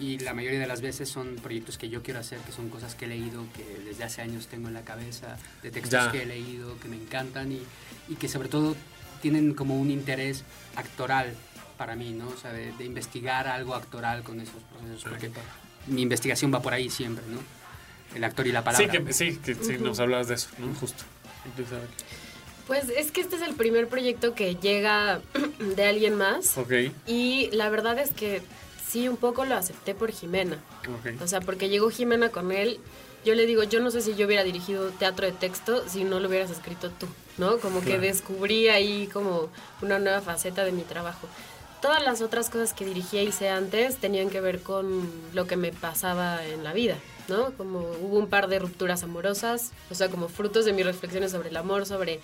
y 0.00 0.18
la 0.18 0.34
mayoría 0.34 0.58
de 0.60 0.66
las 0.66 0.80
veces 0.80 1.08
son 1.08 1.36
proyectos 1.36 1.78
que 1.78 1.88
yo 1.88 2.02
quiero 2.02 2.20
hacer, 2.20 2.38
que 2.40 2.52
son 2.52 2.68
cosas 2.68 2.94
que 2.94 3.06
he 3.06 3.08
leído, 3.08 3.44
que 3.56 3.64
desde 3.84 4.04
hace 4.04 4.20
años 4.22 4.48
tengo 4.48 4.68
en 4.68 4.74
la 4.74 4.82
cabeza, 4.84 5.36
de 5.62 5.70
textos 5.70 6.04
Ya. 6.04 6.12
que 6.12 6.22
he 6.22 6.26
leído, 6.26 6.78
que 6.80 6.88
me 6.88 6.96
encantan 6.96 7.52
y, 7.52 7.62
y 8.08 8.16
que 8.16 8.28
sobre 8.28 8.48
todo 8.48 8.76
tienen 9.22 9.54
como 9.54 9.78
un 9.78 9.90
interés 9.90 10.44
actoral 10.76 11.34
para 11.80 11.96
mí, 11.96 12.10
¿no? 12.12 12.28
O 12.28 12.36
sea, 12.36 12.52
de, 12.52 12.72
de 12.72 12.84
investigar 12.84 13.48
algo 13.48 13.74
actoral 13.74 14.22
con 14.22 14.38
esos 14.38 14.56
procesos, 14.70 15.02
porque 15.08 15.30
mi 15.86 16.02
investigación 16.02 16.52
va 16.52 16.60
por 16.60 16.74
ahí 16.74 16.90
siempre, 16.90 17.24
¿no? 17.26 17.38
El 18.14 18.22
actor 18.22 18.46
y 18.46 18.52
la 18.52 18.62
palabra. 18.62 18.86
Sí, 18.92 18.98
que, 19.02 19.12
sí, 19.14 19.36
que 19.42 19.54
sí, 19.54 19.78
nos 19.78 19.98
hablabas 19.98 20.28
de 20.28 20.34
eso, 20.34 20.48
¿no? 20.58 20.74
Justo. 20.74 21.04
Pues 22.66 22.90
es 22.90 23.10
que 23.12 23.22
este 23.22 23.36
es 23.36 23.42
el 23.42 23.54
primer 23.54 23.88
proyecto 23.88 24.34
que 24.34 24.56
llega 24.56 25.22
de 25.76 25.84
alguien 25.86 26.16
más. 26.16 26.58
Ok, 26.58 26.72
Y 27.06 27.48
la 27.52 27.70
verdad 27.70 27.98
es 27.98 28.10
que 28.10 28.42
sí, 28.86 29.08
un 29.08 29.16
poco 29.16 29.46
lo 29.46 29.54
acepté 29.56 29.94
por 29.94 30.12
Jimena. 30.12 30.58
ok. 30.86 31.22
O 31.22 31.26
sea, 31.26 31.40
porque 31.40 31.70
llegó 31.70 31.88
Jimena 31.88 32.28
con 32.28 32.52
él. 32.52 32.78
Yo 33.24 33.34
le 33.34 33.46
digo, 33.46 33.62
yo 33.64 33.80
no 33.80 33.90
sé 33.90 34.02
si 34.02 34.14
yo 34.16 34.26
hubiera 34.26 34.44
dirigido 34.44 34.90
teatro 34.90 35.24
de 35.24 35.32
texto 35.32 35.88
si 35.88 36.04
no 36.04 36.20
lo 36.20 36.28
hubieras 36.28 36.50
escrito 36.50 36.90
tú, 36.90 37.06
¿no? 37.38 37.56
Como 37.58 37.80
que 37.80 37.86
Claro. 37.86 38.02
descubrí 38.02 38.68
ahí 38.68 39.08
como 39.10 39.48
una 39.80 39.98
nueva 39.98 40.20
faceta 40.20 40.62
de 40.62 40.72
mi 40.72 40.82
trabajo. 40.82 41.26
Todas 41.80 42.04
las 42.04 42.20
otras 42.20 42.50
cosas 42.50 42.74
que 42.74 42.84
dirigí 42.84 43.16
e 43.16 43.24
hice 43.24 43.48
antes 43.48 43.96
tenían 43.96 44.28
que 44.28 44.40
ver 44.40 44.60
con 44.60 45.10
lo 45.32 45.46
que 45.46 45.56
me 45.56 45.72
pasaba 45.72 46.44
en 46.44 46.62
la 46.62 46.74
vida, 46.74 46.96
¿no? 47.28 47.52
Como 47.52 47.78
hubo 48.02 48.18
un 48.18 48.28
par 48.28 48.48
de 48.48 48.58
rupturas 48.58 49.02
amorosas, 49.02 49.72
o 49.90 49.94
sea, 49.94 50.10
como 50.10 50.28
frutos 50.28 50.66
de 50.66 50.74
mis 50.74 50.84
reflexiones 50.84 51.32
sobre 51.32 51.48
el 51.48 51.56
amor, 51.56 51.86
sobre 51.86 52.20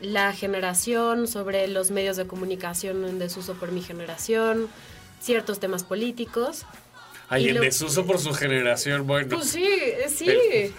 la 0.00 0.32
generación, 0.32 1.28
sobre 1.28 1.68
los 1.68 1.92
medios 1.92 2.16
de 2.16 2.26
comunicación 2.26 3.04
en 3.04 3.20
desuso 3.20 3.54
por 3.54 3.70
mi 3.70 3.82
generación, 3.82 4.68
ciertos 5.20 5.60
temas 5.60 5.84
políticos. 5.84 6.64
Ay, 7.30 7.48
en 7.48 7.56
lo- 7.56 7.60
desuso 7.60 8.06
por 8.06 8.18
su 8.18 8.32
generación, 8.32 9.06
bueno. 9.06 9.36
Pues 9.36 9.50
sí, 9.50 9.62
eh, 9.64 10.06
sí. 10.08 10.72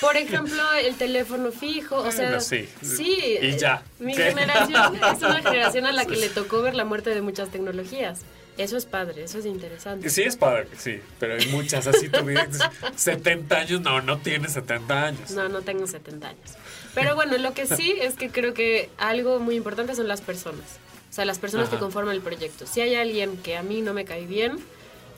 Por 0.00 0.16
ejemplo, 0.16 0.62
el 0.74 0.94
teléfono 0.96 1.50
fijo, 1.50 1.96
o 1.96 2.10
sea, 2.12 2.24
Bueno, 2.26 2.40
sí. 2.40 2.68
sí. 2.82 3.38
Y 3.40 3.56
ya. 3.56 3.82
Mi 3.98 4.14
¿Qué? 4.14 4.24
generación 4.24 4.96
es 4.96 5.22
una 5.22 5.42
generación 5.42 5.86
a 5.86 5.92
la 5.92 6.04
que 6.04 6.16
le 6.16 6.28
tocó 6.28 6.60
ver 6.62 6.74
la 6.74 6.84
muerte 6.84 7.10
de 7.10 7.22
muchas 7.22 7.48
tecnologías. 7.50 8.20
Eso 8.58 8.76
es 8.76 8.86
padre, 8.86 9.24
eso 9.24 9.38
es 9.38 9.46
interesante. 9.46 10.08
Sí, 10.10 10.22
es 10.22 10.36
padre, 10.36 10.68
sí, 10.78 11.00
pero 11.18 11.34
hay 11.34 11.46
muchas 11.46 11.86
así. 11.88 12.08
Tú 12.08 12.24
dices, 12.24 12.60
70 12.94 13.56
años, 13.56 13.80
no, 13.80 14.00
no 14.00 14.18
tiene 14.18 14.48
70 14.48 15.06
años. 15.06 15.30
No, 15.32 15.48
no 15.48 15.62
tengo 15.62 15.86
70 15.88 16.28
años. 16.28 16.50
Pero 16.94 17.16
bueno, 17.16 17.36
lo 17.38 17.52
que 17.52 17.66
sí 17.66 17.96
es 18.00 18.14
que 18.14 18.30
creo 18.30 18.54
que 18.54 18.90
algo 18.98 19.40
muy 19.40 19.56
importante 19.56 19.94
son 19.96 20.06
las 20.06 20.20
personas. 20.20 20.78
O 21.10 21.12
sea, 21.14 21.24
las 21.24 21.38
personas 21.40 21.68
que 21.68 21.78
conforman 21.78 22.14
el 22.14 22.20
proyecto. 22.20 22.66
Si 22.66 22.80
hay 22.80 22.94
alguien 22.94 23.36
que 23.38 23.56
a 23.56 23.62
mí 23.64 23.80
no 23.80 23.92
me 23.92 24.04
cae 24.04 24.26
bien, 24.26 24.58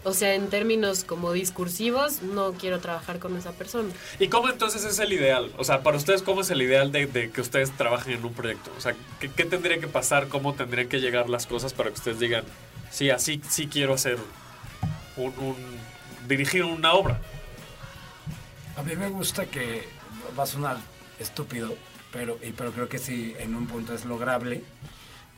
o 0.06 0.14
sea, 0.14 0.34
en 0.34 0.48
términos 0.48 1.02
como 1.04 1.32
discursivos, 1.32 2.22
no 2.22 2.52
quiero 2.52 2.78
trabajar 2.78 3.18
con 3.18 3.36
esa 3.36 3.50
persona. 3.52 3.92
¿Y 4.20 4.28
cómo 4.28 4.48
entonces 4.48 4.84
es 4.84 4.98
el 5.00 5.12
ideal? 5.12 5.50
O 5.58 5.64
sea, 5.64 5.82
para 5.82 5.96
ustedes, 5.96 6.22
¿cómo 6.22 6.42
es 6.42 6.50
el 6.50 6.62
ideal 6.62 6.92
de, 6.92 7.06
de 7.06 7.30
que 7.30 7.40
ustedes 7.40 7.72
trabajen 7.76 8.14
en 8.14 8.24
un 8.24 8.32
proyecto? 8.32 8.70
O 8.78 8.80
sea, 8.80 8.94
¿qué, 9.20 9.28
qué 9.30 9.44
tendría 9.44 9.80
que 9.80 9.88
pasar? 9.88 10.28
¿Cómo 10.28 10.54
tendrían 10.54 10.88
que 10.88 11.00
llegar 11.00 11.28
las 11.28 11.46
cosas 11.46 11.72
para 11.72 11.90
que 11.90 11.96
ustedes 11.96 12.20
digan, 12.20 12.44
sí, 12.90 13.10
así 13.10 13.40
sí 13.50 13.66
quiero 13.66 13.94
hacer 13.94 14.16
un, 15.16 15.32
un- 15.38 15.78
dirigir 16.28 16.62
una 16.64 16.92
obra? 16.92 17.20
A 18.76 18.82
mí 18.84 18.94
me 18.94 19.08
gusta 19.08 19.46
que 19.46 19.88
va 20.38 20.44
a 20.44 20.46
sonar 20.46 20.76
estúpido, 21.18 21.74
pero, 22.12 22.38
y, 22.42 22.52
pero 22.52 22.70
creo 22.72 22.88
que 22.88 22.98
sí, 22.98 23.34
en 23.38 23.54
un 23.54 23.66
punto 23.66 23.92
es 23.94 24.04
lograble. 24.04 24.62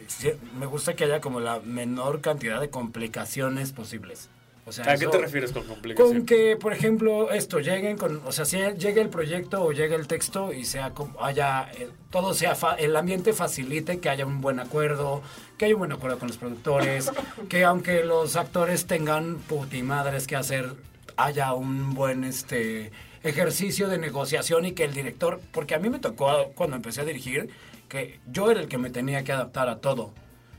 Sí, 0.08 0.30
me 0.58 0.66
gusta 0.66 0.94
que 0.94 1.04
haya 1.04 1.20
como 1.20 1.40
la 1.40 1.60
menor 1.60 2.20
cantidad 2.20 2.60
de 2.60 2.70
complicaciones 2.70 3.72
posibles. 3.72 4.28
O 4.68 4.72
sea, 4.72 4.84
¿A 4.92 4.96
qué 4.98 5.06
te 5.06 5.18
refieres 5.18 5.50
con 5.52 5.64
complicación? 5.64 6.16
Con 6.18 6.26
que, 6.26 6.56
por 6.56 6.72
ejemplo, 6.74 7.30
esto, 7.30 7.58
lleguen 7.60 7.96
con, 7.96 8.20
o 8.26 8.32
sea, 8.32 8.44
si 8.44 8.58
llegue 8.58 9.00
el 9.00 9.08
proyecto 9.08 9.62
o 9.64 9.72
llegue 9.72 9.94
el 9.94 10.06
texto 10.06 10.52
y 10.52 10.64
sea 10.66 10.90
como, 10.90 11.24
haya, 11.24 11.70
eh, 11.72 11.88
todo 12.10 12.34
sea, 12.34 12.54
fa- 12.54 12.74
el 12.74 12.94
ambiente 12.94 13.32
facilite 13.32 13.98
que 13.98 14.10
haya 14.10 14.26
un 14.26 14.40
buen 14.42 14.60
acuerdo, 14.60 15.22
que 15.56 15.64
haya 15.64 15.74
un 15.74 15.78
buen 15.80 15.92
acuerdo 15.92 16.18
con 16.18 16.28
los 16.28 16.36
productores, 16.36 17.10
que 17.48 17.64
aunque 17.64 18.04
los 18.04 18.36
actores 18.36 18.86
tengan 18.86 19.36
putimadres 19.38 20.26
que 20.26 20.36
hacer, 20.36 20.74
haya 21.16 21.54
un 21.54 21.94
buen, 21.94 22.24
este, 22.24 22.92
ejercicio 23.22 23.88
de 23.88 23.98
negociación 23.98 24.64
y 24.66 24.72
que 24.72 24.84
el 24.84 24.92
director, 24.94 25.40
porque 25.52 25.74
a 25.74 25.78
mí 25.78 25.88
me 25.88 25.98
tocó 25.98 26.52
cuando 26.54 26.76
empecé 26.76 27.00
a 27.00 27.04
dirigir, 27.04 27.48
que 27.88 28.20
yo 28.30 28.50
era 28.50 28.60
el 28.60 28.68
que 28.68 28.76
me 28.78 28.90
tenía 28.90 29.24
que 29.24 29.32
adaptar 29.32 29.68
a 29.68 29.78
todo. 29.78 30.12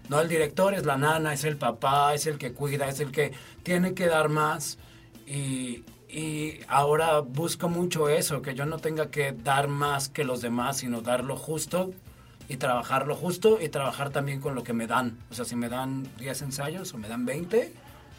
No, 0.09 0.19
el 0.19 0.27
director 0.27 0.73
es 0.73 0.85
la 0.87 0.97
nana, 0.97 1.33
es 1.33 1.43
el 1.43 1.55
papá, 1.55 2.15
es 2.15 2.25
el 2.25 2.39
que 2.39 2.51
cuida, 2.51 2.89
es 2.89 2.99
el 2.99 3.11
que 3.11 3.31
tiene 3.69 3.93
que 3.93 4.07
dar 4.07 4.29
más. 4.29 4.79
Y, 5.27 5.83
y 6.09 6.61
ahora 6.67 7.19
busco 7.19 7.69
mucho 7.69 8.09
eso, 8.09 8.41
que 8.41 8.55
yo 8.55 8.65
no 8.65 8.79
tenga 8.79 9.11
que 9.11 9.31
dar 9.31 9.67
más 9.67 10.09
que 10.09 10.23
los 10.23 10.41
demás, 10.41 10.77
sino 10.77 11.01
dar 11.01 11.23
lo 11.23 11.37
justo 11.37 11.91
y 12.47 12.57
trabajar 12.57 13.05
lo 13.05 13.15
justo 13.15 13.59
y 13.61 13.69
trabajar 13.69 14.09
también 14.09 14.41
con 14.41 14.55
lo 14.55 14.63
que 14.63 14.73
me 14.73 14.87
dan. 14.87 15.19
O 15.29 15.35
sea, 15.35 15.45
si 15.45 15.55
me 15.55 15.69
dan 15.69 16.09
10 16.17 16.41
ensayos 16.41 16.91
o 16.95 16.97
me 16.97 17.07
dan 17.07 17.27
20, 17.27 17.71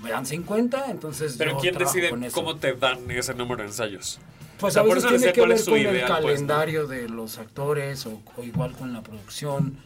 me 0.05 0.11
dan 0.11 0.25
50, 0.25 0.89
entonces 0.89 1.35
Pero 1.37 1.55
yo 1.55 1.59
¿quién 1.59 1.75
decide 1.77 2.31
cómo 2.31 2.55
te 2.55 2.75
dan 2.75 3.11
ese 3.11 3.35
número 3.35 3.63
de 3.63 3.71
ensayos? 3.71 4.21
Pues 4.61 4.71
O 4.71 4.75
sea, 4.75 4.83
a 4.83 4.85
por 4.85 4.95
veces 4.95 5.11
eso 5.11 5.19
tiene 5.19 5.33
que 5.33 5.47
ver 5.47 5.65
con 5.65 5.75
el 5.75 5.81
ideal, 5.81 6.23
pues, 6.23 6.43
¿no? 6.43 6.47
calendario 6.47 6.87
de 6.87 7.09
los 7.09 7.39
actores 7.39 8.07
o, 8.07 8.23
o 8.37 8.45
igual 8.45 8.71
con 8.75 8.93
la 8.93 9.03
producción. 9.03 9.79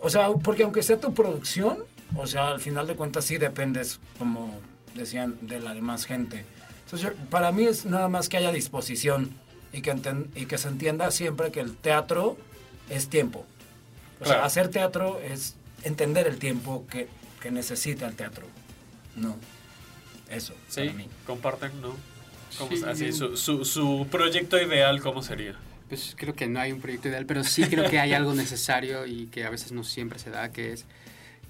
O 0.00 0.10
sea, 0.10 0.30
porque 0.30 0.64
aunque 0.64 0.82
sea 0.82 0.98
tu 0.98 1.14
producción, 1.14 1.84
o 2.16 2.26
sea, 2.26 2.48
al 2.48 2.60
final 2.60 2.88
de 2.88 2.96
cuentas 2.96 3.24
sí 3.24 3.38
dependes, 3.38 4.00
como 4.18 4.52
decían, 4.96 5.36
de 5.42 5.60
la 5.60 5.74
demás 5.74 6.04
gente. 6.06 6.44
Entonces, 6.84 7.10
yo- 7.10 7.16
para 7.30 7.52
mí 7.52 7.64
es 7.64 7.84
nada 7.86 8.08
más 8.08 8.28
que 8.28 8.36
haya 8.36 8.52
disposición 8.52 9.30
y 9.72 9.82
que, 9.82 9.92
enten- 9.92 10.26
y 10.34 10.46
que 10.46 10.58
se 10.58 10.68
entienda 10.68 11.10
siempre 11.10 11.50
que 11.50 11.60
el 11.60 11.76
teatro 11.76 12.36
es 12.88 13.08
tiempo. 13.08 13.44
O 14.20 14.24
sea, 14.24 14.34
Claro. 14.34 14.44
hacer 14.44 14.68
teatro 14.68 15.20
es 15.20 15.54
entender 15.82 16.26
el 16.26 16.38
tiempo 16.38 16.86
que, 16.90 17.08
que 17.40 17.50
necesita 17.50 18.06
el 18.06 18.14
teatro. 18.14 18.46
No. 19.16 19.36
Eso, 20.30 20.54
Sí, 20.68 20.80
para 20.82 20.92
mí. 20.94 21.08
comparten, 21.26 21.80
¿no? 21.80 21.96
¿Cómo 22.58 22.74
Sí, 22.76 22.82
así, 22.86 23.12
su, 23.12 23.36
su, 23.36 23.64
su 23.64 24.06
proyecto 24.10 24.60
ideal, 24.60 25.00
¿cómo 25.00 25.22
sería? 25.22 25.54
Pues 25.88 26.14
creo 26.16 26.34
que 26.34 26.46
no 26.48 26.58
hay 26.58 26.72
un 26.72 26.80
proyecto 26.80 27.08
ideal, 27.08 27.26
pero 27.26 27.44
sí 27.44 27.62
creo 27.64 27.88
que 27.90 28.00
hay 28.00 28.12
algo 28.12 28.34
necesario 28.34 29.06
y 29.06 29.26
que 29.26 29.44
a 29.44 29.50
veces 29.50 29.70
no 29.72 29.84
siempre 29.84 30.18
se 30.18 30.30
da, 30.30 30.50
que 30.50 30.72
es 30.72 30.84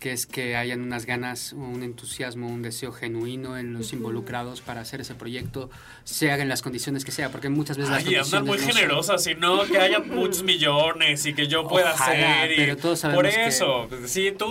que 0.01 0.13
es 0.13 0.27
que 0.27 0.57
hayan 0.57 0.83
unas 0.83 1.07
ganas, 1.07 1.53
un 1.55 1.83
entusiasmo, 1.83 2.49
un 2.49 2.61
deseo 2.63 2.93
genuino 2.93 3.57
en 3.57 3.73
los 3.73 3.93
involucrados 3.95 4.61
para 4.61 4.83
hacer 4.83 5.01
ese 5.01 5.15
proyecto, 5.15 5.71
se 6.05 6.31
haga 6.31 6.43
en 6.43 6.49
las 6.51 6.61
condiciones 6.63 7.05
que 7.05 7.13
sea, 7.13 7.31
porque 7.31 7.49
muchas 7.49 7.79
veces 7.79 7.91
las 7.93 8.07
Ay, 8.07 8.15
andan 8.17 8.45
muy 8.45 8.59
condiciones 8.59 8.67
no 8.89 9.03
son- 9.03 9.15
generosas, 9.17 9.25
si 9.25 9.35
no, 9.35 9.65
que 9.65 9.79
haya 9.79 9.99
muchos 10.07 10.43
millones 10.43 11.25
y 11.25 11.33
que 11.33 11.47
yo 11.49 11.67
pueda 11.67 11.95
Ojalá, 11.95 12.43
hacer. 12.43 12.53
Y 12.53 12.57
pero 12.57 12.77
todos 12.77 13.01
sabemos 13.01 13.25
por 13.25 13.33
que- 13.33 13.47
eso, 13.47 13.89
si 14.05 14.33
tú 14.33 14.47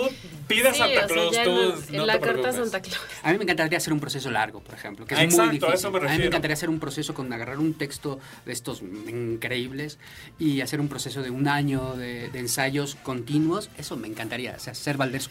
pides 0.48 0.74
Sí, 0.74 0.80
Santa 0.80 1.06
o 1.06 1.08
sea, 1.08 1.08
Claus, 1.08 1.44
tú 1.44 1.50
en, 1.92 1.96
no 1.98 2.02
en 2.02 2.08
la 2.08 2.14
te 2.14 2.20
carta 2.20 2.42
preocupes. 2.42 2.56
Santa 2.56 2.82
Claus. 2.82 3.00
A 3.24 3.32
mí 3.32 3.38
me 3.38 3.44
encantaría 3.44 3.78
hacer 3.78 3.94
un 3.94 4.00
proceso 4.00 4.32
largo, 4.32 4.62
por 4.62 4.74
ejemplo, 4.74 5.06
que 5.06 5.14
es 5.14 5.20
Ah, 5.20 5.24
muy 5.24 5.30
exacto, 5.34 5.50
a 5.50 5.52
difícil. 5.70 5.74
eso 5.76 5.92
me 5.92 5.98
A 5.98 6.00
mí 6.02 6.04
me 6.06 6.10
refiero. 6.10 6.28
encantaría 6.30 6.54
hacer 6.56 6.70
un 6.72 6.80
proceso 6.80 7.14
con 7.14 7.32
agarrar 7.32 7.60
un 7.60 7.74
texto 7.76 8.20
de 8.46 8.52
estos 8.54 8.82
increíbles 8.82 9.98
y 10.40 10.62
hacer 10.62 10.80
un 10.80 10.88
proceso 10.88 11.22
de 11.22 11.30
un 11.30 11.48
año 11.48 11.96
de, 11.96 12.30
de 12.30 12.40
ensayos 12.40 12.96
continuos. 12.96 13.70
Eso 13.78 13.96
me 13.98 14.08
encantaría. 14.08 14.56
O 14.58 14.60
sea, 14.60 14.74
ser 14.74 14.98
Valdés 14.98 15.28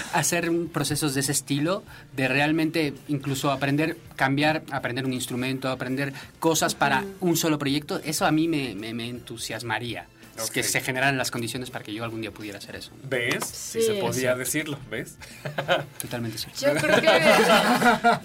hacer 0.13 0.51
procesos 0.71 1.13
de 1.13 1.21
ese 1.21 1.31
estilo, 1.31 1.83
de 2.15 2.27
realmente 2.27 2.93
incluso 3.07 3.51
aprender, 3.51 3.97
cambiar, 4.15 4.63
aprender 4.71 5.05
un 5.05 5.13
instrumento, 5.13 5.69
aprender 5.69 6.13
cosas 6.39 6.75
para 6.75 7.03
un 7.19 7.35
solo 7.37 7.57
proyecto. 7.59 7.99
Eso 8.03 8.25
a 8.25 8.31
mí 8.31 8.47
me, 8.47 8.75
me- 8.75 8.93
me 8.93 9.07
entusiasmaría. 9.09 10.07
Que 10.53 10.63
se 10.63 10.79
generaran 10.79 11.17
las 11.17 11.31
condiciones 11.31 11.69
para 11.69 11.83
que 11.83 11.93
yo 11.93 12.05
algún 12.05 12.21
día 12.21 12.31
pudiera 12.31 12.59
hacer 12.59 12.77
eso. 12.77 12.91
¿Ves? 13.03 13.43
Sí, 13.45 13.81
Sí, 13.81 13.87
se 13.87 13.93
podía 13.95 14.35
decirlo, 14.35 14.79
¿ves? 14.89 15.17
Totalmente 16.01 16.37
cierto. 16.37 16.61
Yo 16.61 16.75
creo 16.75 17.01
que 17.01 17.09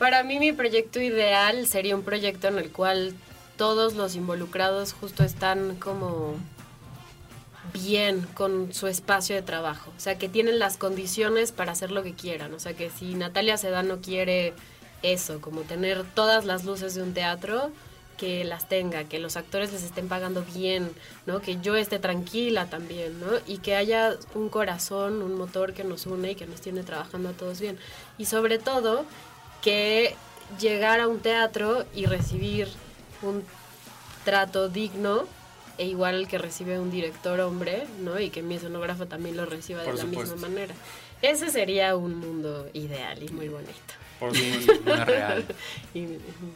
para 0.00 0.24
mí 0.24 0.40
mi 0.40 0.50
proyecto 0.52 1.00
ideal 1.00 1.68
sería 1.68 1.94
un 1.94 2.02
proyecto 2.02 2.48
en 2.48 2.58
el 2.58 2.70
cual 2.70 3.14
todos 3.56 3.94
los 3.94 4.16
involucrados 4.16 4.92
justo 4.92 5.22
están 5.22 5.76
como 5.76 6.34
bien 7.76 8.26
con 8.34 8.72
su 8.72 8.86
espacio 8.86 9.36
de 9.36 9.42
trabajo, 9.42 9.92
o 9.96 10.00
sea, 10.00 10.18
que 10.18 10.28
tienen 10.28 10.58
las 10.58 10.76
condiciones 10.76 11.52
para 11.52 11.72
hacer 11.72 11.90
lo 11.90 12.02
que 12.02 12.14
quieran, 12.14 12.52
o 12.54 12.58
sea, 12.58 12.74
que 12.74 12.90
si 12.90 13.14
Natalia 13.14 13.56
Sedano 13.56 14.00
quiere 14.00 14.54
eso, 15.02 15.40
como 15.40 15.62
tener 15.62 16.04
todas 16.14 16.44
las 16.44 16.64
luces 16.64 16.94
de 16.94 17.02
un 17.02 17.14
teatro, 17.14 17.70
que 18.16 18.44
las 18.44 18.68
tenga, 18.68 19.04
que 19.04 19.18
los 19.18 19.36
actores 19.36 19.72
les 19.72 19.82
estén 19.82 20.08
pagando 20.08 20.42
bien, 20.54 20.90
¿no? 21.26 21.40
Que 21.40 21.58
yo 21.60 21.76
esté 21.76 21.98
tranquila 21.98 22.66
también, 22.66 23.20
¿no? 23.20 23.26
Y 23.46 23.58
que 23.58 23.76
haya 23.76 24.16
un 24.34 24.48
corazón, 24.48 25.22
un 25.22 25.34
motor 25.34 25.74
que 25.74 25.84
nos 25.84 26.06
une 26.06 26.30
y 26.30 26.34
que 26.34 26.46
nos 26.46 26.60
tiene 26.60 26.82
trabajando 26.82 27.28
a 27.28 27.32
todos 27.32 27.60
bien. 27.60 27.78
Y 28.16 28.24
sobre 28.24 28.58
todo, 28.58 29.04
que 29.60 30.16
llegar 30.58 31.00
a 31.00 31.08
un 31.08 31.20
teatro 31.20 31.84
y 31.94 32.06
recibir 32.06 32.68
un 33.22 33.44
trato 34.24 34.68
digno 34.68 35.26
e 35.78 35.86
igual 35.86 36.14
el 36.16 36.28
que 36.28 36.38
recibe 36.38 36.78
un 36.78 36.90
director 36.90 37.38
hombre, 37.40 37.84
¿no? 38.00 38.18
Y 38.20 38.30
que 38.30 38.42
mi 38.42 38.54
escenógrafo 38.56 39.06
también 39.06 39.36
lo 39.36 39.46
reciba 39.46 39.80
de 39.80 39.86
Por 39.86 39.94
la 39.96 40.02
supuesto. 40.02 40.34
misma 40.34 40.48
manera. 40.48 40.74
Ese 41.22 41.50
sería 41.50 41.96
un 41.96 42.16
mundo 42.18 42.68
ideal 42.72 43.22
y 43.22 43.28
muy 43.30 43.48
bonito. 43.48 43.72
Por 44.20 44.32
No 44.86 44.94
es 44.94 45.06
real. 45.06 45.44
Y, 45.94 45.98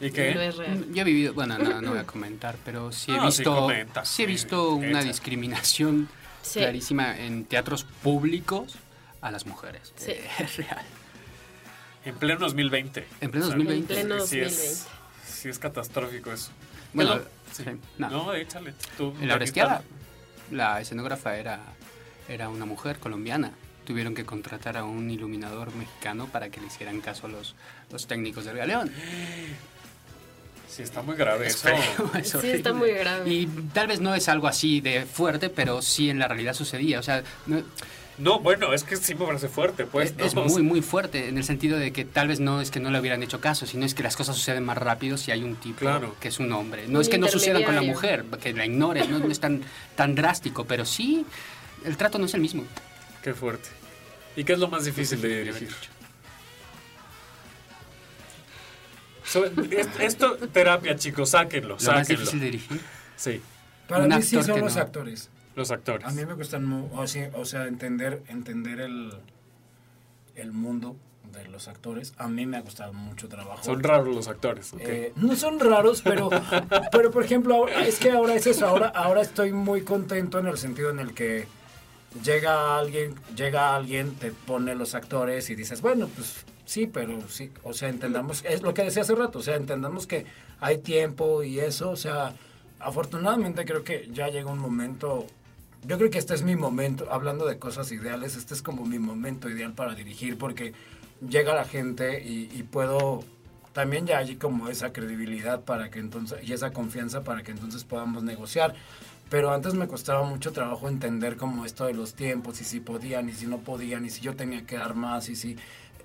¿Y 0.05 0.11
qué? 0.11 0.33
no 0.33 0.41
es 0.41 0.57
real. 0.57 0.85
Yo 0.93 1.01
he 1.01 1.05
vivido, 1.05 1.33
bueno, 1.33 1.57
no, 1.57 1.81
no 1.81 1.91
voy 1.91 1.99
a 1.99 2.05
comentar, 2.07 2.55
pero 2.65 2.91
sí 2.91 3.11
he 3.11 3.15
No, 3.17 3.31
sí 3.31 3.39
visto, 3.39 3.55
comenta, 3.55 4.05
sí 4.05 4.23
he 4.23 4.25
sí, 4.25 4.31
visto 4.31 4.69
una 4.71 5.03
discriminación 5.03 6.09
Sí. 6.41 6.59
clarísima 6.59 7.19
en 7.19 7.45
teatros 7.45 7.83
públicos 8.01 8.73
a 9.21 9.29
las 9.29 9.45
mujeres. 9.45 9.93
Sí. 9.95 10.13
Es 10.39 10.57
real. 10.57 10.81
En 12.03 12.15
pleno 12.15 12.39
2020. 12.39 13.05
En 13.21 13.29
pleno 13.29 13.45
O 13.45 13.49
sea, 13.49 13.57
2020. 13.57 13.93
En 14.01 14.07
pleno 14.07 14.25
sí 14.25 14.39
es- 14.39 14.85
2020. 14.85 14.91
Sí 15.27 15.49
es 15.49 15.59
catastrófico 15.59 16.31
eso. 16.31 16.49
Bueno, 16.93 17.19
sí, 17.51 17.63
no. 17.97 18.09
No, 18.09 18.33
échale. 18.33 18.73
Tú, 18.97 19.13
En 19.21 19.27
la 19.27 19.35
Orestiada, 19.35 19.83
la 20.51 20.81
escenógrafa 20.81 21.37
era, 21.37 21.59
era 22.27 22.49
una 22.49 22.65
mujer 22.65 22.97
colombiana. 22.99 23.51
Tuvieron 23.85 24.13
que 24.13 24.25
contratar 24.25 24.77
a 24.77 24.83
un 24.83 25.09
iluminador 25.09 25.73
mexicano 25.75 26.27
para 26.27 26.49
que 26.49 26.61
le 26.61 26.67
hicieran 26.67 27.01
caso 27.01 27.27
a 27.27 27.29
los, 27.29 27.55
los 27.91 28.07
técnicos 28.07 28.45
del 28.45 28.57
galeón. 28.57 28.91
Sí, 30.67 30.83
está 30.83 31.01
muy 31.01 31.17
grave 31.17 31.47
Es 31.47 31.65
eso. 31.65 32.11
es 32.17 32.29
Sí, 32.29 32.49
está 32.49 32.71
muy 32.71 32.91
grave. 32.91 33.29
Y 33.29 33.45
tal 33.73 33.87
vez 33.87 33.99
no 33.99 34.15
es 34.15 34.29
algo 34.29 34.47
así 34.47 34.79
de 34.79 35.05
fuerte, 35.05 35.49
pero 35.49 35.81
sí 35.81 36.09
en 36.09 36.17
la 36.17 36.29
realidad 36.29 36.53
sucedía. 36.53 36.99
O 36.99 37.03
sea, 37.03 37.23
no- 37.45 37.61
no, 38.17 38.39
bueno, 38.39 38.73
es 38.73 38.83
que 38.83 38.97
sí 38.97 39.15
me 39.15 39.25
parece 39.25 39.47
fuerte, 39.47 39.85
pues. 39.85 40.13
Es, 40.17 40.35
muy, 40.35 40.61
muy 40.61 40.81
fuerte, 40.81 41.29
en 41.29 41.37
el 41.37 41.43
sentido 41.43 41.77
de 41.77 41.91
que 41.91 42.05
tal 42.05 42.27
vez 42.27 42.39
no 42.39 42.61
es 42.61 42.69
que 42.69 42.79
no 42.79 42.91
le 42.91 42.99
hubieran 42.99 43.23
hecho 43.23 43.39
caso, 43.39 43.65
sino 43.65 43.85
es 43.85 43.95
que 43.95 44.03
las 44.03 44.15
cosas 44.15 44.35
suceden 44.35 44.63
más 44.63 44.77
rápido 44.77 45.17
si 45.17 45.31
hay 45.31 45.43
un 45.43 45.55
tipo 45.55 45.79
claro. 45.79 46.15
que 46.19 46.27
es 46.27 46.39
un 46.39 46.51
hombre. 46.51 46.87
No 46.87 47.01
es 47.01 47.09
que 47.09 47.17
no 47.17 47.27
sucedan 47.27 47.63
con 47.63 47.75
la 47.75 47.81
mujer, 47.81 48.25
que 48.41 48.53
la 48.53 48.65
ignores, 48.65 49.09
no, 49.09 49.25
es 49.25 49.39
tan, 49.39 49.61
tan 49.95 50.13
drástico, 50.13 50.65
pero 50.65 50.85
sí, 50.85 51.25
el 51.85 51.97
trato 51.97 52.19
no 52.19 52.25
es 52.25 52.33
el 52.33 52.41
mismo. 52.41 52.63
Qué 53.23 53.33
fuerte. 53.33 53.69
¿Y 54.35 54.43
qué 54.43 54.53
es 54.53 54.59
lo 54.59 54.67
más 54.67 54.85
difícil 54.85 55.21
de 55.21 55.43
dirigir? 55.43 55.69
Es, 59.71 59.87
esto 59.99 60.35
terapia, 60.51 60.95
chicos, 60.95 61.29
sáquenlo. 61.29 61.77
¿Lo 61.81 61.91
más 61.93 62.07
difícil 62.07 62.39
de 62.39 62.45
dirigir? 62.45 62.81
Sí. 63.15 63.41
Para 63.87 64.07
mí 64.07 64.21
sí 64.21 64.41
son 64.43 64.59
los 64.59 64.77
actores. 64.77 65.29
Los 65.55 65.71
actores. 65.71 66.07
A 66.07 66.11
mí 66.11 66.25
me 66.25 66.33
gustan, 66.33 66.89
o 66.93 67.07
sea, 67.07 67.29
o 67.35 67.45
sea, 67.45 67.67
entender, 67.67 68.23
entender 68.27 68.79
el, 68.81 69.13
el 70.35 70.51
mundo 70.51 70.95
de 71.33 71.47
los 71.47 71.67
actores. 71.67 72.13
A 72.17 72.27
mí 72.27 72.45
me 72.45 72.57
ha 72.57 72.61
gustado 72.61 72.93
mucho 72.93 73.27
trabajo. 73.27 73.63
Son 73.63 73.81
raros 73.83 74.13
los 74.15 74.27
actores. 74.27 74.73
Eh, 74.79 75.13
no 75.15 75.35
son 75.35 75.59
raros, 75.59 76.01
pero, 76.01 76.29
pero 76.91 77.11
por 77.11 77.23
ejemplo, 77.23 77.55
ahora- 77.55 77.85
es 77.85 77.99
que 77.99 78.11
ahora 78.11 78.35
es 78.35 78.47
eso. 78.47 78.65
Ahora, 78.67 78.87
ahora 78.89 79.21
estoy 79.21 79.51
muy 79.53 79.81
contento 79.83 80.39
en 80.39 80.47
el 80.47 80.57
sentido 80.57 80.89
en 80.89 80.99
el 80.99 81.13
que 81.13 81.47
llega 82.23 82.77
alguien, 82.77 83.15
llega 83.35 83.75
alguien, 83.75 84.15
te 84.15 84.31
pone 84.31 84.75
los 84.75 84.95
actores 84.95 85.49
y 85.49 85.55
dices, 85.55 85.81
bueno, 85.81 86.09
pues 86.13 86.45
sí, 86.65 86.87
pero 86.87 87.17
sí, 87.29 87.51
o 87.63 87.73
sea, 87.73 87.87
entendamos, 87.89 88.43
es 88.45 88.61
lo 88.61 88.73
que 88.73 88.83
decía 88.83 89.03
hace 89.03 89.15
rato, 89.15 89.39
o 89.39 89.41
sea, 89.41 89.55
entendamos 89.55 90.07
que 90.07 90.25
hay 90.59 90.79
tiempo 90.79 91.41
y 91.43 91.59
eso, 91.61 91.89
o 91.89 91.95
sea, 91.95 92.33
afortunadamente 92.79 93.63
creo 93.63 93.83
que 93.85 94.09
ya 94.11 94.27
llega 94.27 94.51
un 94.51 94.59
momento, 94.59 95.25
yo 95.83 95.97
creo 95.97 96.09
que 96.09 96.19
este 96.19 96.33
es 96.33 96.43
mi 96.43 96.55
momento, 96.55 97.07
hablando 97.11 97.45
de 97.45 97.57
cosas 97.57 97.91
ideales, 97.91 98.35
este 98.35 98.53
es 98.53 98.61
como 98.61 98.85
mi 98.85 98.99
momento 98.99 99.49
ideal 99.49 99.73
para 99.73 99.95
dirigir 99.95 100.37
porque 100.37 100.73
llega 101.27 101.53
la 101.53 101.65
gente 101.65 102.23
y, 102.23 102.49
y 102.53 102.63
puedo, 102.63 103.23
también 103.73 104.05
ya 104.05 104.19
hay 104.19 104.35
como 104.35 104.69
esa 104.69 104.93
credibilidad 104.93 105.61
para 105.61 105.89
que 105.89 105.99
entonces, 105.99 106.39
y 106.47 106.53
esa 106.53 106.71
confianza 106.71 107.23
para 107.23 107.43
que 107.43 107.51
entonces 107.51 107.83
podamos 107.83 108.23
negociar. 108.23 108.75
Pero 109.29 109.53
antes 109.53 109.73
me 109.75 109.87
costaba 109.87 110.23
mucho 110.23 110.51
trabajo 110.51 110.89
entender 110.89 111.37
como 111.37 111.65
esto 111.65 111.85
de 111.85 111.93
los 111.93 112.15
tiempos 112.15 112.59
y 112.59 112.65
si 112.65 112.81
podían 112.81 113.29
y 113.29 113.33
si 113.33 113.47
no 113.47 113.59
podían 113.59 114.03
y 114.05 114.09
si 114.09 114.19
yo 114.21 114.35
tenía 114.35 114.65
que 114.65 114.75
dar 114.75 114.93
más 114.93 115.29
y 115.29 115.35
si... 115.37 115.51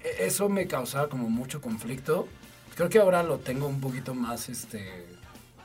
e- 0.05 0.27
Eso 0.27 0.49
me 0.49 0.69
causaba 0.69 1.09
como 1.09 1.29
mucho 1.29 1.61
conflicto. 1.61 2.29
Creo 2.77 2.89
que 2.89 3.01
ahora 3.01 3.25
lo 3.25 3.39
tengo 3.39 3.67
un 3.67 3.81
poquito 3.81 4.15
más 4.15 4.49
este 4.49 5.07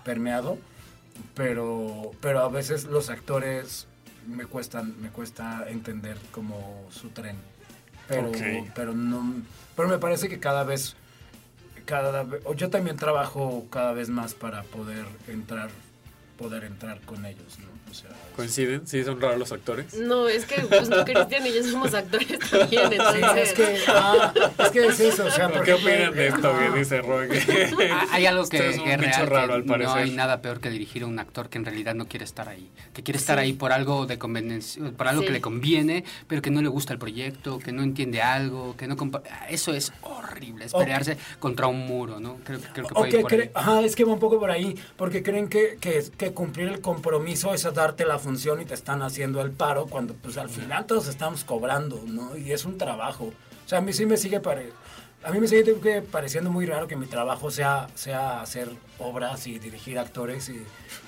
permeado, 0.03 0.57
pero, 1.35 2.11
pero 2.19 2.39
a 2.39 2.49
veces 2.49 2.85
los 2.85 3.11
actores 3.11 3.87
me 4.27 4.45
cuestan, 4.45 4.99
me 5.01 5.09
cuesta 5.09 5.65
entender 5.69 6.17
como 6.31 6.87
su 6.91 7.09
tren. 7.09 7.37
Pero, 8.07 8.31
pero 8.75 8.93
no, 8.93 9.41
pero 9.75 9.87
me 9.87 9.97
parece 9.97 10.27
que 10.27 10.39
cada 10.39 10.63
vez, 10.63 10.95
cada 11.85 12.25
yo 12.55 12.69
también 12.69 12.97
trabajo 12.97 13.67
cada 13.69 13.93
vez 13.93 14.09
más 14.09 14.33
para 14.33 14.63
poder 14.63 15.05
entrar, 15.27 15.69
poder 16.37 16.65
entrar 16.65 16.99
con 17.01 17.25
ellos, 17.25 17.59
¿no? 17.59 17.67
O 17.89 17.93
sea, 17.93 18.09
¿Coinciden? 18.35 18.85
Sí, 18.87 19.03
son 19.03 19.19
raros 19.21 19.37
los 19.39 19.51
actores. 19.51 19.93
No, 19.95 20.27
es 20.27 20.45
que 20.45 20.61
pues, 20.61 20.89
no, 20.89 21.03
Cristian 21.05 21.45
y 21.47 21.53
yo 21.53 21.63
somos 21.63 21.93
actores 21.93 22.27
también, 22.39 22.89
Sí, 22.91 23.21
es 23.39 23.53
que, 23.53 23.77
ah, 23.87 24.33
es 24.59 24.69
que 24.71 24.85
es 24.87 24.99
eso, 24.99 25.25
o 25.25 25.31
sea, 25.31 25.49
por 25.49 25.63
¿Qué 25.63 25.73
opinan 25.73 26.13
de 26.13 26.27
esto 26.27 26.53
que 26.57 26.79
dice 26.79 27.01
Roy? 27.01 27.27
Hay 28.11 28.25
algo 28.25 28.47
que, 28.47 28.73
son 28.73 28.83
que 28.85 28.93
es 28.93 28.99
real, 28.99 29.27
raro, 29.27 29.47
que 29.47 29.53
al 29.53 29.63
parecer. 29.65 29.93
no 29.95 30.01
hay 30.01 30.11
nada 30.11 30.41
peor 30.41 30.59
que 30.59 30.69
dirigir 30.69 31.03
a 31.03 31.07
un 31.07 31.19
actor 31.19 31.49
que 31.49 31.57
en 31.57 31.65
realidad 31.65 31.93
no 31.95 32.07
quiere 32.07 32.25
estar 32.25 32.47
ahí, 32.49 32.69
que 32.93 33.03
quiere 33.03 33.17
estar 33.17 33.37
Sí. 33.37 33.43
ahí 33.45 33.53
por 33.53 33.71
algo 33.71 34.05
de 34.05 34.17
conveniencia, 34.17 34.83
por 34.95 35.07
algo 35.07 35.21
Sí. 35.21 35.27
que 35.27 35.33
le 35.33 35.41
conviene, 35.41 36.03
pero 36.27 36.41
que 36.41 36.49
no 36.51 36.61
le 36.61 36.67
gusta 36.69 36.93
el 36.93 36.99
proyecto, 36.99 37.59
que 37.59 37.71
no 37.71 37.83
entiende 37.83 38.21
algo, 38.21 38.75
que 38.77 38.87
no 38.87 38.95
eso 39.49 39.73
es 39.73 39.91
horrible, 40.01 40.65
es 40.65 40.73
pelearse 40.73 41.17
contra 41.39 41.67
un 41.67 41.79
muro, 41.85 42.19
¿no? 42.19 42.37
Creo, 42.43 42.59
creo 42.73 42.87
que 42.87 42.93
O 42.93 42.95
puede 42.95 43.09
que 43.11 43.17
ir 43.17 43.21
por 43.23 43.33
ahí. 43.33 43.39
cre- 43.39 43.51
ajá, 43.53 43.81
es 43.81 43.95
que 43.95 44.03
va 44.05 44.13
un 44.13 44.19
poco 44.19 44.39
por 44.39 44.51
ahí, 44.51 44.75
porque 44.95 45.21
creen 45.23 45.47
que, 45.49 45.77
que, 45.79 46.03
que 46.17 46.31
cumplir 46.31 46.67
el 46.67 46.81
compromiso 46.81 47.53
es 47.53 47.63
darte 47.73 48.05
la 48.05 48.19
función 48.21 48.61
y 48.61 48.65
te 48.65 48.73
están 48.73 49.01
haciendo 49.01 49.41
el 49.41 49.51
paro, 49.51 49.87
cuando 49.87 50.13
pues 50.13 50.37
al 50.37 50.49
final 50.49 50.85
todos 50.85 51.07
estamos 51.09 51.43
cobrando, 51.43 52.01
¿no? 52.07 52.37
Y 52.37 52.53
es 52.53 52.63
un 52.63 52.77
trabajo. 52.77 53.33
O 53.65 53.69
sea, 53.69 53.79
a 53.79 53.81
mí 53.81 53.91
sí 53.91 54.05
me 54.05 54.15
sigue 54.17 54.39
pare- 54.39 54.71
a 55.23 55.29
mí 55.31 55.39
me 55.39 55.47
sigue 55.47 56.01
pareciendo 56.01 56.49
muy 56.49 56.65
raro 56.65 56.87
que 56.87 56.95
mi 56.95 57.05
trabajo 57.05 57.51
sea, 57.51 57.87
sea 57.93 58.41
hacer 58.41 58.69
obras 58.97 59.45
y 59.45 59.59
dirigir 59.59 59.99
actores 59.99 60.49
y 60.49 60.63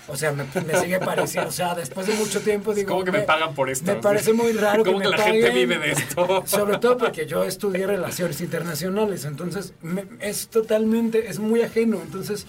o 0.07 0.15
sea, 0.15 0.31
me, 0.31 0.43
me 0.67 0.75
sigue 0.79 0.99
pareciendo, 0.99 1.49
o 1.49 1.51
sea, 1.51 1.73
después 1.73 2.05
de 2.05 2.13
mucho 2.13 2.39
tiempo 2.41 2.75
digo, 2.75 2.89
¿Cómo 2.91 3.03
que 3.05 3.11
me 3.11 3.21
pagan 3.21 3.55
por 3.55 3.71
esto? 3.71 3.87
Me 3.91 3.95
parece 3.99 4.31
muy 4.33 4.51
raro 4.53 4.83
¿Cómo 4.83 4.99
que, 4.99 5.03
que 5.05 5.09
me 5.09 5.17
la 5.17 5.23
gente 5.23 5.47
paguen, 5.47 5.55
vive 5.69 5.79
de 5.79 5.91
esto? 5.93 6.43
Sobre 6.45 6.77
todo 6.77 6.97
porque 6.99 7.25
yo 7.25 7.43
estudié 7.43 7.87
relaciones 7.87 8.39
internacionales, 8.41 9.25
entonces 9.25 9.73
me- 9.81 10.05
es 10.19 10.47
totalmente, 10.49 11.27
es 11.29 11.39
muy 11.39 11.61
ajeno. 11.63 11.99
Entonces, 12.03 12.45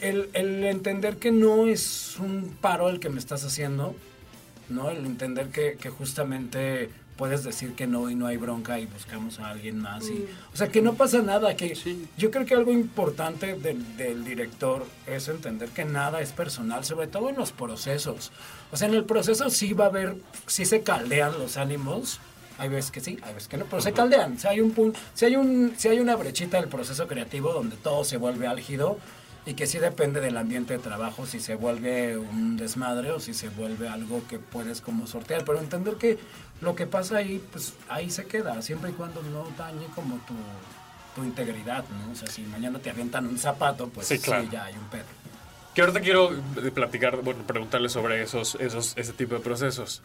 el, 0.00 0.28
el 0.32 0.64
entender 0.64 1.16
que 1.16 1.30
no 1.30 1.66
es 1.66 2.16
un 2.18 2.56
paro 2.60 2.88
el 2.88 3.00
que 3.00 3.08
me 3.08 3.18
estás 3.18 3.44
haciendo, 3.44 3.94
¿no? 4.68 4.90
El 4.90 5.04
entender 5.06 5.48
que, 5.48 5.76
que 5.80 5.90
justamente 5.90 6.90
puedes 7.18 7.42
decir 7.42 7.74
que 7.74 7.86
no 7.88 8.08
y 8.08 8.14
no 8.14 8.28
hay 8.28 8.36
bronca 8.36 8.78
y 8.78 8.86
buscamos 8.86 9.40
a 9.40 9.50
alguien 9.50 9.80
más. 9.80 10.08
Y, 10.08 10.26
o 10.54 10.56
sea, 10.56 10.68
que 10.68 10.80
no 10.80 10.94
pasa 10.94 11.20
nada, 11.20 11.56
que 11.56 11.76
yo 12.16 12.30
creo 12.30 12.46
que 12.46 12.54
algo 12.54 12.72
importante 12.72 13.56
del, 13.56 13.96
del 13.96 14.24
director 14.24 14.86
es 15.06 15.28
entender 15.28 15.68
que 15.70 15.84
nada 15.84 16.20
es 16.20 16.30
personal, 16.30 16.84
sobre 16.84 17.08
todo 17.08 17.28
en 17.28 17.36
los 17.36 17.50
procesos. 17.50 18.30
O 18.70 18.76
sea, 18.76 18.86
en 18.86 18.94
el 18.94 19.04
proceso 19.04 19.50
sí 19.50 19.72
va 19.72 19.86
a 19.86 19.88
haber, 19.88 20.16
sí 20.46 20.64
se 20.64 20.82
caldean 20.82 21.36
los 21.38 21.56
ánimos, 21.56 22.20
hay 22.56 22.68
veces 22.68 22.90
que 22.92 23.00
sí, 23.00 23.18
hay 23.22 23.34
veces 23.34 23.48
que 23.48 23.56
no, 23.56 23.64
pero 23.64 23.82
se 23.82 23.92
caldean. 23.92 24.38
Si 24.38 24.46
hay 24.46 24.60
un 24.60 24.94
si 25.14 25.24
hay 25.24 25.36
un, 25.36 25.74
si 25.76 25.88
hay 25.88 25.98
una 25.98 26.14
brechita 26.14 26.60
del 26.60 26.68
proceso 26.68 27.08
creativo 27.08 27.52
donde 27.52 27.76
todo 27.76 28.04
se 28.04 28.16
vuelve 28.16 28.46
álgido 28.46 28.98
y 29.48 29.54
que 29.54 29.66
sí 29.66 29.78
depende 29.78 30.20
del 30.20 30.36
ambiente 30.36 30.74
de 30.74 30.78
trabajo, 30.78 31.24
si 31.24 31.40
se 31.40 31.54
vuelve 31.54 32.18
un 32.18 32.58
desmadre 32.58 33.12
o 33.12 33.18
si 33.18 33.32
se 33.32 33.48
vuelve 33.48 33.88
algo 33.88 34.22
que 34.28 34.38
puedes 34.38 34.82
como 34.82 35.06
sortear, 35.06 35.42
pero 35.46 35.58
entender 35.58 35.94
que 35.94 36.18
lo 36.60 36.76
que 36.76 36.86
pasa 36.86 37.16
ahí, 37.16 37.42
pues 37.50 37.72
ahí 37.88 38.10
se 38.10 38.26
queda, 38.26 38.60
siempre 38.60 38.90
y 38.90 38.92
cuando 38.92 39.22
no 39.22 39.48
dañe 39.56 39.86
como 39.94 40.16
tu, 40.26 40.34
tu 41.16 41.24
integridad, 41.24 41.82
¿no? 41.88 42.12
O 42.12 42.14
sea, 42.14 42.28
si 42.28 42.42
mañana 42.42 42.78
te 42.78 42.90
avientan 42.90 43.26
un 43.26 43.38
zapato, 43.38 43.88
pues 43.88 44.06
Sí, 44.06 44.18
sí, 44.18 44.22
claro. 44.24 44.46
ya 44.52 44.66
hay 44.66 44.74
un 44.74 44.84
pedo. 44.90 45.06
Que 45.74 45.80
ahorita 45.80 46.00
quiero 46.02 46.30
eh, 46.34 46.70
platicar, 46.70 47.22
bueno, 47.22 47.42
preguntarles 47.46 47.92
sobre 47.92 48.22
esos, 48.22 48.54
esos, 48.56 48.92
ese 48.98 49.14
tipo 49.14 49.34
de 49.34 49.40
procesos. 49.40 50.02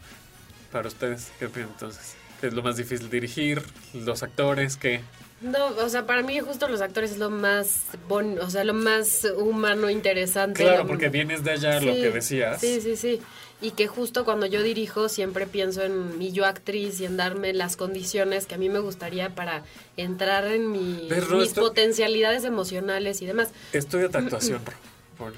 Para 0.72 0.88
ustedes, 0.88 1.30
¿qué 1.38 1.46
opinan 1.46 1.68
entonces? 1.68 2.14
¿Qué 2.40 2.46
es 2.46 2.54
lo 2.54 2.62
más 2.62 2.78
difícil 2.78 3.10
dirigir? 3.10 3.62
¿Los 3.92 4.22
actores? 4.22 4.78
¿Qué? 4.78 5.02
No, 5.40 5.66
o 5.66 5.88
sea, 5.88 6.06
para 6.06 6.22
mí 6.22 6.38
justo 6.40 6.68
los 6.68 6.80
actores 6.80 7.12
es 7.12 7.18
lo 7.18 7.28
más 7.30 7.82
bon, 8.08 8.38
o 8.38 8.48
sea, 8.48 8.64
lo 8.64 8.72
más 8.74 9.26
humano, 9.36 9.90
interesante. 9.90 10.62
Claro, 10.62 10.82
lo- 10.82 10.86
porque 10.86 11.08
vienes 11.10 11.44
de 11.44 11.50
allá, 11.52 11.80
lo 11.80 11.92
que 11.92 12.10
decías. 12.10 12.60
Sí, 12.60 12.80
sí, 12.80 12.96
sí. 12.96 13.20
Y 13.60 13.70
que 13.72 13.86
justo 13.86 14.24
cuando 14.24 14.46
yo 14.46 14.62
dirijo 14.62 15.08
siempre 15.08 15.46
pienso 15.46 15.82
en 15.82 16.18
mi 16.18 16.32
yo 16.32 16.44
actriz 16.44 17.00
y 17.00 17.04
en 17.06 17.16
darme 17.16 17.52
las 17.52 17.76
condiciones 17.76 18.46
que 18.46 18.54
a 18.54 18.58
mí 18.58 18.68
me 18.68 18.78
gustaría 18.78 19.34
para 19.34 19.62
entrar 19.96 20.46
en 20.46 20.70
mi, 20.72 21.08
mis 21.10 21.48
Esto- 21.48 21.60
potencialidades 21.62 22.44
emocionales 22.44 23.20
y 23.22 23.26
demás. 23.26 23.48
Estudia 23.72 24.06
actuación, 24.12 24.64
Ro. 24.64 24.72
Por- 25.18 25.34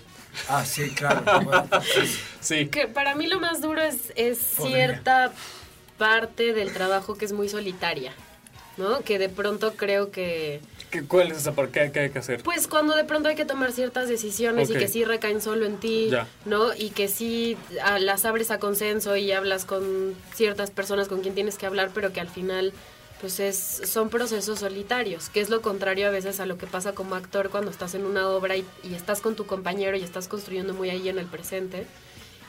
Ah, 0.48 0.64
sí, 0.66 0.90
claro. 0.90 1.22
bueno, 1.42 1.66
sí. 2.40 2.66
Que 2.68 2.86
para 2.88 3.14
mí 3.14 3.26
lo 3.26 3.40
más 3.40 3.60
duro 3.62 3.80
es, 3.82 4.12
es 4.16 4.38
cierta 4.38 5.32
parte 5.98 6.52
del 6.52 6.72
trabajo 6.74 7.16
que 7.16 7.24
es 7.24 7.32
muy 7.32 7.48
solitaria, 7.48 8.12
¿no? 8.76 9.00
Que 9.00 9.18
de 9.18 9.28
pronto 9.28 9.74
creo 9.74 10.10
que... 10.10 10.60
¿Qué- 10.90 11.02
¿Cuál 11.04 11.30
es 11.32 11.38
esa 11.38 11.52
parte? 11.52 11.90
¿Qué, 11.92 12.00
hay 12.00 12.10
que 12.10 12.18
hacer? 12.18 12.42
Pues 12.42 12.66
cuando 12.68 12.94
de 12.94 13.04
pronto 13.04 13.28
hay 13.28 13.34
que 13.34 13.44
tomar 13.44 13.72
ciertas 13.72 14.08
decisiones 14.08 14.70
y 14.70 14.74
que 14.74 14.88
sí 14.88 15.04
recaen 15.04 15.40
solo 15.40 15.66
en 15.66 15.78
ti, 15.78 16.08
Ya. 16.10 16.26
¿no? 16.44 16.74
Y 16.74 16.90
que 16.90 17.08
sí 17.08 17.56
las 18.00 18.24
abres 18.24 18.50
a 18.50 18.58
consenso 18.58 19.16
y 19.16 19.32
hablas 19.32 19.64
con 19.64 20.14
ciertas 20.34 20.70
personas 20.70 21.08
con 21.08 21.20
quien 21.22 21.34
tienes 21.34 21.56
que 21.58 21.66
hablar, 21.66 21.90
pero 21.94 22.12
que 22.12 22.20
al 22.20 22.28
final 22.28 22.72
pues 23.20 23.40
es, 23.40 23.80
son 23.86 24.10
procesos 24.10 24.58
solitarios, 24.58 25.30
que 25.30 25.40
es 25.40 25.48
lo 25.48 25.62
contrario 25.62 26.06
a 26.06 26.10
veces 26.10 26.38
a 26.38 26.44
lo 26.44 26.58
que 26.58 26.66
pasa 26.66 26.92
como 26.92 27.14
actor 27.14 27.48
cuando 27.48 27.70
estás 27.70 27.94
en 27.94 28.04
una 28.04 28.28
obra 28.28 28.56
y, 28.58 28.64
y 28.84 28.94
estás 28.94 29.22
con 29.22 29.34
tu 29.34 29.46
compañero 29.46 29.96
y 29.96 30.02
estás 30.02 30.28
construyendo 30.28 30.74
muy 30.74 30.90
ahí 30.90 31.08
en 31.08 31.18
el 31.18 31.24
presente. 31.24 31.86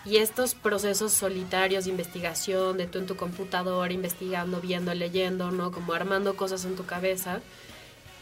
Y 0.10 0.18
estos 0.18 0.56
procesos 0.56 1.12
solitarios 1.12 1.84
de 1.86 1.92
investigación, 1.92 2.78
de 2.78 2.88
tú 2.88 3.00
en 3.00 3.08
tu 3.08 3.16
computadora 3.18 3.92
investigando, 3.92 4.62
viendo, 4.62 4.94
leyendo, 4.94 5.52
¿no? 5.52 5.72
Como 5.72 5.94
armando 5.94 6.36
cosas 6.38 6.64
en 6.66 6.76
tu 6.76 6.86
cabeza. 6.86 7.42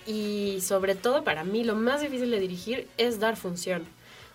Y 0.07 0.59
sobre 0.61 0.95
todo 0.95 1.23
para 1.23 1.43
mí 1.43 1.63
lo 1.63 1.75
más 1.75 2.01
difícil 2.01 2.31
de 2.31 2.39
dirigir 2.39 2.87
es 2.97 3.19
dar 3.19 3.35
función. 3.37 3.83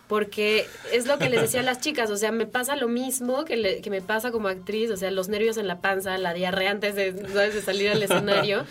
Porque 0.08 0.66
es 0.92 1.06
lo 1.06 1.18
que 1.18 1.28
les 1.28 1.40
decía 1.40 1.60
a 1.60 1.62
las 1.62 1.80
chicas, 1.80 2.10
o 2.10 2.16
sea, 2.16 2.32
me 2.32 2.44
pasa 2.46 2.74
lo 2.74 2.88
mismo 2.88 3.44
que, 3.44 3.56
le- 3.56 3.80
que 3.80 3.90
me 3.90 4.00
pasa 4.00 4.32
como 4.32 4.48
actriz, 4.48 4.90
o 4.90 4.96
sea, 4.96 5.12
los 5.12 5.28
nervios 5.28 5.56
en 5.56 5.68
la 5.68 5.80
panza, 5.80 6.18
la 6.18 6.34
diarrea 6.34 6.72
antes 6.72 6.96
de, 6.96 7.62
salir 7.62 7.90
al 7.90 8.02
escenario. 8.02 8.64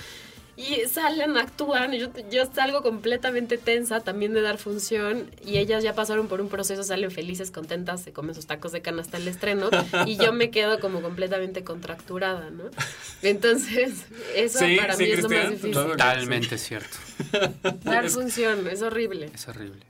Y 0.60 0.90
salen, 0.90 1.38
actúan, 1.38 1.94
y 1.94 2.00
yo, 2.00 2.10
yo 2.30 2.44
salgo 2.54 2.82
completamente 2.82 3.58
tensa 3.58 4.02
también 4.02 4.34
de 4.34 4.42
dar 4.42 4.58
función 4.58 5.32
y 5.46 5.58
ellas 5.58 5.84
ya 5.86 5.94
pasaron 5.96 6.28
por 6.28 6.42
un 6.42 6.50
proceso, 6.50 6.84
salen 6.84 7.12
felices, 7.12 7.50
contentas, 7.50 8.02
se 8.02 8.12
comen 8.12 8.36
sus 8.36 8.46
tacos 8.46 8.74
de 8.74 8.82
canasta 8.82 9.16
al 9.16 9.26
estreno 9.26 9.70
y 10.06 10.18
yo 10.18 10.34
me 10.34 10.52
quedo 10.52 10.82
como 10.82 11.02
completamente 11.02 11.64
contracturada, 11.64 12.50
¿no? 12.50 12.66
Entonces, 13.22 14.06
eso 14.36 14.60
Sí, 14.60 14.76
para 14.76 14.98
sí, 14.98 15.04
mí 15.04 15.12
es 15.12 15.24
lo 15.24 15.30
más 15.30 15.50
difícil. 15.50 15.72
Totalmente 15.72 16.58
cierto. 16.58 16.98
Dar 17.84 18.10
función, 18.10 18.68
es 18.68 18.82
horrible. 18.82 19.32
Es 19.34 19.48
horrible. 19.48 19.86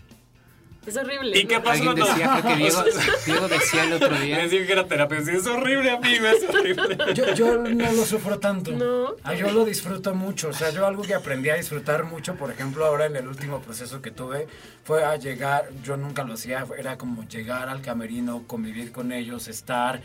Es 0.88 0.95
horrible. 0.97 1.38
¿Y 1.38 1.45
qué 1.45 1.55
Alguien 1.55 1.86
cuando- 1.86 2.05
decía, 2.05 2.39
creo 2.41 2.43
que 2.55 2.55
Diego, 2.63 2.84
Diego 3.25 3.47
decía 3.47 3.84
el 3.84 3.93
otro 3.93 4.15
día. 4.17 4.47
Digo 4.47 4.65
que 4.65 4.71
era 4.71 4.88
terapia. 4.88 5.21
Sí, 5.23 5.32
es 5.32 5.45
horrible, 5.45 5.91
amigo, 5.91 6.25
es 6.27 6.49
horrible. 6.49 6.97
Yo, 7.13 7.34
yo 7.34 7.57
no 7.57 7.91
lo 7.91 8.05
sufro 8.05 8.39
tanto. 8.39 8.71
No. 8.71 9.15
Ah, 9.23 9.34
yo 9.36 9.51
lo 9.51 9.65
disfruto 9.65 10.15
mucho. 10.15 10.49
O 10.49 10.53
sea, 10.53 10.69
yo 10.71 10.88
algo 10.88 11.03
que 11.03 11.13
aprendí 11.13 11.49
a 11.49 11.55
disfrutar 11.55 12.05
mucho, 12.05 12.36
por 12.36 12.49
ejemplo, 12.49 12.86
ahora 12.86 13.05
en 13.05 13.15
el 13.17 13.27
último 13.27 13.59
proceso 13.61 14.01
que 14.01 14.09
tuve, 14.11 14.47
fue 14.84 15.03
a 15.03 15.15
llegar, 15.17 15.69
yo 15.84 15.97
nunca 15.97 16.23
lo 16.23 16.34
hacía, 16.34 16.65
era 16.77 16.97
como 16.97 17.27
llegar 17.27 17.69
al 17.69 17.82
camerino, 17.82 18.43
convivir 18.47 18.91
con 18.91 19.11
ellos, 19.11 19.47
estar, 19.47 20.01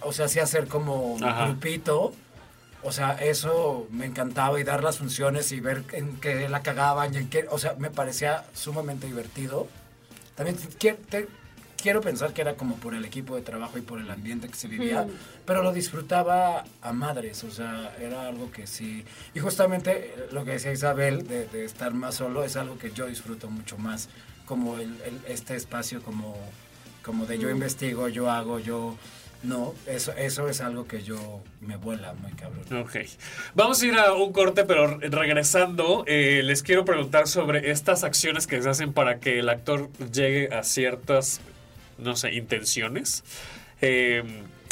o 0.00 0.12
sea, 0.12 0.28
sí 0.28 0.40
hacer 0.40 0.66
como 0.66 0.96
un 1.14 1.24
Ajá. 1.24 1.46
grupito. 1.46 2.12
O 2.82 2.92
sea, 2.92 3.12
eso 3.12 3.88
me 3.90 4.06
encantaba 4.06 4.60
y 4.60 4.64
dar 4.64 4.84
las 4.84 4.98
funciones 4.98 5.50
y 5.52 5.60
ver 5.60 5.82
en 5.92 6.18
qué 6.20 6.48
la 6.48 6.62
cagaban 6.62 7.14
y 7.14 7.18
en 7.18 7.30
qué, 7.30 7.46
o 7.50 7.58
sea, 7.58 7.74
me 7.78 7.90
parecía 7.90 8.44
sumamente 8.54 9.06
divertido. 9.06 9.66
También 10.36 10.56
te- 10.56 11.28
quiero 11.80 12.00
pensar 12.00 12.32
que 12.32 12.40
era 12.42 12.54
como 12.56 12.76
por 12.76 12.94
el 12.94 13.04
equipo 13.04 13.36
de 13.36 13.42
trabajo 13.42 13.78
y 13.78 13.80
por 13.82 14.00
el 14.00 14.10
ambiente 14.10 14.48
que 14.48 14.54
se 14.54 14.68
vivía, 14.68 15.02
Mm. 15.02 15.10
pero 15.44 15.62
lo 15.62 15.72
disfrutaba 15.72 16.64
a 16.82 16.92
madres, 16.92 17.42
o 17.44 17.50
sea, 17.50 17.94
era 18.00 18.26
algo 18.28 18.50
que 18.50 18.66
sí. 18.66 19.04
Y 19.34 19.40
justamente 19.40 19.90
eh, 20.16 20.28
lo 20.32 20.44
que 20.44 20.52
decía 20.52 20.72
Isabel 20.72 21.26
de, 21.26 21.46
de 21.46 21.64
estar 21.64 21.92
más 21.94 22.16
solo 22.16 22.44
es 22.44 22.56
algo 22.56 22.78
que 22.78 22.90
yo 22.92 23.06
disfruto 23.06 23.48
mucho 23.50 23.78
más, 23.78 24.08
como 24.46 24.76
el, 24.78 24.90
el- 25.02 25.20
este 25.28 25.54
espacio 25.56 26.02
como, 26.02 26.36
como 27.04 27.26
de 27.26 27.38
yo 27.38 27.50
investigo, 27.50 28.08
yo 28.08 28.30
hago, 28.30 28.58
yo... 28.58 28.96
No, 29.42 29.74
eso, 29.86 30.12
eso 30.12 30.48
es 30.48 30.60
algo 30.60 30.86
que 30.88 31.02
yo 31.02 31.40
me 31.60 31.76
vuela 31.76 32.14
muy 32.14 32.32
cabrón. 32.32 32.64
Ok. 32.82 32.96
Vamos 33.54 33.80
a 33.82 33.86
ir 33.86 33.94
a 33.98 34.12
un 34.14 34.32
corte, 34.32 34.64
pero 34.64 34.86
re- 34.98 35.08
regresando, 35.08 36.04
eh, 36.06 36.42
les 36.42 36.62
quiero 36.62 36.84
preguntar 36.84 37.28
sobre 37.28 37.70
estas 37.70 38.02
acciones 38.02 38.46
que 38.46 38.60
se 38.62 38.68
hacen 38.68 38.92
para 38.92 39.20
que 39.20 39.38
el 39.38 39.48
actor 39.48 39.88
llegue 40.12 40.52
a 40.54 40.62
ciertas, 40.64 41.40
no 41.98 42.16
sé, 42.16 42.34
intenciones. 42.34 43.22
eh, 43.80 44.24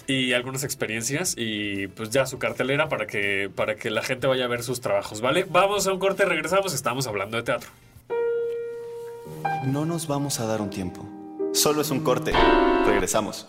y 0.06 0.34
algunas 0.34 0.64
experiencias 0.64 1.34
y 1.38 1.86
pues 1.86 2.10
ya 2.10 2.26
su 2.26 2.38
cartelera 2.38 2.90
para 2.90 3.06
que 3.06 3.50
para 3.54 3.74
que 3.76 3.88
la 3.88 4.02
gente 4.02 4.26
vaya 4.26 4.44
a 4.44 4.48
ver 4.48 4.62
sus 4.62 4.82
trabajos, 4.82 5.22
¿vale? 5.22 5.46
Vamos 5.48 5.86
a 5.86 5.92
un 5.94 5.98
corte, 5.98 6.26
regresamos, 6.26 6.74
estamos 6.74 7.06
hablando 7.06 7.38
de 7.38 7.42
teatro. 7.42 7.70
No 9.64 9.86
nos 9.86 10.06
vamos 10.06 10.40
a 10.40 10.46
dar 10.46 10.60
un 10.60 10.68
tiempo. 10.68 11.08
Solo 11.54 11.80
es 11.80 11.90
un 11.90 12.00
corte. 12.00 12.32
Regresamos. 12.86 13.46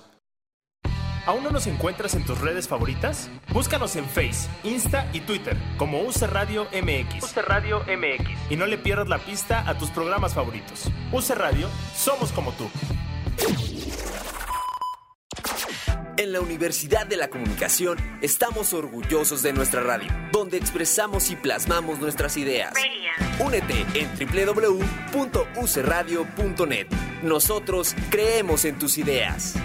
¿Aún 1.25 1.43
no 1.43 1.49
nos 1.49 1.65
encuentras 1.65 2.13
en 2.13 2.23
tus 2.23 2.39
redes 2.39 2.67
favoritas? 2.67 3.31
Búscanos 3.51 3.95
en 3.95 4.05
Face, 4.05 4.47
Insta 4.63 5.09
y 5.11 5.21
Twitter 5.21 5.57
como 5.77 6.01
UC 6.01 6.21
Radio 6.23 6.65
MX. 6.65 7.23
UC 7.23 7.37
Radio 7.37 7.79
MX. 7.79 8.51
Y 8.51 8.55
no 8.55 8.67
le 8.67 8.77
pierdas 8.77 9.07
la 9.07 9.17
pista 9.17 9.67
a 9.67 9.75
tus 9.75 9.89
programas 9.89 10.35
favoritos. 10.35 10.91
UC 11.11 11.31
Radio, 11.31 11.67
somos 11.95 12.31
como 12.31 12.51
tú. 12.51 12.69
En 16.17 16.31
la 16.31 16.41
Universidad 16.41 17.07
de 17.07 17.17
la 17.17 17.29
Comunicación 17.29 17.97
estamos 18.21 18.71
orgullosos 18.73 19.41
de 19.41 19.51
nuestra 19.51 19.81
radio, 19.81 20.11
donde 20.31 20.57
expresamos 20.57 21.31
y 21.31 21.35
plasmamos 21.35 21.97
nuestras 21.99 22.37
ideas. 22.37 22.73
Únete 23.39 23.83
en 23.95 24.11
www.ucradio.net. 24.15 26.87
Nosotros 27.23 27.95
creemos 28.11 28.63
en 28.63 28.77
tus 28.77 28.99
ideas. 28.99 29.55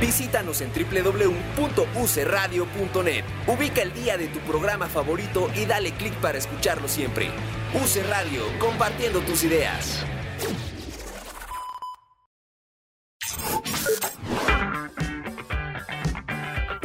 Visítanos 0.00 0.60
en 0.60 0.72
www.ucradio.net. 0.72 3.24
Ubica 3.46 3.82
el 3.82 3.94
día 3.94 4.18
de 4.18 4.26
tu 4.28 4.38
programa 4.40 4.88
favorito 4.88 5.48
y 5.54 5.64
dale 5.64 5.92
clic 5.92 6.12
para 6.14 6.38
escucharlo 6.38 6.88
siempre. 6.88 7.30
UC 7.74 8.04
Radio, 8.08 8.42
compartiendo 8.58 9.20
tus 9.20 9.44
ideas. 9.44 10.04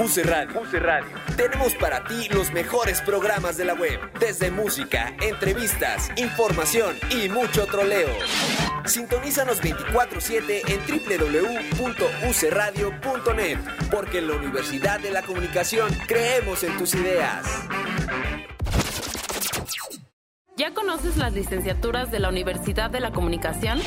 UC 0.02 0.26
Radio. 0.26 0.62
Radio. 0.80 1.10
Tenemos 1.38 1.76
para 1.76 2.04
ti 2.06 2.28
los 2.30 2.52
mejores 2.52 3.02
programas 3.02 3.56
de 3.56 3.66
la 3.66 3.76
web, 3.76 4.00
desde 4.20 4.50
música, 4.50 5.14
entrevistas, 5.22 6.10
información 6.16 6.98
y 7.12 7.30
mucho 7.30 7.68
troleo. 7.68 8.10
Sintonízanos 8.86 9.62
24/7 9.62 10.64
en 10.68 10.80
www.ucradio.net, 10.88 13.60
porque 13.92 14.18
en 14.18 14.30
la 14.30 14.38
Universidad 14.38 15.00
de 15.00 15.12
la 15.12 15.22
Comunicación 15.22 15.94
creemos 16.08 16.64
en 16.64 16.76
tus 16.80 16.96
ideas. 16.96 17.46
¿Ya 20.62 20.76
conoces 20.76 21.18
las 21.18 21.34
licenciaturas 21.34 22.12
de 22.12 22.20
la 22.20 22.30
Universidad 22.30 22.92
de 22.92 23.00
la 23.00 23.12
Comunicación? 23.12 23.80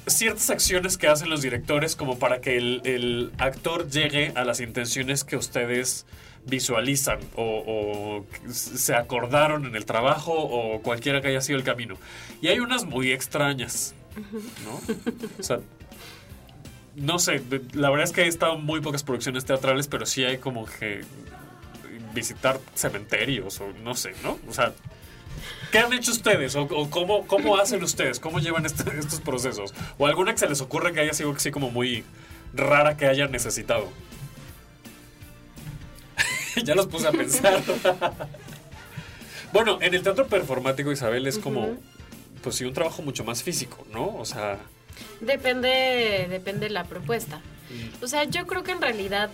ciertas 0.05 0.49
acciones 0.51 0.97
que 0.97 1.07
hacen 1.07 1.29
los 1.29 1.41
directores 1.41 1.95
como 1.95 2.19
para 2.19 2.39
que 2.39 2.57
el 2.57 3.31
actor 3.39 3.89
llegue 3.89 4.31
a 4.35 4.43
las 4.43 4.59
intenciones 4.59 5.23
que 5.23 5.35
ustedes 5.37 6.05
visualizan 6.47 7.19
o, 7.35 8.25
se 8.49 8.95
acordaron 8.95 9.65
en 9.65 9.75
el 9.75 9.85
trabajo 9.85 10.33
o 10.33 10.81
cualquiera 10.81 11.21
que 11.21 11.29
haya 11.29 11.41
sido 11.41 11.57
el 11.57 11.63
camino? 11.63 11.95
Y 12.41 12.47
hay 12.47 12.59
unas 12.59 12.85
muy 12.85 13.11
extrañas, 13.11 13.93
¿no? 14.65 14.81
O 15.39 15.43
sea, 15.43 15.59
no 16.95 17.19
sé, 17.19 17.41
la 17.73 17.89
verdad 17.89 18.05
es 18.05 18.11
que 18.11 18.23
he 18.23 18.27
estado 18.27 18.57
muy 18.57 18.81
pocas 18.81 19.03
producciones 19.03 19.45
teatrales, 19.45 19.87
pero 19.87 20.05
sí 20.05 20.23
hay 20.23 20.37
como 20.39 20.65
que 20.65 21.01
visitar 22.13 22.59
cementerios 22.75 23.61
o 23.61 23.71
no 23.83 23.95
sé, 23.95 24.13
¿no? 24.23 24.37
O 24.49 24.53
sea, 24.53 24.73
¿qué 25.71 25.79
han 25.79 25.93
hecho 25.93 26.11
ustedes? 26.11 26.55
¿O, 26.55 26.63
o 26.63 26.89
cómo, 26.89 27.25
cómo 27.27 27.55
hacen 27.57 27.81
ustedes? 27.83 28.19
¿Cómo 28.19 28.39
llevan 28.39 28.65
este- 28.65 28.97
estos 28.99 29.21
procesos? 29.21 29.73
¿O 29.97 30.07
alguna 30.07 30.33
que 30.33 30.39
se 30.39 30.49
les 30.49 30.59
ocurre 30.59 30.91
que 30.91 30.99
haya 30.99 31.13
sido 31.13 31.31
así 31.31 31.51
como 31.51 31.71
muy 31.71 32.03
rara 32.53 32.97
que 32.97 33.05
hayan 33.05 33.31
necesitado? 33.31 33.87
ya 36.63 36.75
los 36.75 36.87
puse 36.87 37.07
a 37.07 37.11
pensar. 37.11 37.61
bueno, 39.53 39.79
en 39.81 39.93
el 39.93 40.03
teatro 40.03 40.27
performático, 40.27 40.91
Isabel, 40.91 41.27
es 41.27 41.37
como, 41.37 41.77
pues 42.41 42.55
sí, 42.55 42.65
un 42.65 42.73
trabajo 42.73 43.01
mucho 43.01 43.23
más 43.23 43.43
físico, 43.43 43.85
¿no? 43.91 44.15
O 44.17 44.25
sea... 44.25 44.59
Depende, 45.19 46.27
depende 46.29 46.69
la 46.69 46.83
propuesta. 46.83 47.37
Mm. 47.37 48.03
O 48.03 48.07
sea, 48.07 48.25
yo 48.25 48.45
creo 48.45 48.63
que 48.63 48.71
en 48.71 48.81
realidad, 48.81 49.29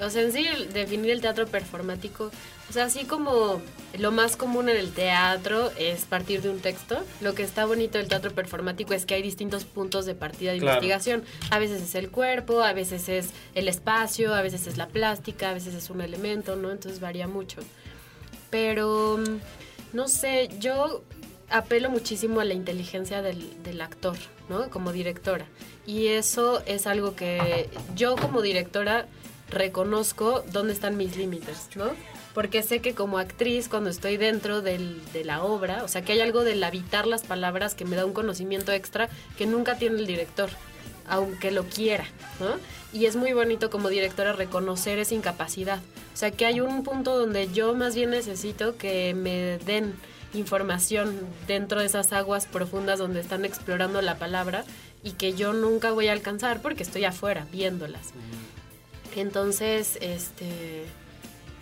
o 0.00 0.10
sea, 0.10 0.22
en 0.22 0.32
sí, 0.32 0.46
el 0.46 0.72
definir 0.72 1.10
el 1.12 1.20
teatro 1.20 1.46
performático, 1.46 2.30
o 2.68 2.72
sea, 2.72 2.84
así 2.86 3.04
como 3.04 3.60
lo 3.98 4.10
más 4.10 4.36
común 4.36 4.68
en 4.68 4.76
el 4.76 4.90
teatro 4.92 5.70
es 5.78 6.04
partir 6.04 6.40
de 6.42 6.50
un 6.50 6.60
texto, 6.60 7.02
lo 7.20 7.34
que 7.34 7.42
está 7.42 7.64
bonito 7.66 7.98
del 7.98 8.08
teatro 8.08 8.32
performático 8.32 8.92
es 8.94 9.06
que 9.06 9.14
hay 9.14 9.22
distintos 9.22 9.64
puntos 9.64 10.06
de 10.06 10.14
partida 10.14 10.52
de 10.52 10.58
Claro. 10.58 10.74
investigación. 10.78 11.22
A 11.50 11.58
veces 11.58 11.82
es 11.82 11.94
el 11.94 12.10
cuerpo, 12.10 12.62
a 12.62 12.72
veces 12.72 13.08
es 13.08 13.30
el 13.54 13.68
espacio, 13.68 14.34
a 14.34 14.42
veces 14.42 14.66
es 14.66 14.76
la 14.76 14.88
plástica, 14.88 15.50
a 15.50 15.54
veces 15.54 15.74
es 15.74 15.90
un 15.90 16.00
elemento, 16.00 16.56
¿no? 16.56 16.70
Entonces 16.72 17.00
varía 17.00 17.28
mucho. 17.28 17.60
Pero, 18.50 19.18
mm, 19.18 19.96
no 19.96 20.08
sé, 20.08 20.48
yo 20.58 21.02
apelo 21.50 21.90
muchísimo 21.90 22.40
a 22.40 22.44
la 22.44 22.54
inteligencia 22.54 23.22
del, 23.22 23.62
del 23.62 23.80
actor, 23.80 24.16
¿no? 24.48 24.70
Como 24.70 24.92
directora. 24.92 25.46
Y 25.86 26.08
eso 26.08 26.62
es 26.66 26.86
algo 26.86 27.14
que 27.14 27.68
yo 27.94 28.16
como 28.16 28.40
directora 28.42 29.06
reconozco 29.54 30.44
dónde 30.52 30.72
están 30.72 30.96
mis 30.96 31.16
límites, 31.16 31.68
¿no? 31.76 31.90
Porque 32.34 32.62
sé 32.62 32.80
que 32.80 32.94
como 32.94 33.18
actriz, 33.18 33.68
cuando 33.68 33.90
estoy 33.90 34.16
dentro 34.16 34.60
del- 34.60 35.00
de 35.12 35.24
la 35.24 35.42
obra, 35.44 35.84
o 35.84 35.88
sea, 35.88 36.02
que 36.02 36.12
hay 36.12 36.20
algo 36.20 36.42
del 36.44 36.62
habitar 36.64 37.06
las 37.06 37.22
palabras 37.22 37.74
que 37.74 37.84
me 37.84 37.96
da 37.96 38.04
un 38.04 38.12
conocimiento 38.12 38.72
extra 38.72 39.08
que 39.38 39.46
nunca 39.46 39.76
tiene 39.78 39.98
el 39.98 40.06
director, 40.06 40.50
aunque 41.06 41.50
lo 41.52 41.64
quiera, 41.64 42.04
¿no? 42.40 42.56
Y 42.92 43.06
es 43.06 43.16
muy 43.16 43.32
bonito 43.32 43.70
como 43.70 43.88
directora 43.88 44.32
reconocer 44.32 44.98
esa 44.98 45.14
incapacidad. 45.14 45.78
O 46.12 46.16
sea, 46.16 46.30
que 46.30 46.46
hay 46.46 46.60
un 46.60 46.82
punto 46.84 47.16
donde 47.18 47.50
yo 47.52 47.74
más 47.74 47.94
bien 47.94 48.10
necesito 48.10 48.76
que 48.76 49.14
me 49.14 49.58
den 49.58 49.94
información 50.32 51.20
dentro 51.46 51.80
de 51.80 51.86
esas 51.86 52.12
aguas 52.12 52.46
profundas 52.46 52.98
donde 52.98 53.20
están 53.20 53.44
explorando 53.44 54.02
la 54.02 54.16
palabra 54.16 54.64
y 55.04 55.12
que 55.12 55.34
yo 55.34 55.52
nunca 55.52 55.92
voy 55.92 56.08
a 56.08 56.12
alcanzar 56.12 56.60
porque 56.62 56.82
estoy 56.82 57.04
afuera 57.04 57.46
viéndolas. 57.52 58.08
Entonces, 59.20 59.98
este 60.00 60.84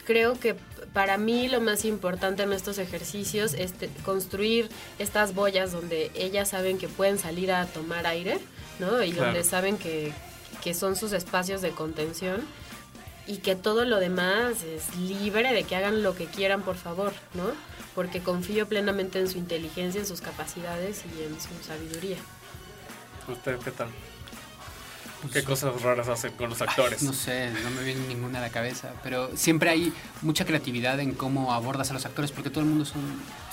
creo 0.05 0.39
que 0.39 0.57
para 0.93 1.17
mí 1.17 1.49
lo 1.49 1.61
más 1.61 1.85
importante 1.85 2.43
en 2.43 2.53
estos 2.53 2.79
ejercicios 2.79 3.55
es 3.55 3.73
construir 4.05 4.69
estas 4.99 5.33
boyas 5.35 5.71
donde 5.73 6.11
ellas 6.15 6.49
saben 6.49 6.77
que 6.79 6.89
pueden 6.89 7.19
salir 7.19 7.53
a 7.53 7.67
tomar 7.67 8.07
aire, 8.07 8.39
¿no? 8.81 9.03
Y 9.03 9.13
Claro. 9.13 9.27
donde 9.27 9.45
saben 9.45 9.79
que, 9.79 10.13
que 10.63 10.75
son 10.75 10.97
sus 10.97 11.13
espacios 11.13 11.63
de 11.63 11.71
contención 11.71 12.43
y 13.29 13.37
que 13.39 13.55
todo 13.55 13.85
lo 13.85 14.01
demás 14.01 14.65
es 14.65 14.97
libre 14.97 15.53
de 15.53 15.63
que 15.63 15.77
hagan 15.77 16.03
lo 16.03 16.17
que 16.17 16.27
quieran, 16.27 16.63
por 16.63 16.77
favor, 16.77 17.13
¿no? 17.35 17.53
Porque 17.95 18.21
confío 18.21 18.67
plenamente 18.67 19.21
en 19.21 19.29
su 19.29 19.39
inteligencia, 19.39 20.01
en 20.01 20.07
sus 20.07 20.21
capacidades 20.21 21.05
y 21.17 21.23
en 21.23 21.41
su 21.41 21.51
sabiduría. 21.65 22.17
¿Usted 23.29 23.57
qué 23.61 23.71
tal? 23.71 23.89
¿Qué 25.33 25.45
cosas 25.45 25.81
raras 25.83 26.09
hacen 26.09 26.33
con 26.33 26.51
los 26.51 26.61
actores? 26.63 27.03
No 27.03 27.13
sé, 27.13 27.51
no 27.63 27.71
me 27.71 27.83
viene 27.83 28.07
ninguna 28.09 28.39
a 28.39 28.43
la 28.43 28.51
cabeza, 28.51 28.93
pero 29.03 29.37
siempre 29.37 29.71
hay 29.71 29.93
mucha 30.23 30.45
creatividad 30.45 30.99
en 31.01 31.13
cómo 31.15 31.53
abordas 31.53 31.91
a 31.91 31.95
los 31.95 32.05
actores, 32.07 32.33
porque 32.33 32.51
todo 32.51 32.61
el 32.61 32.67
mundo 32.71 32.85
son, 32.85 33.03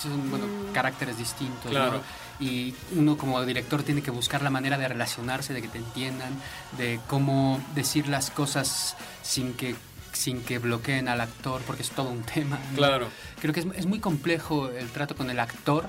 son 0.02 0.30
bueno, 0.30 0.46
caracteres 0.74 1.18
distintos, 1.18 1.66
¿no? 1.66 1.72
Claro. 1.72 2.02
Y 2.40 2.74
uno 2.96 3.18
como 3.18 3.44
director 3.46 3.84
tiene 3.84 4.02
que 4.02 4.12
buscar 4.12 4.42
la 4.42 4.50
manera 4.50 4.78
de 4.78 4.88
relacionarse, 4.88 5.54
de 5.54 5.62
que 5.62 5.68
te 5.68 5.78
entiendan, 5.80 6.34
de 6.78 7.00
cómo 7.08 7.62
decir 7.76 8.08
las 8.08 8.32
cosas 8.32 8.96
sin 9.24 9.54
que 9.54 9.76
sin 10.12 10.42
que 10.42 10.58
bloqueen 10.58 11.08
al 11.08 11.22
actor, 11.22 11.62
porque 11.68 11.84
es 11.84 11.92
todo 11.92 12.10
un 12.10 12.24
tema. 12.34 12.58
¿no? 12.72 12.78
Claro. 12.78 13.08
Creo 13.42 13.54
que 13.54 13.60
es, 13.60 13.68
es 13.76 13.86
muy 13.86 14.00
complejo 14.00 14.70
el 14.70 14.90
trato 14.90 15.16
con 15.16 15.30
el 15.30 15.40
actor, 15.40 15.86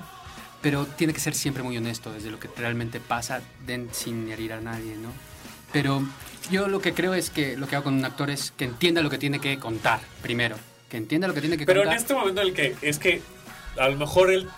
pero 0.61 0.85
tiene 0.87 1.15
que 1.15 1.21
ser 1.21 1.35
siempre 1.35 1.63
muy 1.63 1.77
honesto 1.79 2.13
desde 2.13 2.31
lo 2.31 2.39
que 2.39 2.49
realmente 2.57 3.01
pasa, 3.01 3.41
den- 3.67 3.89
sin 3.93 4.31
herir 4.31 4.53
a 4.53 4.61
nadie, 4.61 4.95
¿no? 4.97 5.09
Pero 5.73 6.03
yo 6.51 6.69
lo 6.69 6.81
que 6.81 6.95
creo 6.95 7.15
es 7.15 7.31
que 7.31 7.57
lo 7.57 7.69
que 7.69 7.77
hago 7.77 7.85
con 7.85 7.95
un 7.95 8.05
actor 8.05 8.31
es 8.31 8.53
que 8.57 8.65
entienda 8.65 9.03
lo 9.03 9.11
que 9.11 9.19
tiene 9.19 9.41
que 9.41 9.59
contar 9.59 10.01
primero. 10.23 10.57
Que 10.89 10.97
entienda 10.97 11.29
lo 11.29 11.35
que 11.35 11.41
tiene 11.41 11.57
que 11.57 11.67
Pero 11.67 11.81
en 11.81 11.87
contar. 11.87 12.01
este 12.01 12.15
momento 12.15 12.41
en 12.41 12.49
el 12.49 12.55
que 12.55 12.77
es 12.83 12.99
que 12.99 13.23
a 13.79 13.89
lo 13.89 13.97
mejor 13.97 14.33
él 14.33 14.49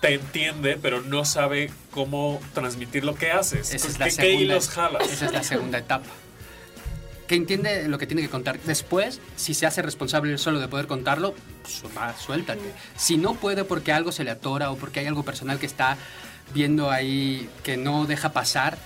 te 0.00 0.14
entiende, 0.14 0.78
pero 0.80 1.00
no 1.00 1.24
sabe 1.24 1.70
cómo 1.90 2.40
transmitir 2.54 3.04
lo 3.04 3.14
que 3.14 3.32
haces. 3.32 3.72
Esa 3.74 3.88
es 3.88 3.94
¿Qué, 3.94 3.98
la 3.98 4.04
qué 4.06 4.10
segunda, 4.10 4.42
hilos 4.42 4.68
jalas? 4.68 5.10
Esa 5.10 5.26
es 5.26 5.32
la 5.32 5.42
segunda 5.42 5.78
etapa. 5.78 6.06
Que 7.26 7.34
entiende 7.34 7.88
lo 7.88 7.98
que 7.98 8.06
tiene 8.06 8.22
que 8.22 8.30
contar. 8.30 8.58
Después, 8.60 9.20
si 9.36 9.52
se 9.52 9.66
hace 9.66 9.82
responsable 9.82 10.32
él 10.32 10.38
solo 10.38 10.60
de 10.60 10.68
poder 10.68 10.86
contarlo, 10.86 11.34
pues, 11.62 11.82
va, 11.96 12.16
suéltate. 12.16 12.72
Si 12.96 13.16
no 13.18 13.34
puede 13.34 13.64
porque 13.64 13.92
algo 13.92 14.12
se 14.12 14.24
le 14.24 14.30
atora 14.30 14.70
o 14.70 14.76
porque 14.76 15.00
hay 15.00 15.06
algo 15.06 15.24
personal 15.24 15.58
que 15.58 15.66
está 15.66 15.98
viendo 16.54 16.90
ahí 16.90 17.48
que 17.64 17.76
no 17.76 18.06
deja 18.06 18.32
pasar, 18.32 18.78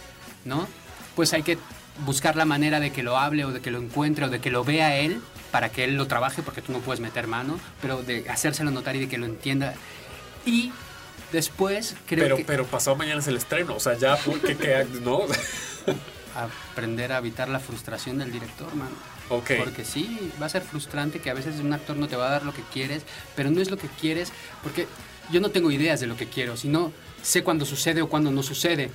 ¿no? 0.44 0.66
Pues 1.14 1.32
hay 1.32 1.42
que 1.42 1.58
buscar 2.04 2.36
la 2.36 2.44
manera 2.44 2.80
de 2.80 2.90
que 2.90 3.02
lo 3.02 3.18
hable 3.18 3.44
o 3.44 3.52
de 3.52 3.60
que 3.60 3.70
lo 3.70 3.78
encuentre 3.78 4.24
o 4.24 4.28
de 4.28 4.40
que 4.40 4.50
lo 4.50 4.64
vea 4.64 4.96
él 4.96 5.20
para 5.50 5.68
que 5.70 5.84
él 5.84 5.96
lo 5.96 6.06
trabaje 6.06 6.42
porque 6.42 6.62
tú 6.62 6.72
no 6.72 6.78
puedes 6.78 7.00
meter 7.00 7.26
mano, 7.26 7.60
pero 7.80 8.02
de 8.02 8.28
hacérselo 8.28 8.70
notar 8.70 8.96
y 8.96 9.00
de 9.00 9.08
que 9.08 9.18
lo 9.18 9.26
entienda. 9.26 9.74
Y 10.46 10.72
después 11.30 11.94
creo 12.06 12.24
pero, 12.24 12.36
que... 12.38 12.44
pero 12.44 12.66
pasado 12.66 12.96
mañana 12.96 13.20
es 13.20 13.26
el 13.28 13.36
estreno, 13.36 13.76
o 13.76 13.80
sea, 13.80 13.96
ya, 13.98 14.18
¿qué, 14.44 14.56
qué, 14.56 14.86
no? 15.02 15.20
aprender 16.34 17.12
a 17.12 17.18
evitar 17.18 17.48
la 17.48 17.60
frustración 17.60 18.18
del 18.18 18.32
director, 18.32 18.74
mano. 18.74 18.96
Ok. 19.28 19.52
Porque 19.58 19.84
sí, 19.84 20.32
va 20.40 20.46
a 20.46 20.48
ser 20.48 20.62
frustrante 20.62 21.20
que 21.20 21.30
a 21.30 21.34
veces 21.34 21.60
un 21.60 21.72
actor 21.72 21.96
no 21.96 22.08
te 22.08 22.16
va 22.16 22.28
a 22.28 22.30
dar 22.30 22.44
lo 22.44 22.52
que 22.52 22.62
quieres, 22.72 23.02
pero 23.36 23.50
no 23.50 23.60
es 23.60 23.70
lo 23.70 23.76
que 23.76 23.88
quieres, 23.88 24.32
porque 24.62 24.86
yo 25.30 25.40
no 25.40 25.50
tengo 25.50 25.70
ideas 25.70 26.00
de 26.00 26.06
lo 26.06 26.16
que 26.16 26.26
quiero, 26.26 26.56
sino 26.56 26.92
sé 27.22 27.42
cuándo 27.42 27.64
sucede 27.64 28.02
o 28.02 28.08
cuándo 28.08 28.30
no 28.30 28.42
sucede. 28.42 28.90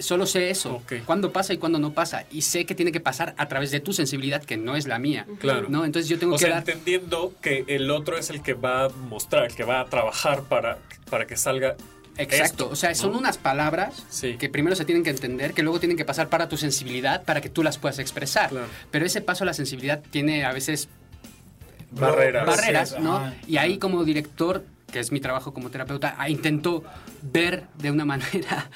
Solo 0.00 0.26
sé 0.26 0.50
eso, 0.50 0.82
cuándo 1.06 1.32
pasa 1.32 1.52
y 1.52 1.58
cuándo 1.58 1.78
no 1.78 1.92
pasa. 1.92 2.24
Y 2.30 2.42
sé 2.42 2.66
que 2.66 2.74
tiene 2.74 2.92
que 2.92 3.00
pasar 3.00 3.34
a 3.36 3.48
través 3.48 3.70
de 3.70 3.80
tu 3.80 3.92
sensibilidad, 3.92 4.42
que 4.42 4.56
no 4.56 4.76
es 4.76 4.86
la 4.86 4.98
mía. 4.98 5.26
Claro. 5.40 5.68
¿no? 5.68 5.84
Entonces 5.84 6.08
yo 6.08 6.18
tengo 6.18 6.34
o 6.34 6.38
que 6.38 6.44
sea, 6.44 6.54
dar... 6.54 6.68
entendiendo 6.68 7.32
que 7.40 7.64
el 7.68 7.90
otro 7.90 8.16
es 8.18 8.30
el 8.30 8.42
que 8.42 8.54
va 8.54 8.84
a 8.84 8.88
mostrar, 8.88 9.46
el 9.46 9.54
que 9.54 9.64
va 9.64 9.80
a 9.80 9.84
trabajar 9.86 10.42
para, 10.42 10.78
para 11.10 11.26
que 11.26 11.36
salga 11.36 11.76
Exacto, 12.16 12.44
esto, 12.64 12.68
o 12.70 12.76
sea, 12.76 12.94
son 12.96 13.12
¿no? 13.12 13.18
unas 13.18 13.38
palabras 13.38 14.04
que 14.40 14.48
primero 14.48 14.74
se 14.74 14.84
tienen 14.84 15.04
que 15.04 15.10
entender, 15.10 15.54
que 15.54 15.62
luego 15.62 15.78
tienen 15.78 15.96
que 15.96 16.04
pasar 16.04 16.28
para 16.28 16.48
tu 16.48 16.56
sensibilidad 16.56 17.22
para 17.22 17.40
que 17.40 17.48
tú 17.48 17.62
las 17.62 17.78
puedas 17.78 18.00
expresar. 18.00 18.50
Pero 18.90 19.06
ese 19.06 19.20
paso 19.20 19.44
a 19.44 19.46
la 19.46 19.54
sensibilidad 19.54 20.02
tiene 20.10 20.44
a 20.44 20.52
veces 20.52 20.88
Barreras. 21.92 22.46
barreras, 22.46 22.88
Sí, 22.90 22.96
¿no? 23.00 23.16
ajá. 23.18 23.34
Y 23.46 23.56
ahí 23.58 23.78
como 23.78 24.04
director, 24.04 24.64
que 24.92 24.98
es 25.00 25.12
mi 25.12 25.20
trabajo 25.20 25.54
como 25.54 25.70
terapeuta, 25.70 26.16
ah, 26.18 26.28
intento 26.28 26.82
ver 27.22 27.64
de 27.78 27.90
una 27.90 28.04
manera 28.04 28.68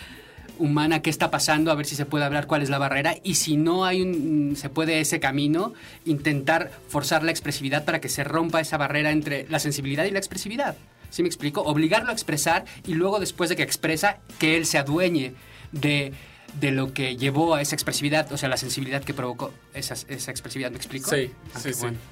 humana 0.59 1.03
qué 1.03 1.11
está 1.11 1.31
pasando, 1.31 1.71
a 1.71 1.75
ver 1.75 1.87
si 1.87 1.97
se 1.97 2.07
puede 2.07 2.25
hablar 2.25 2.47
cuál 2.47 2.63
es 2.63 2.71
la 2.71 2.79
barrera 2.79 3.17
y 3.23 3.35
si 3.37 3.57
no 3.57 3.85
hay 3.85 4.03
un, 4.03 4.55
se 4.57 4.69
puede 4.69 5.01
ese 5.01 5.19
camino, 5.21 5.73
intentar 6.05 6.71
forzar 6.89 7.23
la 7.23 7.31
expresividad 7.31 7.85
para 7.85 8.01
que 8.01 8.09
se 8.09 8.25
rompa 8.25 8.61
esa 8.61 8.77
barrera 8.77 9.11
entre 9.11 9.47
la 9.49 9.59
sensibilidad 9.59 10.05
y 10.05 10.11
la 10.11 10.19
expresividad. 10.19 10.77
¿Sí 11.11 11.23
me 11.23 11.29
explico? 11.29 11.61
Obligarlo 11.63 12.11
a 12.11 12.13
expresar 12.13 12.65
y 12.87 12.95
luego 12.95 13.21
después 13.21 13.51
de 13.51 13.57
que 13.57 13.63
expresa, 13.63 14.19
que 14.39 14.57
él 14.57 14.65
se 14.67 14.79
adueñe 14.79 15.35
de, 15.73 16.13
de 16.59 16.71
lo 16.71 16.95
que 16.95 17.17
llevó 17.17 17.55
a 17.55 17.61
esa 17.61 17.75
expresividad, 17.75 18.33
o 18.33 18.39
sea, 18.39 18.49
la 18.49 18.57
sensibilidad 18.57 19.03
que 19.05 19.13
provocó 19.13 19.53
esa, 19.75 19.95
esa 20.09 20.31
expresividad. 20.31 20.71
¿Me 20.71 20.79
explico? 20.79 21.11
Sí, 21.11 21.31
Ah, 21.55 21.59
sí, 21.59 21.69
qué 21.69 21.73
sí. 21.75 21.81
bueno. 21.83 21.99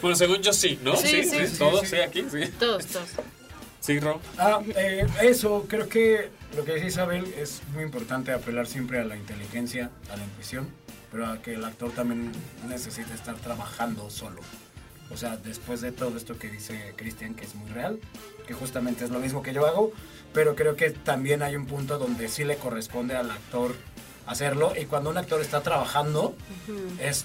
Bueno, 0.00 0.16
según 0.16 0.40
yo 0.42 0.52
sí, 0.52 0.78
¿no? 0.84 0.94
Sí, 0.96 1.24
sí, 1.24 1.46
sí, 1.48 1.58
todos, 1.58 1.80
sí. 1.82 1.96
sí, 1.96 1.96
aquí, 1.96 2.24
sí. 2.30 2.50
Todos, 2.58 2.86
todos. 2.86 3.08
Sí, 3.86 4.00
Ro. 4.00 4.18
Ah, 4.36 4.60
eh, 4.74 5.06
eso, 5.22 5.64
creo 5.68 5.88
que 5.88 6.30
lo 6.56 6.64
que 6.64 6.74
dice 6.74 6.88
Isabel 6.88 7.32
es 7.38 7.62
muy 7.72 7.84
importante 7.84 8.32
apelar 8.32 8.66
siempre 8.66 8.98
a 8.98 9.04
la 9.04 9.16
inteligencia, 9.16 9.92
a 10.10 10.16
la 10.16 10.24
intuición, 10.24 10.66
pero 11.12 11.26
a 11.28 11.40
que 11.40 11.54
el 11.54 11.64
actor 11.64 11.92
también 11.92 12.32
necesita 12.68 13.14
estar 13.14 13.36
trabajando 13.36 14.10
solo. 14.10 14.40
O 15.12 15.16
sea, 15.16 15.36
después 15.36 15.82
de 15.82 15.92
todo 15.92 16.16
esto 16.16 16.36
que 16.36 16.48
dice 16.48 16.94
Cristian, 16.96 17.36
que 17.36 17.44
es 17.44 17.54
muy 17.54 17.70
real, 17.70 18.00
que 18.48 18.54
justamente 18.54 19.04
es 19.04 19.10
lo 19.10 19.20
mismo 19.20 19.40
que 19.40 19.52
yo 19.52 19.64
hago, 19.68 19.92
pero 20.32 20.56
creo 20.56 20.74
que 20.74 20.90
también 20.90 21.44
hay 21.44 21.54
un 21.54 21.66
punto 21.66 21.96
donde 21.96 22.26
sí 22.26 22.42
le 22.42 22.56
corresponde 22.56 23.14
al 23.14 23.30
actor 23.30 23.76
hacerlo 24.26 24.72
y 24.76 24.86
cuando 24.86 25.10
un 25.10 25.18
actor 25.18 25.40
está 25.40 25.60
trabajando 25.60 26.34
es 26.98 27.24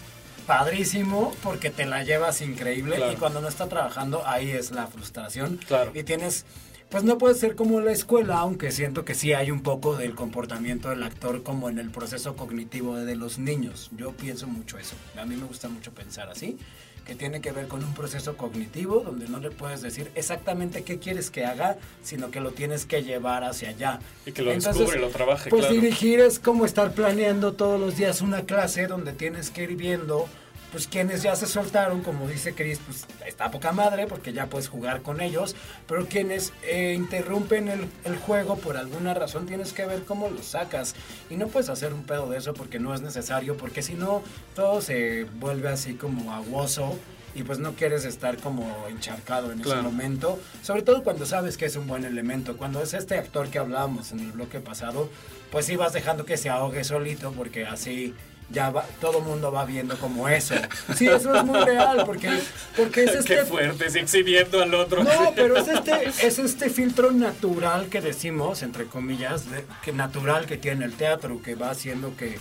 padrísimo 0.58 1.34
porque 1.44 1.70
te 1.70 1.86
la 1.86 2.04
llevas 2.04 2.42
increíble 2.42 2.98
Claro. 2.98 3.14
y 3.14 3.16
cuando 3.16 3.40
no 3.42 3.48
está 3.48 3.68
trabajando 3.70 4.28
ahí 4.28 4.52
es 4.52 4.72
la 4.72 4.86
frustración 4.88 5.58
Claro. 5.66 5.92
y 5.96 6.04
tienes 6.04 6.46
pues 6.90 7.06
no 7.06 7.18
puede 7.18 7.36
ser 7.36 7.56
como 7.56 7.80
la 7.80 7.94
escuela 7.94 8.40
aunque 8.40 8.70
siento 8.72 9.06
que 9.06 9.16
sí 9.16 9.32
hay 9.32 9.50
un 9.50 9.62
poco 9.64 9.96
del 9.96 10.14
comportamiento 10.14 10.90
del 10.90 11.04
actor 11.04 11.42
como 11.42 11.70
en 11.70 11.80
el 11.80 11.90
proceso 11.90 12.36
cognitivo 12.36 12.98
de 12.98 13.16
los 13.16 13.40
niños 13.40 13.90
yo 13.98 14.12
pienso 14.12 14.46
mucho 14.46 14.78
eso 14.78 14.96
a 15.18 15.24
mí 15.24 15.36
me 15.38 15.46
gusta 15.46 15.70
mucho 15.70 15.94
pensar 15.94 16.30
así 16.30 16.58
que 17.06 17.16
tiene 17.16 17.42
que 17.42 17.52
ver 17.52 17.68
con 17.68 17.84
un 17.84 17.94
proceso 17.96 18.38
cognitivo 18.38 19.00
donde 19.00 19.28
no 19.28 19.40
le 19.40 19.50
puedes 19.52 19.82
decir 19.82 20.12
exactamente 20.14 20.84
qué 20.84 21.00
quieres 21.00 21.32
que 21.32 21.46
haga, 21.46 21.78
sino 22.04 22.30
que 22.30 22.40
lo 22.40 22.52
tienes 22.52 22.86
que 22.86 23.02
llevar 23.02 23.44
hacia 23.44 23.70
allá. 23.70 24.00
Y 24.24 24.32
que 24.34 24.44
lo 24.44 24.52
descubre, 24.52 25.00
lo 25.00 25.10
trabaje, 25.10 25.50
Pues 25.50 25.66
claro. 25.66 25.82
dirigir 25.82 26.20
es 26.20 26.38
como 26.40 26.64
estar 26.64 26.92
planeando 26.92 27.54
todos 27.54 27.80
los 27.80 27.98
días 27.98 28.22
una 28.22 28.44
clase 28.44 28.86
donde 28.86 29.14
tienes 29.14 29.50
que 29.50 29.64
ir 29.64 29.76
viendo, 29.78 30.28
pues 30.72 30.88
quienes 30.88 31.22
ya 31.22 31.36
se 31.36 31.48
soltaron, 31.48 32.02
como 32.02 32.28
dice 32.28 32.54
Chris, 32.54 32.80
pues 32.86 33.06
está 33.28 33.46
a 33.46 33.52
poca 33.52 33.72
madre 33.74 34.08
porque 34.08 34.32
ya 34.34 34.48
puedes 34.48 34.70
jugar 34.70 35.02
con 35.02 35.20
ellos, 35.20 35.56
pero 35.88 36.08
quienes 36.08 36.54
eh, 36.64 36.94
interrumpen 36.96 37.68
el, 37.68 37.88
el 38.06 38.16
juego 38.18 38.56
por 38.58 38.78
alguna 38.78 39.14
razón 39.14 39.46
tienes 39.48 39.74
que 39.74 39.86
ver 39.86 40.04
cómo 40.04 40.30
lo 40.30 40.42
sacas 40.42 40.96
y 41.30 41.36
no 41.36 41.48
puedes 41.48 41.70
hacer 41.70 41.94
un 41.94 42.04
pedo 42.04 42.30
de 42.30 42.38
eso 42.38 42.54
porque 42.54 42.80
no 42.80 42.94
es 42.96 43.02
necesario, 43.02 43.58
porque 43.58 43.82
si 43.82 43.96
no 43.96 44.22
todo 44.56 44.82
se 44.82 45.26
vuelve 45.40 45.68
así 45.70 45.96
como 45.96 46.34
aguoso 46.34 46.98
y 47.34 47.44
pues 47.44 47.60
no 47.60 47.74
quieres 47.74 48.04
estar 48.04 48.38
como 48.38 48.86
encharcado 48.90 49.52
en 49.54 49.60
ese 49.60 49.70
Claro. 49.70 49.84
momento, 49.84 50.40
sobre 50.62 50.82
todo 50.82 51.02
cuando 51.04 51.26
sabes 51.26 51.56
que 51.58 51.66
es 51.66 51.76
un 51.78 51.88
buen 51.88 52.04
elemento, 52.06 52.58
cuando 52.58 52.82
es 52.82 52.94
este 52.94 53.18
actor 53.18 53.50
que 53.50 53.58
hablábamos 53.60 54.12
en 54.12 54.20
el 54.20 54.32
bloque 54.34 54.60
pasado, 54.60 55.10
pues 55.50 55.66
sí 55.66 55.76
vas 55.78 55.94
dejando 55.94 56.26
que 56.26 56.36
se 56.38 56.50
ahogue 56.50 56.84
solito 56.84 57.32
porque 57.32 57.66
así 57.66 58.14
ya 58.52 58.70
va, 58.70 58.86
todo 59.00 59.20
el 59.20 59.24
mundo 59.24 59.52
va 59.52 59.66
viendo 59.66 59.98
como 59.98 60.28
eso. 60.30 60.56
Sí, 60.96 61.08
eso 61.08 61.34
es 61.36 61.44
muy 61.44 61.60
real, 61.64 62.04
porque, 62.06 62.30
porque 62.76 63.04
es 63.06 63.16
este... 63.16 63.36
Qué 63.36 63.46
fuerte, 63.46 63.90
sí, 63.90 64.00
exhibiendo 64.00 64.62
al 64.62 64.74
otro. 64.74 65.04
No, 65.04 65.32
pero 65.36 65.58
es 65.58 65.68
este, 65.68 66.08
es 66.28 66.40
este 66.40 66.70
filtro 66.70 67.12
natural 67.12 67.88
que 67.88 68.02
decimos, 68.02 68.62
entre 68.64 68.86
comillas, 68.86 69.50
de- 69.50 69.66
que 69.84 69.94
natural 69.94 70.46
que 70.46 70.58
tiene 70.58 70.86
el 70.86 70.94
teatro, 70.94 71.42
que 71.42 71.56
va 71.56 71.70
haciendo 71.72 72.16
que... 72.18 72.38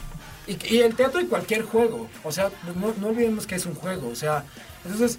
Y, 0.46 0.56
y 0.74 0.80
el 0.80 0.94
teatro 0.96 1.20
y 1.20 1.26
cualquier 1.26 1.62
juego, 1.62 2.08
o 2.24 2.32
sea, 2.32 2.50
no, 2.76 2.94
no 3.00 3.08
olvidemos 3.08 3.46
que 3.46 3.54
es 3.54 3.66
un 3.66 3.74
juego, 3.74 4.08
o 4.08 4.14
sea, 4.16 4.44
entonces... 4.84 5.18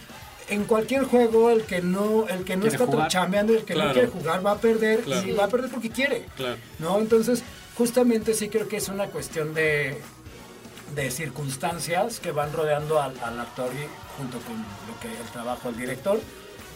En 0.50 0.66
cualquier 0.66 1.04
juego, 1.06 1.50
el 1.50 1.62
que 1.64 1.82
no, 1.82 2.28
el 2.28 2.44
que 2.44 2.58
no 2.58 2.66
está 2.66 3.08
chambeando, 3.08 3.54
el 3.54 3.64
que 3.64 3.74
Claro. 3.74 3.90
no 3.90 3.94
quiere 3.94 4.08
jugar, 4.10 4.46
va 4.46 4.52
a 4.52 4.58
perder 4.58 5.00
Claro. 5.00 5.26
y 5.26 5.32
va 5.32 5.46
a 5.46 5.48
perder 5.48 5.70
porque 5.70 5.90
quiere. 5.90 6.26
Claro. 6.36 6.58
¿no? 6.80 7.00
Entonces, 7.00 7.42
justamente 7.78 8.34
sí 8.34 8.50
creo 8.50 8.68
que 8.68 8.76
es 8.76 8.90
una 8.90 9.06
cuestión 9.06 9.54
de, 9.54 10.02
de 10.96 11.10
circunstancias 11.12 12.20
que 12.20 12.32
van 12.32 12.52
rodeando 12.54 13.02
al, 13.02 13.18
al 13.24 13.40
actor 13.40 13.72
y 13.74 14.18
junto 14.18 14.40
con 14.40 14.58
lo 14.58 15.00
que 15.02 15.08
el 15.08 15.28
trabajo 15.32 15.70
del 15.72 15.80
director, 15.80 16.20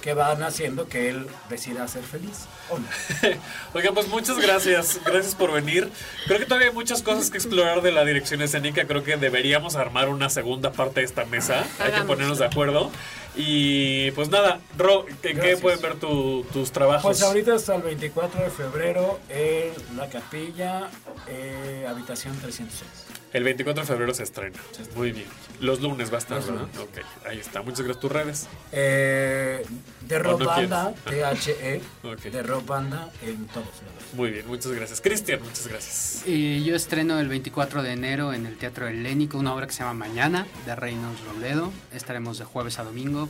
que 0.01 0.13
van 0.13 0.43
haciendo 0.43 0.87
que 0.87 1.09
él 1.09 1.27
decida 1.49 1.87
ser 1.87 2.03
feliz. 2.03 2.45
¿o 2.69 2.77
no? 2.77 2.85
Oiga, 3.73 3.91
pues 3.91 4.07
muchas 4.07 4.37
gracias. 4.37 4.99
Gracias 5.03 5.33
por 5.33 5.51
venir. 5.51 5.89
Creo 6.27 6.37
que 6.37 6.45
todavía 6.45 6.67
hay 6.69 6.73
muchas 6.75 7.01
cosas 7.01 7.31
que 7.31 7.37
explorar 7.37 7.81
de 7.81 7.91
la 7.91 8.05
dirección 8.05 8.41
escénica. 8.43 8.85
Creo 8.85 9.03
que 9.03 9.17
deberíamos 9.17 9.75
armar 9.75 10.09
una 10.09 10.29
segunda 10.29 10.71
parte 10.71 10.99
de 10.99 11.07
esta 11.07 11.25
mesa. 11.25 11.65
Hay 11.79 11.91
que 11.91 12.01
ponernos 12.01 12.37
de 12.37 12.45
acuerdo. 12.45 12.91
Y 13.35 14.11
pues 14.11 14.29
nada, 14.29 14.59
Ro, 14.77 15.05
¿en 15.23 15.39
qué 15.39 15.57
pueden 15.57 15.81
ver 15.81 15.95
tu- 15.95 16.45
tus 16.53 16.71
trabajos? 16.71 17.01
Pues 17.03 17.21
ahorita 17.23 17.55
hasta 17.55 17.75
el 17.75 17.81
24 17.81 18.43
de 18.43 18.49
febrero 18.51 19.19
en 19.29 19.73
La 19.97 20.07
Capilla, 20.07 20.87
eh, 21.27 21.85
habitación 21.89 22.37
306. 22.39 22.87
El 23.35 23.43
24 23.43 23.83
de 23.83 23.87
febrero 23.87 24.13
se 24.13 24.23
estrena. 24.23 24.57
Muy 24.95 25.11
bien. 25.11 25.25
Los 25.59 25.81
lunes 25.81 26.09
va 26.09 26.15
a 26.15 26.19
estar, 26.19 26.41
¿verdad? 26.41 26.69
Ok, 26.79 26.99
ahí 27.27 27.37
está. 27.37 27.61
Muchas 27.61 27.81
gracias. 27.81 27.99
¿Tus 27.99 28.09
redes? 28.09 28.47
Eh, 28.71 29.61
de 30.07 30.15
¿O 30.15 30.19
Rock 30.19 30.39
no 30.39 30.45
Banda? 30.45 30.93
THE, 31.05 31.81
Ok. 32.05 32.21
de 32.21 32.43
Rock 32.43 32.65
Banda 32.65 33.11
en 33.21 33.45
todos 33.47 33.65
lados. 33.65 34.13
Muy 34.13 34.31
bien, 34.31 34.47
muchas 34.47 34.71
gracias. 34.71 35.01
Cristian, 35.01 35.41
muchas 35.43 35.67
gracias. 35.67 36.23
Y 36.25 36.63
yo 36.63 36.77
estreno 36.77 37.19
el 37.19 37.27
24 37.27 37.83
de 37.83 37.91
enero 37.91 38.31
en 38.31 38.45
el 38.45 38.55
Teatro 38.55 38.87
Helénico 38.87 39.37
una 39.37 39.53
obra 39.53 39.67
que 39.67 39.73
se 39.73 39.79
llama 39.79 39.95
Mañana, 40.07 40.47
de 40.65 40.73
Reynolds 40.73 41.19
Robledo. 41.25 41.73
Estaremos 41.93 42.37
de 42.37 42.45
jueves 42.45 42.79
a 42.79 42.85
domingo. 42.85 43.27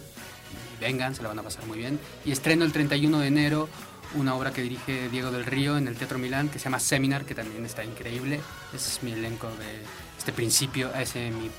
Vengan, 0.80 1.16
se 1.16 1.24
la 1.24 1.30
van 1.30 1.40
a 1.40 1.42
pasar 1.44 1.66
muy 1.66 1.80
bien. 1.80 2.00
Y 2.26 2.32
estreno 2.32 2.64
el 2.64 2.72
31 2.72 3.22
de 3.22 3.28
enero 3.28 3.70
una 4.16 4.36
obra 4.36 4.52
que 4.52 4.62
dirige 4.62 5.10
Diego 5.10 5.32
del 5.32 5.46
Río 5.46 5.78
en 5.78 5.88
el 5.88 5.96
Teatro 5.96 6.18
Milán, 6.18 6.50
que 6.50 6.60
se 6.60 6.66
llama 6.66 6.80
Seminar, 6.80 7.26
que 7.26 7.36
también 7.36 7.66
está 7.66 7.84
increíble. 7.84 8.40
Ese 8.74 8.90
es 8.90 9.04
mi 9.04 9.12
elenco 9.14 9.48
de 9.48 9.80
este 10.18 10.32
principio, 10.34 10.92
ese 10.96 11.32
mi, 11.32 11.50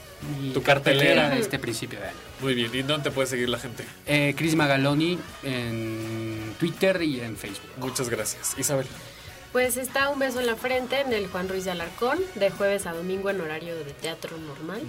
mi 0.40 0.52
Tu 0.52 0.62
cartelera. 0.62 1.28
de 1.30 1.38
este 1.40 1.58
principio 1.58 2.00
de 2.00 2.06
año. 2.08 2.16
Muy 2.40 2.54
bien. 2.54 2.70
¿Y 2.74 2.82
dónde 2.82 3.10
te 3.10 3.14
puede 3.14 3.28
seguir 3.28 3.48
la 3.48 3.58
gente? 3.58 3.84
Eh, 4.06 4.34
Chris 4.36 4.54
Magaloni 4.54 5.18
en 5.42 6.54
Twitter 6.58 7.00
y 7.02 7.20
en 7.20 7.36
Facebook. 7.36 7.70
Muchas 7.78 8.08
gracias. 8.08 8.54
Isabel. 8.58 8.86
Pues 9.52 9.76
está 9.78 10.10
Un 10.10 10.18
beso 10.18 10.40
en 10.40 10.46
la 10.46 10.56
frente 10.56 11.00
en 11.00 11.12
el 11.14 11.28
Juan 11.28 11.48
Ruiz 11.48 11.64
de 11.64 11.70
Alarcón, 11.70 12.18
de 12.34 12.50
jueves 12.50 12.86
a 12.86 12.92
domingo 12.92 13.30
en 13.30 13.40
horario 13.40 13.74
de 13.76 13.92
teatro 13.92 14.36
normal. 14.36 14.82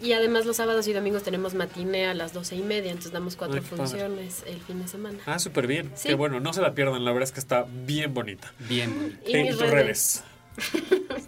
Y 0.00 0.12
además 0.14 0.46
los 0.46 0.56
sábados 0.56 0.86
y 0.88 0.92
domingos 0.92 1.22
tenemos 1.22 1.52
matiné 1.54 2.06
a 2.06 2.14
las 2.14 2.32
doce 2.32 2.56
y 2.56 2.62
media, 2.62 2.90
entonces 2.90 3.12
damos 3.12 3.36
cuatro 3.36 3.56
Ay, 3.58 3.62
qué 3.62 3.76
padre. 3.76 3.82
funciones 3.90 4.42
el 4.46 4.58
fin 4.60 4.80
de 4.80 4.88
semana. 4.88 5.18
Ah, 5.26 5.38
súper 5.38 5.66
bien. 5.66 5.90
Sí. 5.94 6.08
Qué 6.08 6.14
bueno, 6.14 6.40
no 6.40 6.52
se 6.52 6.62
la 6.62 6.74
pierdan. 6.74 7.04
La 7.04 7.12
verdad 7.12 7.24
es 7.28 7.32
que 7.32 7.40
está 7.40 7.66
bien 7.86 8.14
bonita. 8.14 8.52
Bien 8.60 8.94
bonita. 8.94 9.18
Y 9.30 9.34
En 9.36 9.42
mis 9.42 9.50
tus 9.52 9.60
redes. 9.60 9.72
redes. 9.74 10.24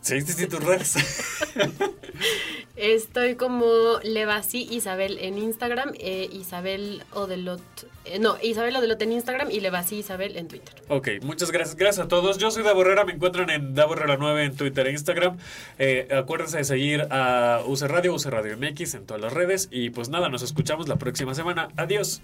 Sí, 0.00 0.20
sí, 0.20 0.46
tus 0.46 0.62
redes. 0.62 0.96
Estoy 2.76 3.36
como 3.36 3.98
Levasi 4.02 4.66
Isabel 4.70 5.18
en 5.20 5.38
Instagram, 5.38 5.92
eh, 5.98 6.28
Isabel 6.32 7.04
Odelot, 7.12 7.62
eh, 8.04 8.18
no, 8.18 8.36
Isabel 8.42 8.74
Odelot 8.76 9.00
en 9.02 9.12
Instagram 9.12 9.50
y 9.50 9.60
Levasi 9.60 9.98
Isabel 9.98 10.36
en 10.36 10.48
Twitter. 10.48 10.74
Ok, 10.88 11.08
muchas 11.22 11.52
gracias. 11.52 11.76
Gracias 11.76 12.06
a 12.06 12.08
todos. 12.08 12.38
Yo 12.38 12.50
soy 12.50 12.62
Davo 12.64 12.82
Herrera. 12.82 13.04
Me 13.04 13.12
encuentran 13.12 13.48
en 13.50 13.74
Davo 13.74 13.94
Herrera 13.94 14.16
9 14.18 14.44
en 14.44 14.56
Twitter 14.56 14.86
e 14.86 14.92
Instagram. 14.92 15.38
Eh, 15.78 16.08
acuérdense 16.10 16.58
de 16.58 16.64
seguir 16.64 17.06
a 17.10 17.62
UC 17.64 17.82
Radio, 17.82 18.14
UC 18.14 18.26
Radio 18.26 18.56
MX 18.56 18.94
en 18.94 19.06
todas 19.06 19.22
las 19.22 19.32
redes. 19.32 19.68
Y 19.70 19.90
pues 19.90 20.08
nada, 20.08 20.28
nos 20.28 20.42
escuchamos 20.42 20.88
la 20.88 20.96
próxima 20.96 21.34
semana. 21.34 21.68
Adiós. 21.76 22.22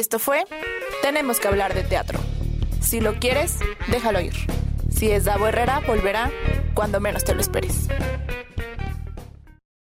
Esto 0.00 0.18
fue 0.18 0.44
Tenemos 1.02 1.40
que 1.40 1.48
hablar 1.48 1.74
de 1.74 1.82
teatro. 1.82 2.18
Si 2.80 3.02
lo 3.02 3.16
quieres, 3.16 3.58
déjalo 3.88 4.18
ir. 4.20 4.32
Si 4.90 5.10
es 5.10 5.26
Davo 5.26 5.46
Herrera, 5.46 5.82
volverá 5.86 6.30
cuando 6.72 7.00
menos 7.00 7.22
te 7.22 7.34
lo 7.34 7.42
esperes. 7.42 7.89